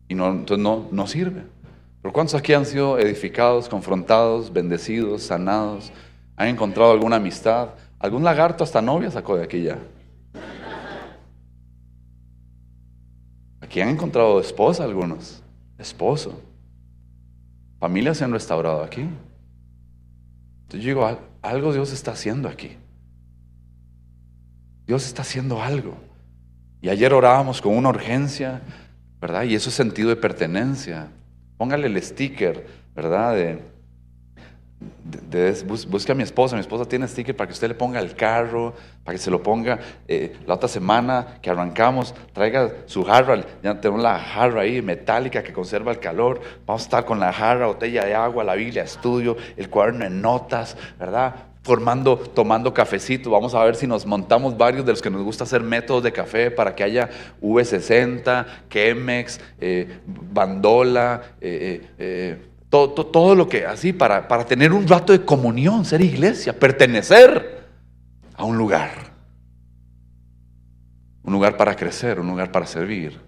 Y 0.08 0.16
no, 0.16 0.30
entonces 0.30 0.64
no, 0.64 0.88
no 0.92 1.08
sirve. 1.08 1.44
Pero 2.02 2.14
¿cuántos 2.14 2.36
aquí 2.36 2.54
han 2.54 2.66
sido 2.66 3.00
edificados, 3.00 3.70
confrontados, 3.70 4.52
bendecidos, 4.52 5.24
sanados? 5.24 5.92
¿Han 6.36 6.50
encontrado 6.50 6.92
alguna 6.92 7.16
amistad? 7.16 7.70
¿Algún 7.98 8.24
lagarto 8.24 8.64
hasta 8.64 8.82
novia 8.82 9.10
sacó 9.10 9.38
de 9.38 9.44
aquí 9.44 9.64
ya? 9.64 9.80
Aquí 13.62 13.80
han 13.80 13.90
encontrado 13.90 14.40
esposa 14.42 14.84
algunos, 14.84 15.42
esposo. 15.78 16.40
Familias 17.80 18.18
se 18.18 18.26
han 18.26 18.32
restaurado 18.32 18.84
aquí. 18.84 19.02
Entonces 20.64 20.82
yo 20.82 20.90
digo, 20.90 21.20
algo 21.42 21.74
Dios 21.74 21.92
está 21.94 22.12
haciendo 22.12 22.50
aquí. 22.50 22.78
Dios 24.86 25.06
está 25.06 25.22
haciendo 25.22 25.62
algo. 25.62 25.96
Y 26.82 26.90
ayer 26.90 27.14
orábamos 27.14 27.62
con 27.62 27.78
una 27.78 27.90
urgencia, 27.90 28.62
¿verdad? 29.22 29.44
Y 29.44 29.56
eso 29.56 29.70
es 29.70 29.76
sentido 29.76 30.10
de 30.10 30.18
pertenencia. 30.18 31.08
Póngale 31.58 31.88
el 31.88 32.02
sticker, 32.02 32.68
¿verdad? 32.94 33.34
De, 33.36 33.60
busque 35.88 36.12
a 36.12 36.16
mi 36.16 36.24
esposa, 36.24 36.56
mi 36.56 36.62
esposa 36.62 36.86
tiene 36.86 37.08
sticker 37.08 37.36
para 37.36 37.48
que 37.48 37.54
usted 37.54 37.70
le 37.70 37.76
ponga 37.76 38.02
el 38.02 38.16
carro, 38.16 38.74
para 39.06 39.16
que 39.16 39.24
se 39.24 39.32
lo 39.32 39.42
ponga 39.42 39.80
eh, 40.10 40.36
la 40.46 40.56
otra 40.56 40.68
semana 40.68 41.38
que 41.42 41.50
arrancamos, 41.50 42.14
traiga 42.34 42.70
su 42.86 43.06
jarra, 43.06 43.42
ya 43.62 43.80
tenemos 43.80 44.04
la 44.04 44.20
jarra 44.20 44.62
ahí 44.62 44.82
metálica 44.82 45.42
que 45.42 45.54
conserva 45.54 45.92
el 45.92 46.00
calor, 46.00 46.42
vamos 46.66 46.82
a 46.82 46.86
estar 46.86 47.06
con 47.06 47.20
la 47.20 47.32
jarra, 47.32 47.68
botella 47.68 48.04
de 48.04 48.14
agua, 48.14 48.44
la 48.44 48.56
Biblia, 48.56 48.84
estudio, 48.84 49.38
el 49.56 49.70
cuaderno 49.70 50.04
de 50.04 50.10
notas, 50.10 50.76
¿verdad? 51.00 51.53
Formando, 51.64 52.18
tomando 52.18 52.74
cafecito. 52.74 53.32
Vamos 53.32 53.56
a 53.56 53.64
ver 53.64 53.76
si 53.76 53.88
nos 53.88 54.06
montamos 54.06 54.58
varios 54.58 54.86
de 54.86 54.92
los 54.92 55.02
que 55.02 55.10
nos 55.10 55.24
gusta 55.24 55.46
hacer 55.46 55.64
métodos 55.64 56.04
de 56.04 56.12
café 56.12 56.52
para 56.52 56.76
que 56.76 56.84
haya 56.84 57.10
V60, 57.42 58.46
Chemex, 58.70 59.40
eh, 59.60 60.00
Bandola, 60.06 61.22
eh, 61.40 61.90
eh, 61.98 62.46
todo, 62.70 63.06
todo, 63.06 63.36
lo 63.36 63.48
que 63.48 63.66
así, 63.66 63.94
para, 63.94 64.28
para 64.28 64.46
tener 64.46 64.74
un 64.74 64.88
rato 64.88 65.14
de 65.14 65.24
comunión, 65.24 65.86
ser 65.86 66.02
iglesia, 66.02 66.58
pertenecer 66.58 67.64
a 68.36 68.44
un 68.44 68.58
lugar. 68.58 69.14
Un 71.24 71.32
lugar 71.32 71.56
para 71.56 71.76
crecer, 71.76 72.20
un 72.20 72.28
lugar 72.28 72.52
para 72.52 72.66
servir 72.66 73.22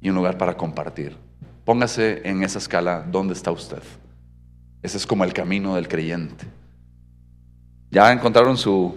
y 0.00 0.08
un 0.08 0.16
lugar 0.16 0.36
para 0.36 0.56
compartir. 0.56 1.16
Póngase 1.64 2.22
en 2.24 2.42
esa 2.42 2.58
escala 2.58 3.04
dónde 3.08 3.34
está 3.34 3.52
usted. 3.52 3.82
Ese 4.82 4.96
es 4.96 5.06
como 5.06 5.22
el 5.22 5.32
camino 5.32 5.76
del 5.76 5.86
creyente. 5.86 6.46
¿Ya 7.90 8.12
encontraron 8.12 8.56
su, 8.56 8.94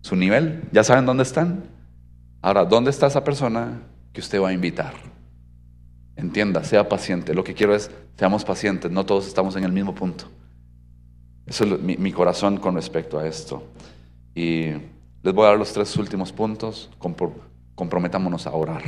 su 0.00 0.16
nivel? 0.16 0.64
¿Ya 0.72 0.84
saben 0.84 1.06
dónde 1.06 1.22
están? 1.22 1.64
Ahora, 2.42 2.64
¿dónde 2.64 2.90
está 2.90 3.06
esa 3.06 3.24
persona 3.24 3.82
que 4.12 4.20
usted 4.20 4.40
va 4.40 4.48
a 4.48 4.52
invitar? 4.52 4.94
Entienda, 6.16 6.62
sea 6.62 6.88
paciente. 6.88 7.34
Lo 7.34 7.42
que 7.42 7.54
quiero 7.54 7.74
es, 7.74 7.90
seamos 8.16 8.44
pacientes, 8.44 8.90
no 8.90 9.04
todos 9.04 9.26
estamos 9.26 9.56
en 9.56 9.64
el 9.64 9.72
mismo 9.72 9.94
punto. 9.94 10.26
Eso 11.46 11.64
es 11.64 11.80
mi, 11.80 12.12
corazón 12.12 12.58
con 12.58 12.74
respecto 12.74 13.18
a 13.18 13.26
esto. 13.26 13.64
Y 14.34 14.70
les 15.22 15.34
voy 15.34 15.44
a 15.44 15.48
dar 15.48 15.58
los 15.58 15.72
tres 15.72 15.96
últimos 15.96 16.32
puntos. 16.32 16.90
comprometámonos 17.74 18.46
a 18.46 18.52
orar. 18.52 18.82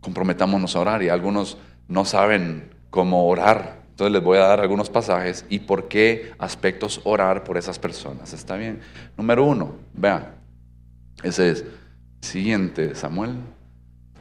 Comprometámonos 0.00 0.74
a 0.74 0.80
orar. 0.80 1.02
Y 1.02 1.08
algunos 1.08 1.58
no 1.88 2.04
saben 2.04 2.70
cómo 2.90 3.28
orar. 3.28 3.75
Entonces 3.96 4.12
les 4.12 4.22
voy 4.22 4.36
a 4.36 4.42
dar 4.42 4.60
algunos 4.60 4.90
pasajes 4.90 5.46
y 5.48 5.60
por 5.60 5.88
qué 5.88 6.34
aspectos 6.38 7.00
orar 7.04 7.44
por 7.44 7.56
esas 7.56 7.78
personas. 7.78 8.34
¿Está 8.34 8.56
bien? 8.56 8.80
Número 9.16 9.42
uno, 9.42 9.76
vea, 9.94 10.34
ese 11.22 11.52
es, 11.52 11.64
siguiente, 12.20 12.94
Samuel, 12.94 13.36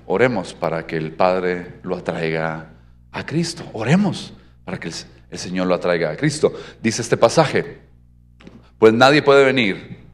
oremos 0.05 0.53
para 0.53 0.87
que 0.87 0.95
el 0.95 1.11
Padre 1.11 1.73
lo 1.83 1.97
atraiga 1.97 2.69
a 3.11 3.25
Cristo. 3.25 3.65
Oremos 3.73 4.31
para 4.63 4.79
que 4.79 4.87
el, 5.29 5.37
Señor 5.37 5.67
lo 5.67 5.75
atraiga 5.75 6.09
a 6.09 6.15
Cristo. 6.15 6.53
Dice 6.81 7.01
este 7.01 7.17
pasaje, 7.17 7.79
pues 8.79 8.93
nadie 8.93 9.21
puede 9.23 9.43
venir 9.43 10.05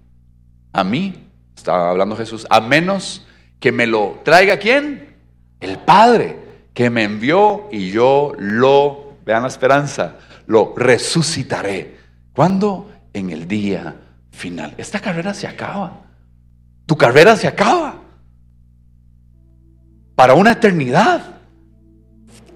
a 0.73 0.83
mí, 0.83 1.29
está 1.55 1.91
hablando 1.91 2.15
Jesús, 2.15 2.47
a 2.49 2.61
menos 2.61 3.27
que 3.59 3.71
me 3.71 3.85
lo 3.85 4.21
traiga 4.23 4.57
quién? 4.57 5.13
El 5.59 5.77
Padre 5.77 6.35
que 6.73 6.89
me 6.89 7.03
envió 7.03 7.69
y 7.71 7.91
yo 7.91 8.33
lo 8.39 9.10
Vean 9.25 9.41
la 9.43 9.47
esperanza. 9.47 10.15
Lo 10.47 10.73
resucitaré. 10.75 11.97
¿Cuándo? 12.33 12.89
En 13.13 13.29
el 13.29 13.47
día 13.47 13.95
final. 14.31 14.73
Esta 14.77 14.99
carrera 14.99 15.33
se 15.33 15.47
acaba. 15.47 16.01
Tu 16.85 16.95
carrera 16.97 17.35
se 17.35 17.47
acaba. 17.47 17.95
Para 20.15 20.33
una 20.33 20.51
eternidad. 20.51 21.21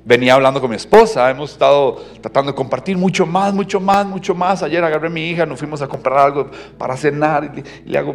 Venía 0.08 0.36
hablando 0.36 0.62
con 0.62 0.70
mi 0.70 0.76
esposa, 0.76 1.32
hemos 1.32 1.54
estado 1.54 1.96
tratando 2.22 2.52
de 2.52 2.56
compartir 2.56 2.96
mucho 2.96 3.26
más, 3.26 3.56
mucho 3.56 3.80
más, 3.80 4.06
mucho 4.06 4.36
más. 4.36 4.62
Ayer 4.62 4.84
agarré 4.84 5.08
a 5.08 5.10
mi 5.10 5.32
hija, 5.32 5.48
nos 5.48 5.58
fuimos 5.58 5.82
a 5.82 5.88
comprar 5.88 6.20
algo 6.20 6.52
para 6.78 6.96
cenar 6.96 7.52
le, 7.84 7.98
hago, 7.98 8.14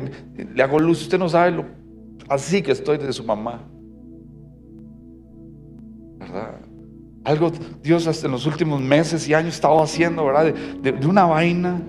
le 0.54 0.62
hago 0.62 0.78
luz. 0.78 1.02
Usted 1.02 1.18
no 1.18 1.28
sabe 1.28 1.50
lo 1.50 1.64
así 2.28 2.62
que 2.62 2.70
estoy 2.70 2.96
de 2.98 3.12
su 3.12 3.24
mamá. 3.24 3.64
¿Verdad? 6.18 6.59
Algo 7.24 7.52
Dios 7.82 8.06
hasta 8.06 8.26
en 8.26 8.32
los 8.32 8.46
últimos 8.46 8.80
meses 8.80 9.28
y 9.28 9.34
años 9.34 9.54
estado 9.54 9.82
haciendo, 9.82 10.24
¿verdad? 10.24 10.54
De, 10.54 11.06
una 11.06 11.26
vaina 11.26 11.82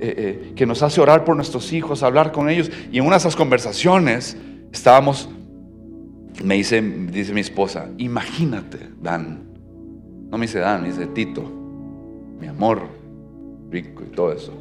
eh, 0.00 0.14
eh, 0.16 0.52
que 0.56 0.66
nos 0.66 0.82
hace 0.82 1.00
orar 1.00 1.24
por 1.24 1.36
nuestros 1.36 1.72
hijos, 1.72 2.02
hablar 2.02 2.32
con 2.32 2.48
ellos. 2.48 2.70
Y 2.90 2.98
en 2.98 3.04
una 3.06 3.12
de 3.12 3.18
esas 3.18 3.36
conversaciones 3.36 4.36
estábamos, 4.72 5.28
me 6.42 6.56
dice, 6.56 6.80
dice 6.80 7.32
mi 7.32 7.40
esposa, 7.40 7.88
imagínate, 7.98 8.78
Dan. 9.00 9.44
No 10.30 10.38
me 10.38 10.46
dice 10.46 10.58
Dan, 10.58 10.82
me 10.82 10.88
dice 10.88 11.06
Tito, 11.06 11.44
mi 12.40 12.48
amor, 12.48 12.82
rico 13.70 14.02
y 14.02 14.10
todo 14.10 14.32
eso. 14.32 14.52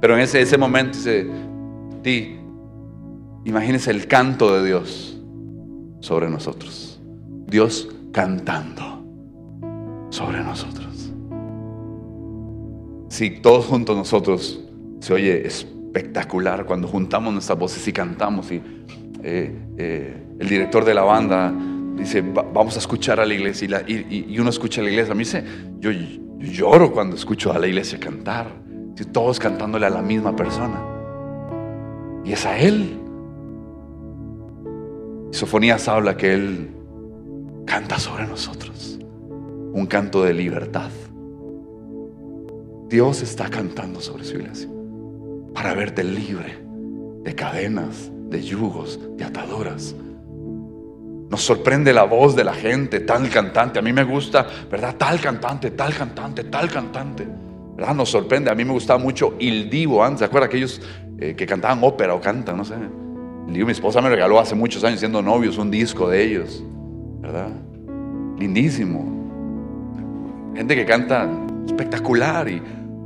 Pero 0.00 0.14
en 0.14 0.20
ese, 0.20 0.40
ese 0.40 0.58
momento 0.58 0.98
dice, 0.98 1.28
ti, 2.02 2.36
imagínese 3.44 3.92
el 3.92 4.08
canto 4.08 4.56
de 4.56 4.66
Dios 4.66 5.09
sobre 6.00 6.28
nosotros. 6.28 7.00
Dios 7.46 7.88
cantando 8.12 9.04
sobre 10.10 10.42
nosotros. 10.42 11.12
Si 13.08 13.30
todos 13.30 13.66
juntos 13.66 13.96
nosotros 13.96 14.60
se 15.00 15.12
oye 15.12 15.46
espectacular 15.46 16.64
cuando 16.64 16.88
juntamos 16.88 17.32
nuestras 17.32 17.58
voces 17.58 17.86
y 17.86 17.92
cantamos 17.92 18.50
y 18.52 18.62
eh, 19.22 19.54
eh, 19.76 20.26
el 20.38 20.48
director 20.48 20.84
de 20.84 20.94
la 20.94 21.02
banda 21.02 21.52
dice 21.96 22.22
vamos 22.22 22.76
a 22.76 22.78
escuchar 22.78 23.20
a 23.20 23.26
la 23.26 23.34
iglesia 23.34 23.82
y, 23.86 24.38
uno 24.38 24.50
escucha 24.50 24.80
a 24.80 24.84
la 24.84 24.90
iglesia. 24.90 25.12
A 25.12 25.16
mí 25.16 25.24
se, 25.24 25.44
yo, 25.78 25.90
lloro 26.38 26.92
cuando 26.92 27.16
escucho 27.16 27.52
a 27.52 27.58
la 27.58 27.66
iglesia 27.66 27.98
cantar. 27.98 28.48
Si 28.96 29.04
todos 29.06 29.38
cantándole 29.38 29.86
a 29.86 29.90
la 29.90 30.02
misma 30.02 30.36
persona. 30.36 30.80
Y 32.24 32.32
es 32.32 32.44
a 32.44 32.58
Él 32.58 32.98
Sofonías 35.30 35.86
habla 35.88 36.16
que 36.16 36.32
Él 36.34 36.70
canta 37.66 37.98
sobre 37.98 38.26
nosotros 38.26 38.98
un 39.72 39.86
canto 39.86 40.24
de 40.24 40.34
libertad. 40.34 40.90
Dios 42.88 43.22
está 43.22 43.48
cantando 43.48 44.00
sobre 44.00 44.24
su 44.24 44.36
iglesia 44.36 44.68
para 45.54 45.74
verte 45.74 46.02
libre 46.02 46.58
de 47.22 47.34
cadenas, 47.34 48.10
de 48.28 48.42
yugos, 48.42 48.98
de 49.16 49.24
ataduras. 49.24 49.94
Nos 51.30 51.42
sorprende 51.42 51.92
la 51.92 52.02
voz 52.02 52.34
de 52.34 52.42
la 52.42 52.54
gente, 52.54 52.98
tal 52.98 53.28
cantante. 53.30 53.78
A 53.78 53.82
mí 53.82 53.92
me 53.92 54.02
gusta, 54.02 54.46
¿verdad? 54.68 54.96
Tal 54.96 55.20
cantante, 55.20 55.70
tal 55.70 55.94
cantante, 55.94 56.44
tal 56.44 56.68
cantante. 56.68 57.28
¿verdad? 57.76 57.94
Nos 57.94 58.10
sorprende. 58.10 58.50
A 58.50 58.54
mí 58.56 58.64
me 58.64 58.72
gustaba 58.72 58.98
mucho 58.98 59.36
Il 59.38 59.70
Divo. 59.70 60.04
¿Se 60.16 60.24
acuerdan 60.24 60.48
aquellos 60.48 60.80
eh, 61.18 61.34
que 61.36 61.46
cantaban 61.46 61.78
ópera 61.82 62.14
o 62.14 62.20
cantan? 62.20 62.56
No 62.56 62.64
sé. 62.64 62.74
Mi 63.50 63.72
esposa 63.72 64.00
me 64.00 64.08
regaló 64.08 64.38
hace 64.38 64.54
muchos 64.54 64.84
años 64.84 65.00
siendo 65.00 65.20
novios 65.22 65.58
un 65.58 65.70
disco 65.70 66.08
de 66.08 66.22
ellos. 66.22 66.62
¿Verdad? 67.20 67.48
Lindísimo. 68.38 69.20
Gente 70.54 70.76
que 70.76 70.86
canta 70.86 71.28
espectacular 71.66 72.48
y 72.48 72.62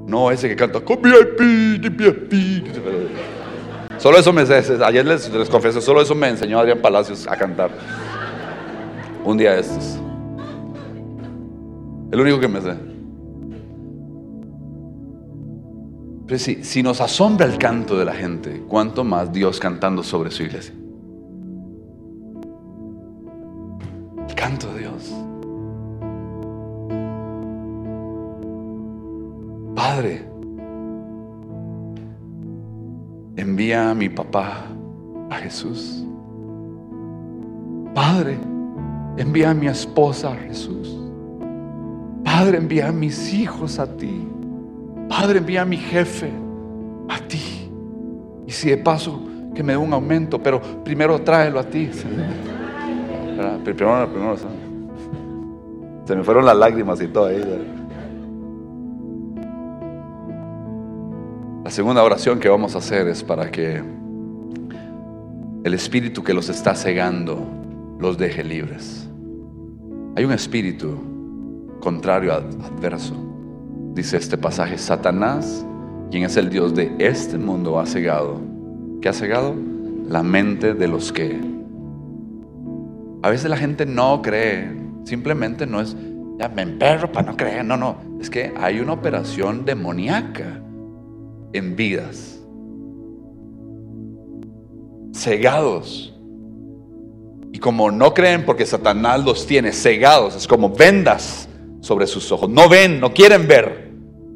no 0.06 0.30
ese 0.30 0.48
que 0.48 0.56
canta 0.56 0.80
con. 0.80 1.00
Solo 3.96 4.18
eso 4.18 4.32
me. 4.32 4.42
Ayer 4.42 5.06
les, 5.06 5.32
les 5.32 5.48
confieso, 5.48 5.80
solo 5.80 6.02
eso 6.02 6.14
me 6.14 6.28
enseñó 6.28 6.58
Adrián 6.58 6.78
Palacios 6.80 7.26
a 7.26 7.36
cantar. 7.36 7.70
Un 9.24 9.38
día 9.38 9.54
de 9.54 9.60
estos. 9.60 9.98
El 12.12 12.20
único 12.20 12.38
que 12.38 12.48
me 12.48 12.60
sé. 12.60 12.93
Pero 16.26 16.38
si, 16.38 16.64
si 16.64 16.82
nos 16.82 17.00
asombra 17.00 17.46
el 17.46 17.58
canto 17.58 17.98
de 17.98 18.04
la 18.04 18.14
gente, 18.14 18.62
¿cuánto 18.66 19.04
más 19.04 19.32
Dios 19.32 19.60
cantando 19.60 20.02
sobre 20.02 20.30
su 20.30 20.42
iglesia? 20.42 20.74
El 24.26 24.34
canto 24.34 24.72
de 24.72 24.80
Dios. 24.80 25.12
Padre, 29.74 30.24
envía 33.36 33.90
a 33.90 33.94
mi 33.94 34.08
papá 34.08 34.64
a 35.28 35.36
Jesús. 35.36 36.06
Padre, 37.94 38.38
envía 39.18 39.50
a 39.50 39.54
mi 39.54 39.66
esposa 39.66 40.32
a 40.32 40.36
Jesús. 40.36 40.98
Padre, 42.24 42.58
envía 42.58 42.88
a 42.88 42.92
mis 42.92 43.32
hijos 43.34 43.78
a 43.78 43.86
ti. 43.86 44.26
Padre, 45.08 45.38
envía 45.38 45.62
a 45.62 45.64
mi 45.64 45.76
jefe 45.76 46.30
a 47.08 47.18
ti. 47.18 47.70
Y 48.46 48.50
si 48.50 48.70
de 48.70 48.76
paso 48.76 49.20
que 49.54 49.62
me 49.62 49.72
dé 49.72 49.76
un 49.76 49.92
aumento, 49.92 50.42
pero 50.42 50.60
primero 50.82 51.20
tráelo 51.20 51.58
a 51.58 51.64
ti. 51.64 51.90
Primero, 53.64 54.10
primero, 54.10 54.36
se 56.04 56.16
me 56.16 56.22
fueron 56.22 56.44
las 56.44 56.56
lágrimas 56.56 57.00
y 57.00 57.08
todo 57.08 57.26
ahí. 57.26 57.42
La 61.64 61.70
segunda 61.70 62.02
oración 62.02 62.38
que 62.40 62.48
vamos 62.48 62.74
a 62.74 62.78
hacer 62.78 63.08
es 63.08 63.22
para 63.24 63.50
que 63.50 63.82
el 65.64 65.72
espíritu 65.72 66.22
que 66.22 66.34
los 66.34 66.50
está 66.50 66.74
cegando 66.74 67.42
los 67.98 68.18
deje 68.18 68.44
libres. 68.44 69.08
Hay 70.14 70.26
un 70.26 70.32
espíritu 70.32 70.98
contrario 71.80 72.34
adverso. 72.34 73.33
Dice 73.94 74.16
este 74.16 74.36
pasaje, 74.36 74.76
Satanás, 74.76 75.64
quien 76.10 76.24
es 76.24 76.36
el 76.36 76.50
Dios 76.50 76.74
de 76.74 76.94
este 76.98 77.38
mundo, 77.38 77.78
ha 77.78 77.86
cegado. 77.86 78.40
¿Qué 79.00 79.08
ha 79.08 79.12
cegado? 79.12 79.54
La 80.08 80.22
mente 80.24 80.74
de 80.74 80.88
los 80.88 81.12
que. 81.12 81.40
A 83.22 83.30
veces 83.30 83.48
la 83.48 83.56
gente 83.56 83.86
no 83.86 84.20
cree, 84.20 84.68
simplemente 85.04 85.64
no 85.66 85.80
es, 85.80 85.96
ya 86.38 86.48
me 86.48 86.62
emperro 86.62 87.10
para 87.10 87.30
no 87.30 87.36
creer, 87.36 87.64
no, 87.64 87.76
no, 87.76 87.96
es 88.20 88.28
que 88.28 88.52
hay 88.56 88.80
una 88.80 88.92
operación 88.92 89.64
demoníaca 89.64 90.60
en 91.52 91.76
vidas. 91.76 92.40
Cegados. 95.14 96.14
Y 97.52 97.58
como 97.60 97.90
no 97.92 98.12
creen 98.12 98.44
porque 98.44 98.66
Satanás 98.66 99.24
los 99.24 99.46
tiene 99.46 99.72
cegados, 99.72 100.34
es 100.34 100.48
como 100.48 100.70
vendas 100.70 101.48
sobre 101.80 102.06
sus 102.06 102.30
ojos. 102.32 102.50
No 102.50 102.68
ven, 102.68 102.98
no 102.98 103.12
quieren 103.14 103.46
ver, 103.46 103.83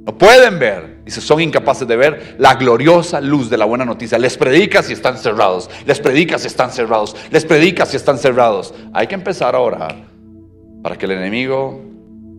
no 0.09 0.16
pueden 0.16 0.59
ver. 0.59 1.04
Dice, 1.04 1.20
son 1.20 1.38
incapaces 1.38 1.86
de 1.86 1.94
ver 1.94 2.36
la 2.38 2.54
gloriosa 2.54 3.20
luz 3.20 3.50
de 3.50 3.59
la 3.59 3.66
buena 3.66 3.84
noticia. 3.84 4.16
Les 4.16 4.38
predica 4.38 4.82
si 4.82 4.94
están 4.94 5.18
cerrados, 5.18 5.68
les 5.84 6.00
predica 6.00 6.38
si 6.38 6.46
están 6.46 6.70
cerrados, 6.70 7.14
les 7.30 7.44
predica 7.44 7.84
si 7.84 7.98
están 7.98 8.16
cerrados. 8.16 8.72
Hay 8.94 9.06
que 9.06 9.14
empezar 9.14 9.54
a 9.54 9.61
orar 9.61 10.06
para 10.82 10.96
que 10.96 11.04
el 11.04 11.12
enemigo 11.12 11.82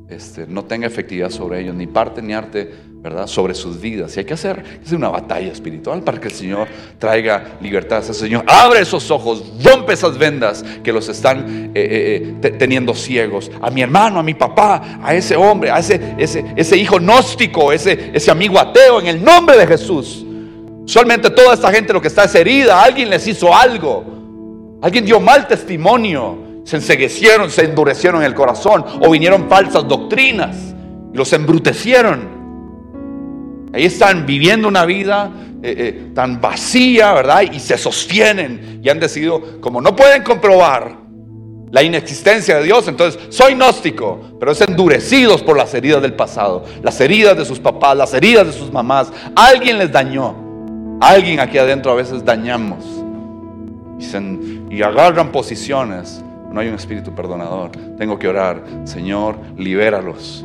este, 0.10 0.48
no 0.48 0.66
tenga 0.66 0.88
efectividad 0.88 1.30
sobre 1.30 1.60
ellos, 1.60 1.76
ni 1.76 1.86
parte 1.86 2.24
ni 2.24 2.34
arte 2.34 2.74
¿verdad? 3.02 3.28
Sobre 3.28 3.54
sus 3.54 3.80
vidas. 3.80 4.16
Y 4.16 4.20
hay 4.20 4.26
que 4.26 4.34
hacer, 4.34 4.64
es 4.84 4.92
una 4.92 5.10
batalla 5.10 5.52
espiritual 5.52 6.02
para 6.04 6.20
que 6.20 6.28
el 6.28 6.34
Señor 6.34 6.68
traiga 6.98 7.58
libertad. 7.62 8.04
El 8.06 8.14
Señor 8.14 8.44
abre 8.46 8.82
esos 8.82 9.10
ojos, 9.10 9.44
rompe 9.64 9.94
esas 9.94 10.18
vendas 10.18 10.64
que 10.84 10.92
los 10.92 11.08
están 11.08 11.46
eh, 11.48 11.72
eh, 11.76 12.36
eh, 12.42 12.50
teniendo 12.52 12.94
ciegos. 12.94 13.50
A 13.62 13.70
mi 13.70 13.82
hermano, 13.82 14.20
a 14.20 14.24
mi 14.24 14.34
papá, 14.34 15.00
a 15.02 15.16
ese 15.16 15.36
hombre, 15.36 15.72
a 15.72 15.80
ese, 15.80 16.16
ese, 16.18 16.44
ese 16.56 16.78
hijo 16.78 16.98
gnóstico, 16.98 17.72
ese, 17.72 18.12
ese 18.14 18.32
amigo 18.32 18.60
ateo, 18.60 19.00
en 19.00 19.08
el 19.08 19.24
nombre 19.24 19.58
de 19.58 19.66
Jesús. 19.66 20.26
Usualmente 20.84 21.30
toda 21.30 21.54
esta 21.54 21.72
gente 21.72 21.94
lo 21.94 22.02
que 22.02 22.08
está 22.10 22.26
es 22.26 22.36
herida, 22.36 22.84
alguien 22.84 23.10
les 23.10 23.26
hizo 23.28 23.56
algo, 23.56 24.80
alguien 24.82 25.06
dio 25.06 25.20
mal 25.20 25.48
testimonio 25.48 26.50
se 26.70 26.76
enseguecieron, 26.76 27.50
se 27.50 27.66
endurecieron 27.66 28.22
en 28.22 28.28
el 28.28 28.36
corazón 28.36 28.86
o 29.02 29.10
vinieron 29.10 29.50
falsas 29.50 29.88
doctrinas 29.88 30.56
y 31.12 31.18
los 31.18 31.34
embrutecieron. 31.34 32.39
Ahí 33.74 33.86
están 33.86 34.26
viviendo 34.26 34.68
una 34.68 34.86
vida 34.86 35.32
eh, 35.62 35.76
eh, 35.78 36.12
tan 36.16 36.42
vacía, 36.42 37.14
¿verdad? 37.14 37.42
Y 37.42 37.60
se 37.60 37.78
sostienen 37.78 38.80
y 38.84 38.90
han 38.90 39.00
decidido, 39.00 39.60
como 39.62 39.82
no 39.82 39.96
pueden 39.96 40.24
comprobar 40.24 40.98
la 41.72 41.84
inexistencia 41.84 42.58
de 42.58 42.64
Dios, 42.64 42.88
entonces 42.88 43.22
soy 43.30 43.54
gnóstico, 43.54 44.38
pero 44.40 44.54
es 44.54 44.62
endurecidos 44.62 45.44
por 45.44 45.56
las 45.56 45.72
heridas 45.76 46.02
del 46.02 46.14
pasado, 46.14 46.66
las 46.82 47.00
heridas 47.00 47.38
de 47.38 47.46
sus 47.46 47.60
papás, 47.60 47.96
las 47.96 48.14
heridas 48.14 48.48
de 48.48 48.54
sus 48.54 48.72
mamás. 48.72 49.12
Alguien 49.36 49.78
les 49.78 49.92
dañó, 49.92 50.34
alguien 51.00 51.40
aquí 51.40 51.60
adentro 51.60 51.92
a 51.92 51.96
veces 51.96 52.26
dañamos 52.26 52.84
y, 54.00 54.76
y 54.76 54.82
agarran 54.82 55.32
posiciones. 55.32 56.24
No 56.52 56.62
hay 56.62 56.70
un 56.70 56.76
espíritu 56.76 57.14
perdonador. 57.14 57.70
Tengo 58.00 58.18
que 58.18 58.28
orar, 58.28 58.64
Señor, 58.86 59.36
libéralos 59.56 60.44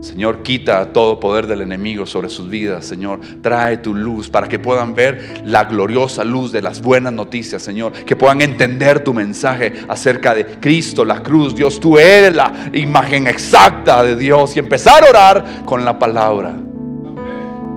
Señor, 0.00 0.42
quita 0.42 0.92
todo 0.92 1.18
poder 1.18 1.46
del 1.46 1.62
enemigo 1.62 2.06
sobre 2.06 2.28
sus 2.28 2.48
vidas. 2.48 2.84
Señor, 2.84 3.20
trae 3.40 3.78
tu 3.78 3.94
luz 3.94 4.28
para 4.28 4.46
que 4.46 4.58
puedan 4.58 4.94
ver 4.94 5.40
la 5.44 5.64
gloriosa 5.64 6.22
luz 6.22 6.52
de 6.52 6.62
las 6.62 6.82
buenas 6.82 7.12
noticias, 7.12 7.62
Señor. 7.62 7.92
Que 7.92 8.14
puedan 8.14 8.40
entender 8.40 9.02
tu 9.02 9.14
mensaje 9.14 9.72
acerca 9.88 10.34
de 10.34 10.44
Cristo, 10.44 11.04
la 11.04 11.22
cruz. 11.22 11.54
Dios, 11.54 11.80
tú 11.80 11.98
eres 11.98 12.34
la 12.36 12.70
imagen 12.72 13.26
exacta 13.26 14.02
de 14.02 14.16
Dios. 14.16 14.54
Y 14.56 14.58
empezar 14.58 15.04
a 15.04 15.10
orar 15.10 15.44
con 15.64 15.84
la 15.84 15.98
palabra. 15.98 16.54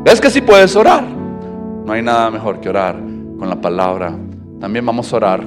¿Ves 0.04 0.20
que 0.20 0.30
si 0.30 0.42
puedes 0.42 0.76
orar? 0.76 1.04
No 1.04 1.94
hay 1.94 2.02
nada 2.02 2.30
mejor 2.30 2.60
que 2.60 2.70
orar 2.70 2.96
con 3.40 3.50
la 3.50 3.60
palabra. 3.60 4.14
También 4.60 4.86
vamos 4.86 5.12
a 5.14 5.16
orar 5.16 5.44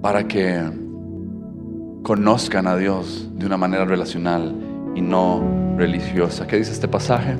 para 0.00 0.26
que 0.26 0.87
conozcan 2.08 2.66
a 2.66 2.74
Dios 2.74 3.28
de 3.34 3.44
una 3.44 3.58
manera 3.58 3.84
relacional 3.84 4.54
y 4.94 5.02
no 5.02 5.76
religiosa. 5.76 6.46
¿Qué 6.46 6.56
dice 6.56 6.72
este 6.72 6.88
pasaje? 6.88 7.36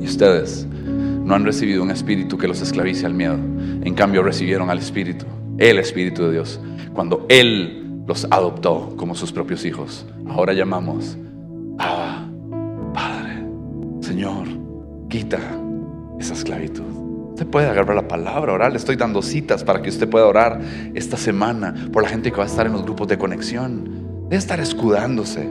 Y 0.00 0.04
ustedes 0.04 0.64
no 0.64 1.34
han 1.34 1.44
recibido 1.44 1.82
un 1.82 1.90
espíritu 1.90 2.38
que 2.38 2.46
los 2.46 2.60
esclavice 2.60 3.04
al 3.04 3.14
miedo. 3.14 3.34
En 3.34 3.92
cambio 3.96 4.22
recibieron 4.22 4.70
al 4.70 4.78
Espíritu, 4.78 5.26
el 5.58 5.80
Espíritu 5.80 6.22
de 6.22 6.32
Dios, 6.34 6.60
cuando 6.92 7.26
Él 7.28 8.04
los 8.06 8.28
adoptó 8.30 8.94
como 8.96 9.16
sus 9.16 9.32
propios 9.32 9.64
hijos. 9.64 10.06
Ahora 10.28 10.52
llamamos, 10.52 11.18
Abba, 11.76 12.28
Padre, 12.94 13.44
Señor, 14.02 14.46
quita 15.08 15.40
esa 16.20 16.34
esclavitud. 16.34 16.93
Usted 17.34 17.48
puede 17.48 17.66
agarrar 17.66 17.96
la 17.96 18.06
palabra, 18.06 18.52
orar. 18.52 18.70
Le 18.70 18.78
estoy 18.78 18.94
dando 18.94 19.20
citas 19.20 19.64
para 19.64 19.82
que 19.82 19.88
usted 19.88 20.08
pueda 20.08 20.24
orar 20.24 20.60
esta 20.94 21.16
semana 21.16 21.74
por 21.92 22.04
la 22.04 22.08
gente 22.08 22.30
que 22.30 22.36
va 22.36 22.44
a 22.44 22.46
estar 22.46 22.64
en 22.64 22.72
los 22.72 22.84
grupos 22.84 23.08
de 23.08 23.18
conexión. 23.18 23.88
Debe 24.28 24.36
estar 24.36 24.60
escudándose. 24.60 25.44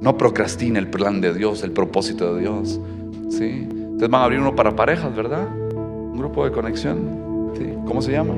No 0.00 0.18
procrastine 0.18 0.80
el 0.80 0.90
plan 0.90 1.20
de 1.20 1.32
Dios, 1.32 1.62
el 1.62 1.70
propósito 1.70 2.34
de 2.34 2.40
Dios. 2.40 2.80
¿Sí? 3.28 3.68
Ustedes 3.92 4.10
van 4.10 4.20
a 4.20 4.24
abrir 4.24 4.40
uno 4.40 4.56
para 4.56 4.74
parejas, 4.74 5.14
¿verdad? 5.14 5.46
Un 5.46 6.18
grupo 6.18 6.44
de 6.44 6.50
conexión. 6.50 7.52
¿Cómo 7.86 8.02
se 8.02 8.10
llama? 8.10 8.34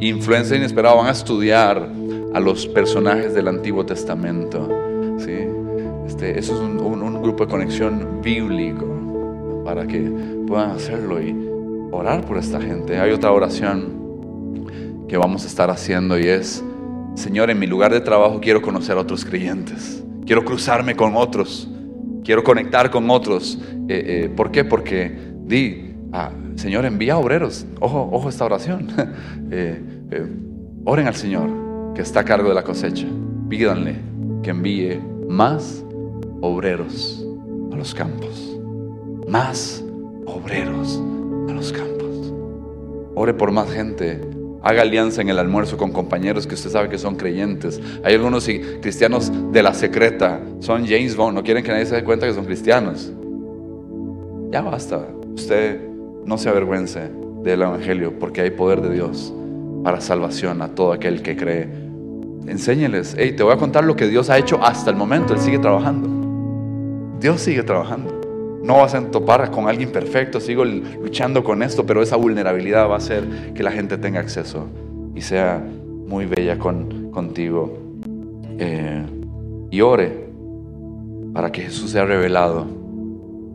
Influencia 0.00 0.56
inesperada. 0.56 0.96
Van 0.96 1.06
a 1.06 1.12
estudiar 1.12 1.88
a 2.34 2.40
los 2.40 2.66
personajes 2.66 3.34
del 3.34 3.46
Antiguo 3.46 3.86
Testamento. 3.86 4.68
¿Sí? 5.18 5.53
Este, 6.06 6.38
eso 6.38 6.54
es 6.54 6.60
un, 6.60 7.22
grupo 7.22 7.46
de 7.46 7.50
conexión 7.50 8.20
bíblico 8.22 9.62
para 9.64 9.86
que 9.86 10.00
puedan 10.46 10.72
hacerlo 10.72 11.22
y 11.22 11.34
orar 11.90 12.24
por 12.26 12.36
esta 12.36 12.60
gente. 12.60 12.98
Hay 12.98 13.12
otra 13.12 13.32
oración 13.32 14.64
que 15.08 15.16
vamos 15.16 15.44
a 15.44 15.46
estar 15.46 15.70
haciendo 15.70 16.18
y 16.18 16.26
es, 16.26 16.62
Señor, 17.14 17.50
en 17.50 17.58
mi 17.58 17.66
lugar 17.66 17.92
de 17.92 18.00
trabajo 18.00 18.40
quiero 18.40 18.60
conocer 18.60 18.98
a 18.98 19.00
otros 19.00 19.24
creyentes, 19.24 20.04
quiero 20.26 20.44
cruzarme 20.44 20.94
con 20.94 21.16
otros, 21.16 21.70
quiero 22.24 22.44
conectar 22.44 22.90
con 22.90 23.08
otros. 23.10 23.58
Eh, 23.88 24.24
eh, 24.24 24.28
¿Por 24.34 24.50
qué? 24.50 24.64
Porque 24.64 25.16
di, 25.44 25.94
ah, 26.12 26.30
Señor, 26.56 26.84
envía 26.84 27.16
obreros. 27.16 27.66
Ojo, 27.80 28.08
ojo 28.12 28.28
esta 28.28 28.44
oración. 28.44 28.88
Eh, 29.50 29.80
oren 30.84 31.06
al 31.06 31.14
Señor 31.14 31.48
que 31.94 32.02
está 32.02 32.20
a 32.20 32.24
cargo 32.24 32.48
de 32.48 32.54
la 32.54 32.64
cosecha. 32.64 33.06
Pídanle 33.48 33.96
que 34.42 34.50
envíe 34.50 35.00
más 35.28 35.83
obreros 36.44 37.24
a 37.72 37.76
los 37.76 37.94
campos. 37.94 38.58
Más 39.26 39.82
obreros 40.26 41.00
a 41.48 41.52
los 41.52 41.72
campos. 41.72 42.32
Ore 43.14 43.32
por 43.32 43.50
más 43.50 43.70
gente. 43.70 44.20
Haga 44.62 44.82
alianza 44.82 45.22
en 45.22 45.30
el 45.30 45.38
almuerzo 45.38 45.76
con 45.76 45.92
compañeros 45.92 46.46
que 46.46 46.54
usted 46.54 46.70
sabe 46.70 46.88
que 46.90 46.98
son 46.98 47.16
creyentes. 47.16 47.80
Hay 48.02 48.14
algunos 48.14 48.46
cristianos 48.80 49.32
de 49.52 49.62
la 49.62 49.72
secreta. 49.72 50.40
Son 50.60 50.86
James 50.86 51.16
Bond. 51.16 51.34
No 51.34 51.42
quieren 51.42 51.64
que 51.64 51.70
nadie 51.70 51.86
se 51.86 51.94
dé 51.94 52.04
cuenta 52.04 52.26
que 52.26 52.34
son 52.34 52.44
cristianos. 52.44 53.10
Ya 54.50 54.60
basta. 54.60 55.06
Usted 55.34 55.80
no 56.26 56.36
se 56.36 56.50
avergüence 56.50 57.10
del 57.42 57.62
Evangelio 57.62 58.18
porque 58.18 58.42
hay 58.42 58.50
poder 58.50 58.82
de 58.82 58.92
Dios 58.92 59.32
para 59.82 60.00
salvación 60.00 60.60
a 60.60 60.74
todo 60.74 60.92
aquel 60.92 61.22
que 61.22 61.36
cree. 61.36 61.68
Enséñeles, 62.46 63.16
hey, 63.18 63.32
te 63.34 63.42
voy 63.42 63.54
a 63.54 63.56
contar 63.56 63.84
lo 63.84 63.96
que 63.96 64.06
Dios 64.06 64.28
ha 64.28 64.38
hecho 64.38 64.62
hasta 64.62 64.90
el 64.90 64.96
momento, 64.96 65.32
Él 65.32 65.40
sigue 65.40 65.58
trabajando. 65.58 66.23
Dios 67.24 67.40
sigue 67.40 67.62
trabajando. 67.62 68.60
No 68.62 68.80
vas 68.80 68.94
a 68.94 69.00
topar 69.10 69.50
con 69.50 69.66
alguien 69.66 69.90
perfecto, 69.90 70.40
sigo 70.40 70.62
luchando 70.62 71.42
con 71.42 71.62
esto, 71.62 71.86
pero 71.86 72.02
esa 72.02 72.16
vulnerabilidad 72.16 72.86
va 72.86 72.96
a 72.96 72.98
hacer 72.98 73.54
que 73.54 73.62
la 73.62 73.72
gente 73.72 73.96
tenga 73.96 74.20
acceso 74.20 74.66
y 75.14 75.22
sea 75.22 75.66
muy 76.06 76.26
bella 76.26 76.58
con, 76.58 77.10
contigo. 77.10 77.78
Eh, 78.58 79.06
y 79.70 79.80
ore 79.80 80.26
para 81.32 81.50
que 81.50 81.62
Jesús 81.62 81.92
sea 81.92 82.04
revelado 82.04 82.66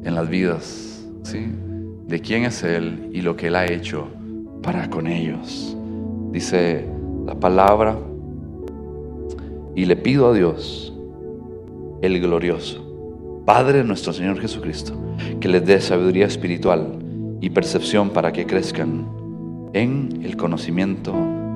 en 0.03 0.15
las 0.15 0.27
vidas, 0.27 1.07
¿sí? 1.21 1.53
De 2.07 2.19
quién 2.21 2.45
es 2.45 2.63
Él 2.63 3.11
y 3.13 3.21
lo 3.21 3.35
que 3.35 3.49
Él 3.49 3.55
ha 3.55 3.67
hecho 3.67 4.07
para 4.63 4.89
con 4.89 5.05
ellos. 5.05 5.77
Dice 6.31 6.87
la 7.23 7.35
palabra, 7.35 7.95
y 9.75 9.85
le 9.85 9.95
pido 9.95 10.27
a 10.27 10.33
Dios, 10.33 10.91
el 12.01 12.19
glorioso, 12.19 12.88
Padre 13.45 13.83
nuestro 13.83 14.13
Señor 14.13 14.39
Jesucristo, 14.39 14.93
que 15.39 15.47
les 15.47 15.65
dé 15.65 15.81
sabiduría 15.81 16.25
espiritual 16.25 16.99
y 17.41 17.49
percepción 17.49 18.11
para 18.11 18.31
que 18.31 18.45
crezcan 18.45 19.07
en 19.73 20.21
el 20.23 20.37
conocimiento 20.37 21.13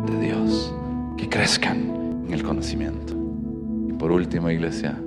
de 0.07 0.27
Dios, 0.27 0.73
que 1.17 1.29
crezcan 1.29 2.23
en 2.27 2.34
el 2.34 2.43
conocimiento. 2.43 3.13
Y 3.89 3.93
por 3.93 4.11
último, 4.11 4.49
iglesia, 4.49 4.99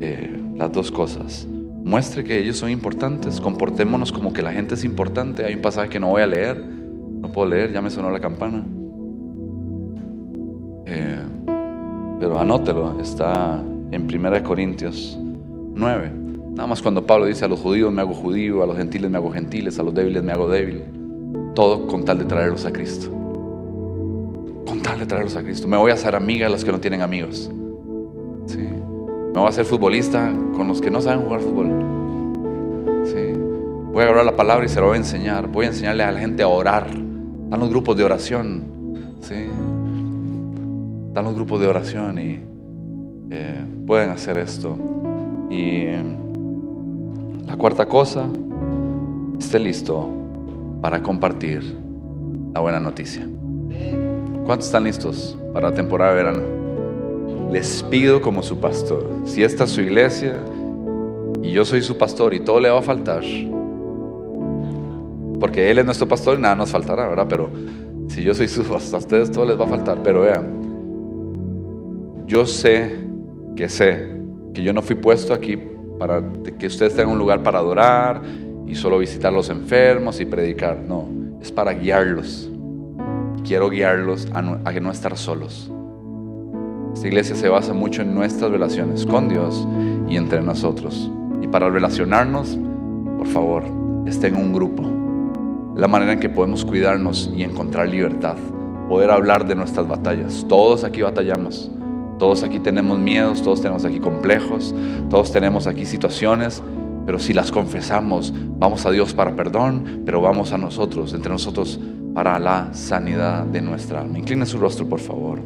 eh, 0.00 0.40
las 0.56 0.72
dos 0.72 0.90
cosas. 0.90 1.46
Muestre 1.84 2.24
que 2.24 2.38
ellos 2.38 2.56
son 2.56 2.70
importantes, 2.70 3.40
comportémonos 3.40 4.10
como 4.10 4.32
que 4.32 4.42
la 4.42 4.52
gente 4.52 4.74
es 4.74 4.84
importante. 4.84 5.44
Hay 5.44 5.54
un 5.54 5.62
pasaje 5.62 5.88
que 5.88 6.00
no 6.00 6.08
voy 6.08 6.22
a 6.22 6.26
leer, 6.26 6.64
no 6.64 7.30
puedo 7.30 7.48
leer, 7.48 7.72
ya 7.72 7.80
me 7.80 7.90
sonó 7.90 8.10
la 8.10 8.20
campana. 8.20 8.64
Eh, 10.86 11.22
pero 12.18 12.38
anótelo, 12.40 12.98
está 13.00 13.62
en 13.90 14.02
1 14.02 14.42
Corintios 14.42 15.18
9. 15.76 16.10
Nada 16.54 16.66
más 16.66 16.80
cuando 16.80 17.06
Pablo 17.06 17.26
dice 17.26 17.44
a 17.44 17.48
los 17.48 17.60
judíos 17.60 17.92
me 17.92 18.00
hago 18.00 18.14
judío, 18.14 18.62
a 18.62 18.66
los 18.66 18.78
gentiles 18.78 19.10
me 19.10 19.18
hago 19.18 19.30
gentiles, 19.30 19.78
a 19.78 19.82
los 19.82 19.94
débiles 19.94 20.22
me 20.22 20.32
hago 20.32 20.48
débil. 20.48 20.84
Todo 21.54 21.86
con 21.86 22.04
tal 22.04 22.18
de 22.18 22.24
traerlos 22.24 22.64
a 22.64 22.72
Cristo. 22.72 23.10
Con 24.66 24.80
tal 24.82 24.98
de 24.98 25.06
traerlos 25.06 25.36
a 25.36 25.42
Cristo. 25.42 25.68
Me 25.68 25.76
voy 25.76 25.90
a 25.90 25.94
hacer 25.94 26.16
amiga 26.16 26.46
de 26.46 26.52
los 26.52 26.64
que 26.64 26.72
no 26.72 26.80
tienen 26.80 27.02
amigos. 27.02 27.50
¿Sí? 28.46 28.58
Me 28.58 29.32
voy 29.32 29.44
a 29.44 29.48
hacer 29.48 29.66
futbolista 29.66 30.32
con 30.56 30.66
los 30.66 30.80
que 30.80 30.90
no 30.90 31.02
saben 31.02 31.20
jugar 31.20 31.40
fútbol. 31.40 31.66
¿Sí? 33.04 33.38
Voy 33.92 34.00
a 34.00 34.04
agarrar 34.04 34.24
la 34.24 34.36
palabra 34.36 34.64
y 34.64 34.68
se 34.70 34.80
lo 34.80 34.86
voy 34.86 34.94
a 34.94 34.98
enseñar. 34.98 35.46
Voy 35.48 35.66
a 35.66 35.68
enseñarle 35.68 36.04
a 36.04 36.12
la 36.12 36.18
gente 36.18 36.42
a 36.42 36.48
orar. 36.48 36.86
Están 36.86 37.60
los 37.60 37.68
grupos 37.68 37.98
de 37.98 38.04
oración. 38.04 38.64
¿Sí? 39.20 39.46
Están 41.08 41.24
los 41.24 41.34
grupos 41.34 41.60
de 41.60 41.66
oración 41.66 42.18
y 42.18 42.40
eh, 43.30 43.64
pueden 43.86 44.08
hacer 44.08 44.38
esto. 44.38 44.78
Y 45.50 45.86
la 47.46 47.56
cuarta 47.56 47.86
cosa, 47.86 48.26
esté 49.38 49.58
listo 49.58 50.08
para 50.80 51.02
compartir 51.02 51.62
la 52.52 52.60
buena 52.60 52.80
noticia. 52.80 53.26
¿Cuántos 54.44 54.66
están 54.66 54.84
listos 54.84 55.38
para 55.52 55.70
la 55.70 55.74
temporada 55.74 56.14
de 56.14 56.16
verano? 56.16 56.42
Les 57.52 57.82
pido 57.84 58.20
como 58.20 58.42
su 58.42 58.58
pastor, 58.58 59.08
si 59.24 59.42
esta 59.42 59.64
es 59.64 59.70
su 59.70 59.80
iglesia 59.80 60.36
y 61.42 61.52
yo 61.52 61.64
soy 61.64 61.82
su 61.82 61.96
pastor 61.96 62.34
y 62.34 62.40
todo 62.40 62.60
le 62.60 62.68
va 62.70 62.80
a 62.80 62.82
faltar, 62.82 63.22
porque 65.38 65.70
Él 65.70 65.78
es 65.78 65.84
nuestro 65.84 66.08
pastor 66.08 66.38
y 66.38 66.42
nada 66.42 66.56
nos 66.56 66.70
faltará, 66.70 67.08
¿verdad? 67.08 67.26
Pero 67.28 67.50
si 68.08 68.22
yo 68.22 68.34
soy 68.34 68.48
su 68.48 68.64
pastor, 68.64 68.96
a 68.96 68.98
ustedes 68.98 69.30
todo 69.30 69.44
les 69.44 69.58
va 69.58 69.64
a 69.64 69.68
faltar, 69.68 69.98
pero 70.02 70.22
vean, 70.22 70.46
yo 72.26 72.46
sé 72.46 72.96
que 73.54 73.68
sé 73.68 74.15
que 74.56 74.62
yo 74.62 74.72
no 74.72 74.80
fui 74.80 74.96
puesto 74.96 75.34
aquí 75.34 75.58
para 75.98 76.22
que 76.58 76.66
ustedes 76.66 76.96
tengan 76.96 77.12
un 77.12 77.18
lugar 77.18 77.42
para 77.42 77.58
adorar 77.58 78.22
y 78.66 78.74
solo 78.74 78.98
visitar 78.98 79.30
los 79.30 79.50
enfermos 79.50 80.18
y 80.18 80.24
predicar. 80.24 80.78
No, 80.80 81.06
es 81.42 81.52
para 81.52 81.74
guiarlos. 81.74 82.48
Quiero 83.44 83.68
guiarlos 83.68 84.28
a 84.32 84.40
no, 84.40 84.58
a 84.64 84.72
no 84.72 84.90
estar 84.90 85.14
solos. 85.18 85.70
Esta 86.94 87.06
iglesia 87.06 87.36
se 87.36 87.50
basa 87.50 87.74
mucho 87.74 88.00
en 88.00 88.14
nuestras 88.14 88.50
relaciones 88.50 89.04
con 89.04 89.28
Dios 89.28 89.68
y 90.08 90.16
entre 90.16 90.40
nosotros. 90.40 91.10
Y 91.42 91.48
para 91.48 91.68
relacionarnos, 91.68 92.58
por 93.18 93.26
favor, 93.26 93.62
estén 94.06 94.36
en 94.36 94.40
un 94.40 94.52
grupo. 94.54 94.84
La 95.76 95.86
manera 95.86 96.14
en 96.14 96.20
que 96.20 96.30
podemos 96.30 96.64
cuidarnos 96.64 97.30
y 97.36 97.42
encontrar 97.42 97.90
libertad. 97.90 98.36
Poder 98.88 99.10
hablar 99.10 99.46
de 99.46 99.54
nuestras 99.54 99.86
batallas. 99.86 100.46
Todos 100.48 100.82
aquí 100.82 101.02
batallamos. 101.02 101.70
Todos 102.18 102.42
aquí 102.42 102.58
tenemos 102.58 102.98
miedos, 102.98 103.42
todos 103.42 103.60
tenemos 103.60 103.84
aquí 103.84 104.00
complejos, 104.00 104.74
todos 105.10 105.32
tenemos 105.32 105.66
aquí 105.66 105.84
situaciones, 105.84 106.62
pero 107.04 107.18
si 107.18 107.34
las 107.34 107.52
confesamos, 107.52 108.32
vamos 108.58 108.86
a 108.86 108.90
Dios 108.90 109.12
para 109.12 109.36
perdón, 109.36 110.02
pero 110.04 110.20
vamos 110.20 110.52
a 110.52 110.58
nosotros, 110.58 111.12
entre 111.12 111.30
nosotros, 111.30 111.78
para 112.14 112.38
la 112.38 112.72
sanidad 112.72 113.44
de 113.44 113.60
nuestra 113.60 114.00
alma. 114.00 114.18
Incline 114.18 114.46
su 114.46 114.58
rostro, 114.58 114.88
por 114.88 115.00
favor. 115.00 115.40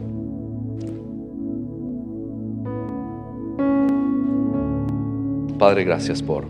Padre, 5.59 5.85
gracias 5.85 6.23
por 6.23 6.47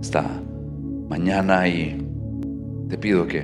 esta 0.00 0.24
mañana 1.08 1.66
y 1.66 1.98
te 2.88 2.98
pido 2.98 3.26
que 3.26 3.42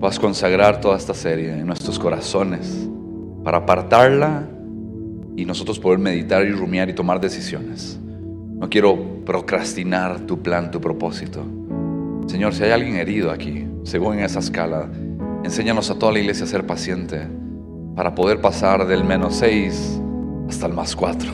puedas 0.00 0.18
consagrar 0.18 0.80
toda 0.80 0.96
esta 0.96 1.14
serie 1.14 1.52
en 1.52 1.66
nuestros 1.66 1.98
corazones 1.98 2.88
para 3.44 3.58
apartarla 3.58 4.48
y 5.36 5.44
nosotros 5.44 5.78
poder 5.78 5.98
meditar 5.98 6.44
y 6.46 6.52
rumiar 6.52 6.88
y 6.88 6.92
tomar 6.92 7.20
decisiones. 7.20 7.98
No 8.00 8.68
quiero 8.70 9.24
procrastinar 9.24 10.20
tu 10.20 10.40
plan, 10.40 10.70
tu 10.70 10.80
propósito. 10.80 11.44
Señor, 12.26 12.54
si 12.54 12.62
hay 12.62 12.70
alguien 12.70 12.96
herido 12.96 13.30
aquí, 13.30 13.66
según 13.82 14.18
esa 14.18 14.38
escala, 14.38 14.88
enséñanos 15.44 15.90
a 15.90 15.98
toda 15.98 16.12
la 16.12 16.20
iglesia 16.20 16.44
a 16.44 16.48
ser 16.48 16.66
paciente 16.66 17.26
para 17.94 18.14
poder 18.14 18.40
pasar 18.40 18.86
del 18.86 19.04
menos 19.04 19.36
seis 19.36 20.00
hasta 20.48 20.66
el 20.66 20.72
más 20.72 20.96
cuatro. 20.96 21.32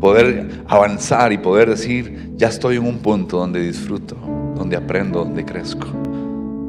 Poder 0.00 0.62
avanzar 0.66 1.32
y 1.32 1.38
poder 1.38 1.70
decir, 1.70 2.32
ya 2.36 2.48
estoy 2.48 2.76
en 2.76 2.86
un 2.86 2.98
punto 2.98 3.38
donde 3.38 3.60
disfruto, 3.60 4.16
donde 4.54 4.76
aprendo, 4.76 5.24
donde 5.24 5.44
crezco. 5.44 5.88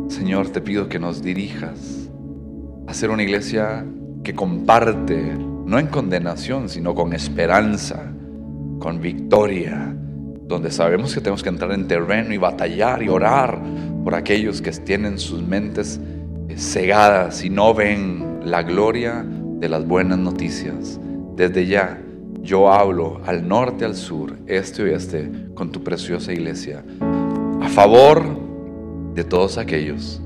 Señor, 0.08 0.50
te 0.50 0.62
pido 0.62 0.88
que 0.88 0.98
nos 0.98 1.22
dirijas 1.22 2.10
a 2.88 2.94
ser 2.94 3.10
una 3.10 3.24
iglesia 3.24 3.86
que 4.24 4.34
comparte 4.34 5.34
no 5.68 5.78
en 5.78 5.88
condenación, 5.88 6.70
sino 6.70 6.96
con 6.96 7.12
esperanza, 7.12 8.10
con 8.80 9.02
victoria, 9.02 9.94
donde 10.48 10.72
sabemos 10.72 11.14
que 11.14 11.20
tenemos 11.20 11.44
que 11.44 11.50
entrar 11.50 11.74
en 11.74 11.90
terreno 11.90 12.34
y 12.34 12.38
batallar 12.38 13.04
y 13.04 13.10
orar 13.10 13.62
por 14.06 14.16
aquellos 14.16 14.62
que 14.62 14.72
tienen 14.72 15.20
sus 15.20 15.44
mentes 15.44 16.00
eh, 16.48 16.58
cegadas 16.58 17.44
y 17.44 17.50
no 17.50 17.74
ven 17.74 18.40
la 18.46 18.64
gloria 18.64 19.26
de 19.60 19.68
las 19.68 19.86
buenas 19.86 20.18
noticias. 20.18 21.02
Desde 21.36 21.68
ya 21.68 22.02
yo 22.42 22.72
hablo 22.72 23.20
al 23.26 23.46
norte, 23.46 23.84
al 23.84 23.96
sur, 23.96 24.38
este 24.48 24.84
oeste, 24.84 25.30
con 25.54 25.74
tu 25.74 25.84
preciosa 25.84 26.32
iglesia, 26.32 26.82
a 27.62 27.68
favor 27.68 28.24
de 29.14 29.26
todos 29.26 29.58
aquellos 29.58 30.22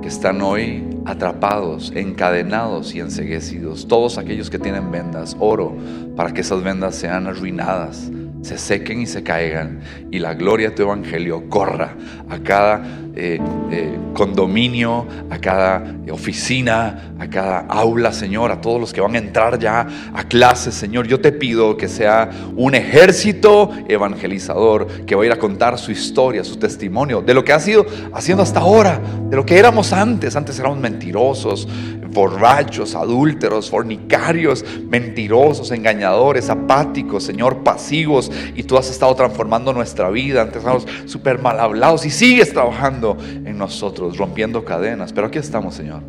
que 0.00 0.08
están 0.08 0.42
hoy 0.42 0.91
atrapados, 1.04 1.92
encadenados 1.94 2.94
y 2.94 3.00
enseguecidos. 3.00 3.86
Todos 3.88 4.18
aquellos 4.18 4.50
que 4.50 4.58
tienen 4.58 4.90
vendas, 4.90 5.36
oro 5.38 5.76
para 6.16 6.32
que 6.32 6.42
esas 6.42 6.62
vendas 6.62 6.94
sean 6.94 7.26
arruinadas, 7.26 8.10
se 8.42 8.58
sequen 8.58 9.00
y 9.00 9.06
se 9.06 9.22
caigan 9.22 9.80
y 10.10 10.18
la 10.18 10.34
gloria 10.34 10.70
de 10.70 10.76
tu 10.76 10.82
evangelio 10.82 11.48
corra 11.48 11.94
a 12.28 12.38
cada 12.40 12.82
eh, 13.14 13.38
eh, 13.70 13.98
condominio, 14.14 15.06
a 15.28 15.38
cada 15.38 15.96
oficina, 16.10 17.14
a 17.18 17.28
cada 17.28 17.60
aula, 17.60 18.10
Señor, 18.10 18.50
a 18.50 18.60
todos 18.60 18.80
los 18.80 18.92
que 18.92 19.02
van 19.02 19.14
a 19.14 19.18
entrar 19.18 19.58
ya 19.58 19.86
a 20.14 20.24
clases, 20.24 20.74
Señor. 20.74 21.06
Yo 21.06 21.20
te 21.20 21.30
pido 21.30 21.76
que 21.76 21.88
sea 21.88 22.30
un 22.56 22.74
ejército 22.74 23.70
evangelizador 23.86 24.86
que 25.04 25.14
va 25.14 25.22
a 25.22 25.26
ir 25.26 25.32
a 25.32 25.38
contar 25.38 25.78
su 25.78 25.92
historia, 25.92 26.42
su 26.42 26.56
testimonio, 26.56 27.20
de 27.20 27.34
lo 27.34 27.44
que 27.44 27.52
ha 27.52 27.60
sido 27.60 27.84
haciendo 28.14 28.42
hasta 28.42 28.60
ahora, 28.60 28.98
de 29.28 29.36
lo 29.36 29.44
que 29.44 29.58
éramos 29.58 29.92
antes. 29.92 30.34
Antes 30.34 30.58
éramos 30.58 30.78
mentirosos, 30.78 31.68
borrachos, 32.12 32.94
adúlteros, 32.94 33.70
fornicarios, 33.70 34.64
mentirosos, 34.88 35.70
engañadores, 35.70 36.50
apáticos, 36.50 37.24
Señor, 37.24 37.62
pasivos. 37.62 38.30
Y 38.54 38.62
tú 38.64 38.76
has 38.76 38.90
estado 38.90 39.14
transformando 39.14 39.72
nuestra 39.72 40.10
vida. 40.10 40.42
Antes 40.42 40.62
éramos 40.62 40.86
súper 41.06 41.40
mal 41.40 41.58
hablados 41.60 42.04
y 42.06 42.10
sigues 42.10 42.52
trabajando 42.52 43.16
en 43.20 43.56
nosotros, 43.56 44.16
rompiendo 44.16 44.64
cadenas. 44.64 45.12
Pero 45.12 45.28
aquí 45.28 45.38
estamos, 45.38 45.74
Señor, 45.74 46.02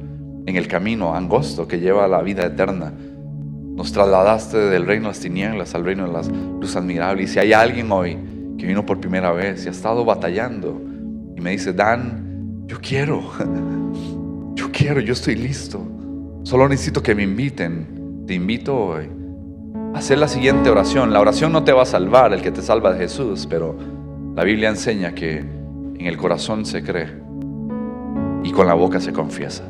en 0.45 0.55
el 0.55 0.67
camino 0.67 1.15
angosto 1.15 1.67
que 1.67 1.79
lleva 1.79 2.05
a 2.05 2.07
la 2.07 2.21
vida 2.21 2.45
eterna. 2.45 2.93
Nos 3.75 3.91
trasladaste 3.91 4.57
del 4.57 4.85
reino 4.85 5.03
de 5.03 5.09
las 5.09 5.19
tinieblas 5.19 5.73
al 5.73 5.83
reino 5.83 6.05
de 6.05 6.13
la 6.13 6.21
luz 6.21 6.75
admirable. 6.75 7.23
Y 7.23 7.27
si 7.27 7.39
hay 7.39 7.53
alguien 7.53 7.91
hoy 7.91 8.17
que 8.57 8.67
vino 8.67 8.85
por 8.85 8.99
primera 8.99 9.31
vez 9.31 9.65
y 9.65 9.67
ha 9.67 9.71
estado 9.71 10.05
batallando 10.05 10.79
y 11.35 11.41
me 11.41 11.51
dice, 11.51 11.73
Dan, 11.73 12.65
yo 12.67 12.77
quiero, 12.79 13.23
quiero, 14.83 14.99
yo 14.99 15.13
estoy 15.13 15.35
listo. 15.35 15.81
Solo 16.43 16.67
necesito 16.67 17.01
que 17.01 17.15
me 17.15 17.23
inviten. 17.23 18.25
Te 18.27 18.33
invito 18.33 18.77
hoy 18.77 19.09
a 19.93 19.97
hacer 19.97 20.17
la 20.17 20.27
siguiente 20.27 20.69
oración. 20.69 21.13
La 21.13 21.21
oración 21.21 21.53
no 21.53 21.63
te 21.63 21.71
va 21.71 21.83
a 21.83 21.85
salvar, 21.85 22.33
el 22.33 22.41
que 22.41 22.51
te 22.51 22.61
salva 22.61 22.91
es 22.91 22.97
Jesús, 22.97 23.47
pero 23.49 23.77
la 24.35 24.43
Biblia 24.43 24.67
enseña 24.67 25.15
que 25.15 25.37
en 25.37 26.05
el 26.05 26.17
corazón 26.17 26.65
se 26.65 26.83
cree 26.83 27.07
y 28.43 28.51
con 28.51 28.67
la 28.67 28.73
boca 28.73 28.99
se 28.99 29.13
confiesa. 29.13 29.63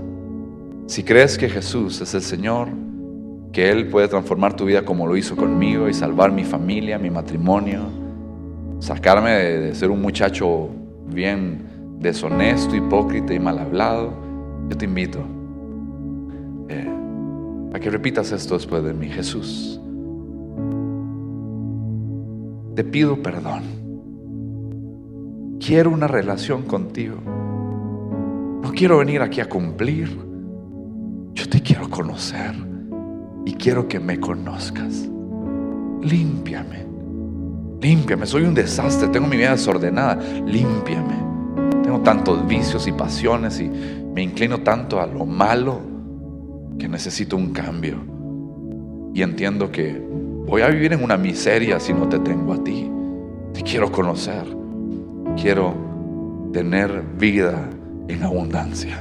Si 0.88 1.04
crees 1.04 1.38
que 1.38 1.48
Jesús 1.48 2.02
es 2.02 2.16
el 2.16 2.24
Señor, 2.24 2.70
que 3.52 3.70
Él 3.70 3.90
puede 3.90 4.08
transformar 4.08 4.56
tu 4.56 4.66
vida 4.66 4.84
como 4.84 5.06
lo 5.06 5.16
hizo 5.16 5.36
conmigo 5.36 5.90
y 5.90 5.94
salvar 5.94 6.32
mi 6.32 6.44
familia, 6.44 6.98
mi 6.98 7.12
matrimonio, 7.12 7.82
sacarme 8.80 9.32
de, 9.34 9.76
ser 9.76 9.92
un 9.92 10.02
muchacho 10.02 10.70
bien 11.06 12.00
deshonesto, 12.00 12.76
hipócrita 12.76 13.32
y 13.32 13.40
mal 13.40 13.60
hablado, 13.60 14.23
yo 14.70 14.78
te 14.78 14.86
invito 14.86 15.20
eh, 16.70 16.90
a 17.74 17.80
que 17.80 17.90
repitas 17.90 18.32
esto 18.32 18.56
después 18.56 18.84
de 18.84 18.94
mí. 18.94 19.08
Jesús, 19.08 19.80
te 22.76 22.84
pido 22.84 23.22
perdón. 23.22 23.64
Quiero 25.60 25.92
una 25.92 26.08
relación 26.08 26.64
contigo. 26.64 27.16
No 28.62 28.72
quiero 28.72 28.98
venir 28.98 29.22
aquí 29.22 29.42
a 29.42 29.48
cumplir. 29.48 30.10
Yo 31.34 31.50
te 31.50 31.62
quiero 31.62 31.90
conocer 31.90 32.54
y 33.46 33.54
quiero 33.54 33.88
que 33.88 34.00
me 34.00 34.20
conozcas. 34.20 35.10
Límpiame. 36.02 36.86
Límpiame. 37.82 38.26
Soy 38.26 38.44
un 38.44 38.54
desastre. 38.54 39.08
Tengo 39.10 39.28
mi 39.28 39.38
vida 39.38 39.52
desordenada. 39.52 40.16
Límpiame. 40.46 41.33
Tengo 41.94 42.06
tantos 42.06 42.48
vicios 42.48 42.88
y 42.88 42.92
pasiones 42.92 43.60
y 43.60 43.70
me 43.70 44.24
inclino 44.24 44.62
tanto 44.62 45.00
a 45.00 45.06
lo 45.06 45.28
malo 45.28 45.80
que 46.80 46.88
necesito 46.88 47.38
un 47.38 47.54
cambio. 47.54 47.98
Y 49.14 49.22
entiendo 49.22 49.72
que 49.72 50.02
voy 50.48 50.64
a 50.64 50.70
vivir 50.70 50.94
en 50.94 51.04
una 51.04 51.18
miseria 51.18 51.80
si 51.80 51.94
no 51.94 52.10
te 52.10 52.18
tengo 52.18 52.54
a 52.54 52.64
ti. 52.64 52.90
Te 53.54 53.62
quiero 53.62 53.92
conocer. 53.92 54.44
Quiero 55.40 55.76
tener 56.52 57.04
vida 57.20 57.70
en 58.08 58.24
abundancia. 58.24 59.00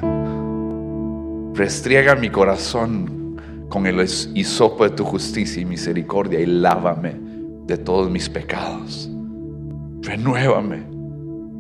Restriega 1.55 2.15
mi 2.15 2.29
corazón 2.29 3.39
con 3.71 3.87
el 3.87 4.03
hisopo 4.35 4.85
de 4.85 4.91
tu 4.91 5.05
justicia 5.05 5.63
y 5.63 5.65
misericordia 5.65 6.41
y 6.41 6.45
lávame 6.45 7.17
de 7.65 7.79
todos 7.79 8.11
mis 8.11 8.29
pecados. 8.29 9.11
Renuévame. 10.03 10.92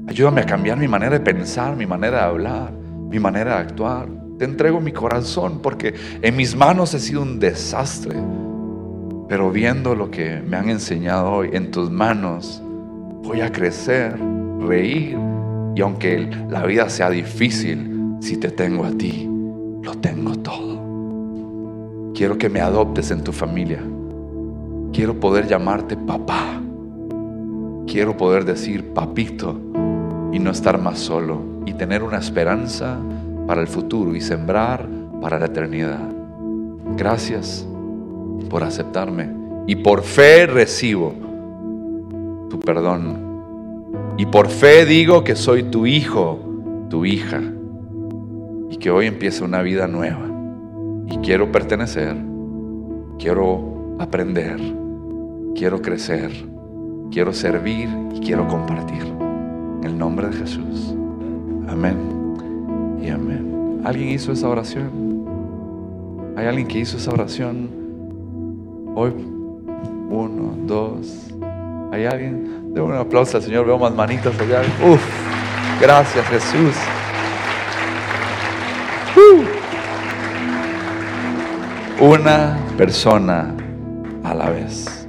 Ayúdame 0.07 0.41
a 0.41 0.47
cambiar 0.47 0.79
mi 0.79 0.89
manera 0.89 1.19
de 1.19 1.25
pensar, 1.25 1.77
mi 1.77 1.87
manera 1.87 2.19
de 2.19 2.25
hablar, 2.25 2.73
mi 2.73 3.21
manera 3.21 3.55
de 3.55 3.61
actuar. 3.61 4.09
Te 4.39 4.45
entrego 4.45 4.81
mi 4.81 4.93
corazón 4.93 5.61
porque 5.63 5.95
en 6.21 6.37
mis 6.37 6.57
manos 6.57 6.93
he 6.95 6.99
sido 6.99 7.23
un 7.23 7.39
desastre. 7.39 8.17
Pero 9.29 9.51
viendo 9.51 9.95
lo 9.95 10.11
que 10.11 10.43
me 10.43 10.57
han 10.57 10.69
enseñado 10.69 11.31
hoy, 11.31 11.51
en 11.53 11.71
tus 11.71 11.91
manos 11.91 12.61
voy 13.23 13.41
a 13.41 13.53
crecer, 13.53 14.19
reír. 14.61 15.17
Y 15.77 15.81
aunque 15.81 16.29
la 16.51 16.67
vida 16.67 16.91
sea 16.91 17.09
difícil, 17.09 18.17
si 18.21 18.37
te 18.37 18.51
tengo 18.51 18.85
a 18.85 18.91
ti, 18.91 19.29
lo 19.83 19.95
tengo 19.95 20.35
todo. 20.37 22.13
Quiero 22.13 22.37
que 22.37 22.49
me 22.49 22.61
adoptes 22.61 23.11
en 23.13 23.23
tu 23.23 23.33
familia. 23.33 23.81
Quiero 24.93 25.19
poder 25.19 25.47
llamarte 25.47 25.97
papá. 25.97 26.61
Quiero 27.87 28.17
poder 28.17 28.45
decir 28.45 28.93
papito 28.93 29.72
y 30.33 30.39
no 30.39 30.51
estar 30.51 30.81
más 30.81 30.99
solo 30.99 31.43
y 31.67 31.75
tener 31.75 32.03
una 32.03 32.19
esperanza 32.19 32.99
para 33.47 33.61
el 33.61 33.69
futuro 33.69 34.15
y 34.17 34.21
sembrar 34.21 34.89
para 35.21 35.39
la 35.39 35.47
eternidad. 35.47 36.01
Gracias 36.97 37.67
por 38.49 38.65
aceptarme 38.65 39.31
y 39.67 39.77
por 39.77 40.03
fe 40.03 40.47
recibo 40.47 41.15
tu 42.51 42.59
perdón. 42.59 43.31
Y 44.19 44.27
por 44.27 44.49
fe 44.49 44.85
digo 44.85 45.25
que 45.25 45.37
soy 45.37 45.65
tu 45.65 45.87
hijo, 45.87 46.39
tu 46.91 47.05
hija, 47.05 47.41
y 48.71 48.77
que 48.77 48.91
hoy 48.91 49.07
empieza 49.07 49.45
una 49.45 49.63
vida 49.63 49.87
nueva 49.87 50.27
y 51.09 51.19
quiero 51.19 51.53
pertenecer, 51.53 52.17
quiero 53.19 53.97
aprender, 53.99 54.59
quiero 55.55 55.83
crecer, 55.83 56.31
quiero 57.11 57.33
servir 57.33 57.89
y 58.15 58.21
quiero 58.21 58.49
compartir. 58.49 59.22
En 59.83 59.91
el 59.91 59.99
nombre 59.99 60.29
de 60.29 60.37
Jesús. 60.37 60.95
Amén 61.69 61.97
y 63.03 63.11
amén. 63.11 63.81
¿Alguien 63.85 64.11
hizo 64.11 64.33
esa 64.33 64.49
oración? 64.49 64.91
¿Hay 66.37 66.47
alguien 66.47 66.67
que 66.69 66.79
hizo 66.79 66.97
esa 66.97 67.11
oración 67.11 67.69
hoy? 68.95 69.13
Uno, 70.11 70.55
dos. 70.67 71.29
¿Hay 71.91 72.07
alguien? 72.07 72.73
Denle 72.75 72.83
un 72.83 72.95
aplauso 72.95 73.37
al 73.37 73.43
Señor. 73.43 73.67
Veo 73.67 73.79
más 73.79 73.95
manitas 73.95 74.39
allá. 74.41 74.63
Uf, 74.85 75.03
gracias 75.81 76.27
Jesús. 76.27 76.77
una 82.03 82.59
persona 82.77 83.55
a 84.25 84.35
la 84.35 84.51
vez. 84.51 85.02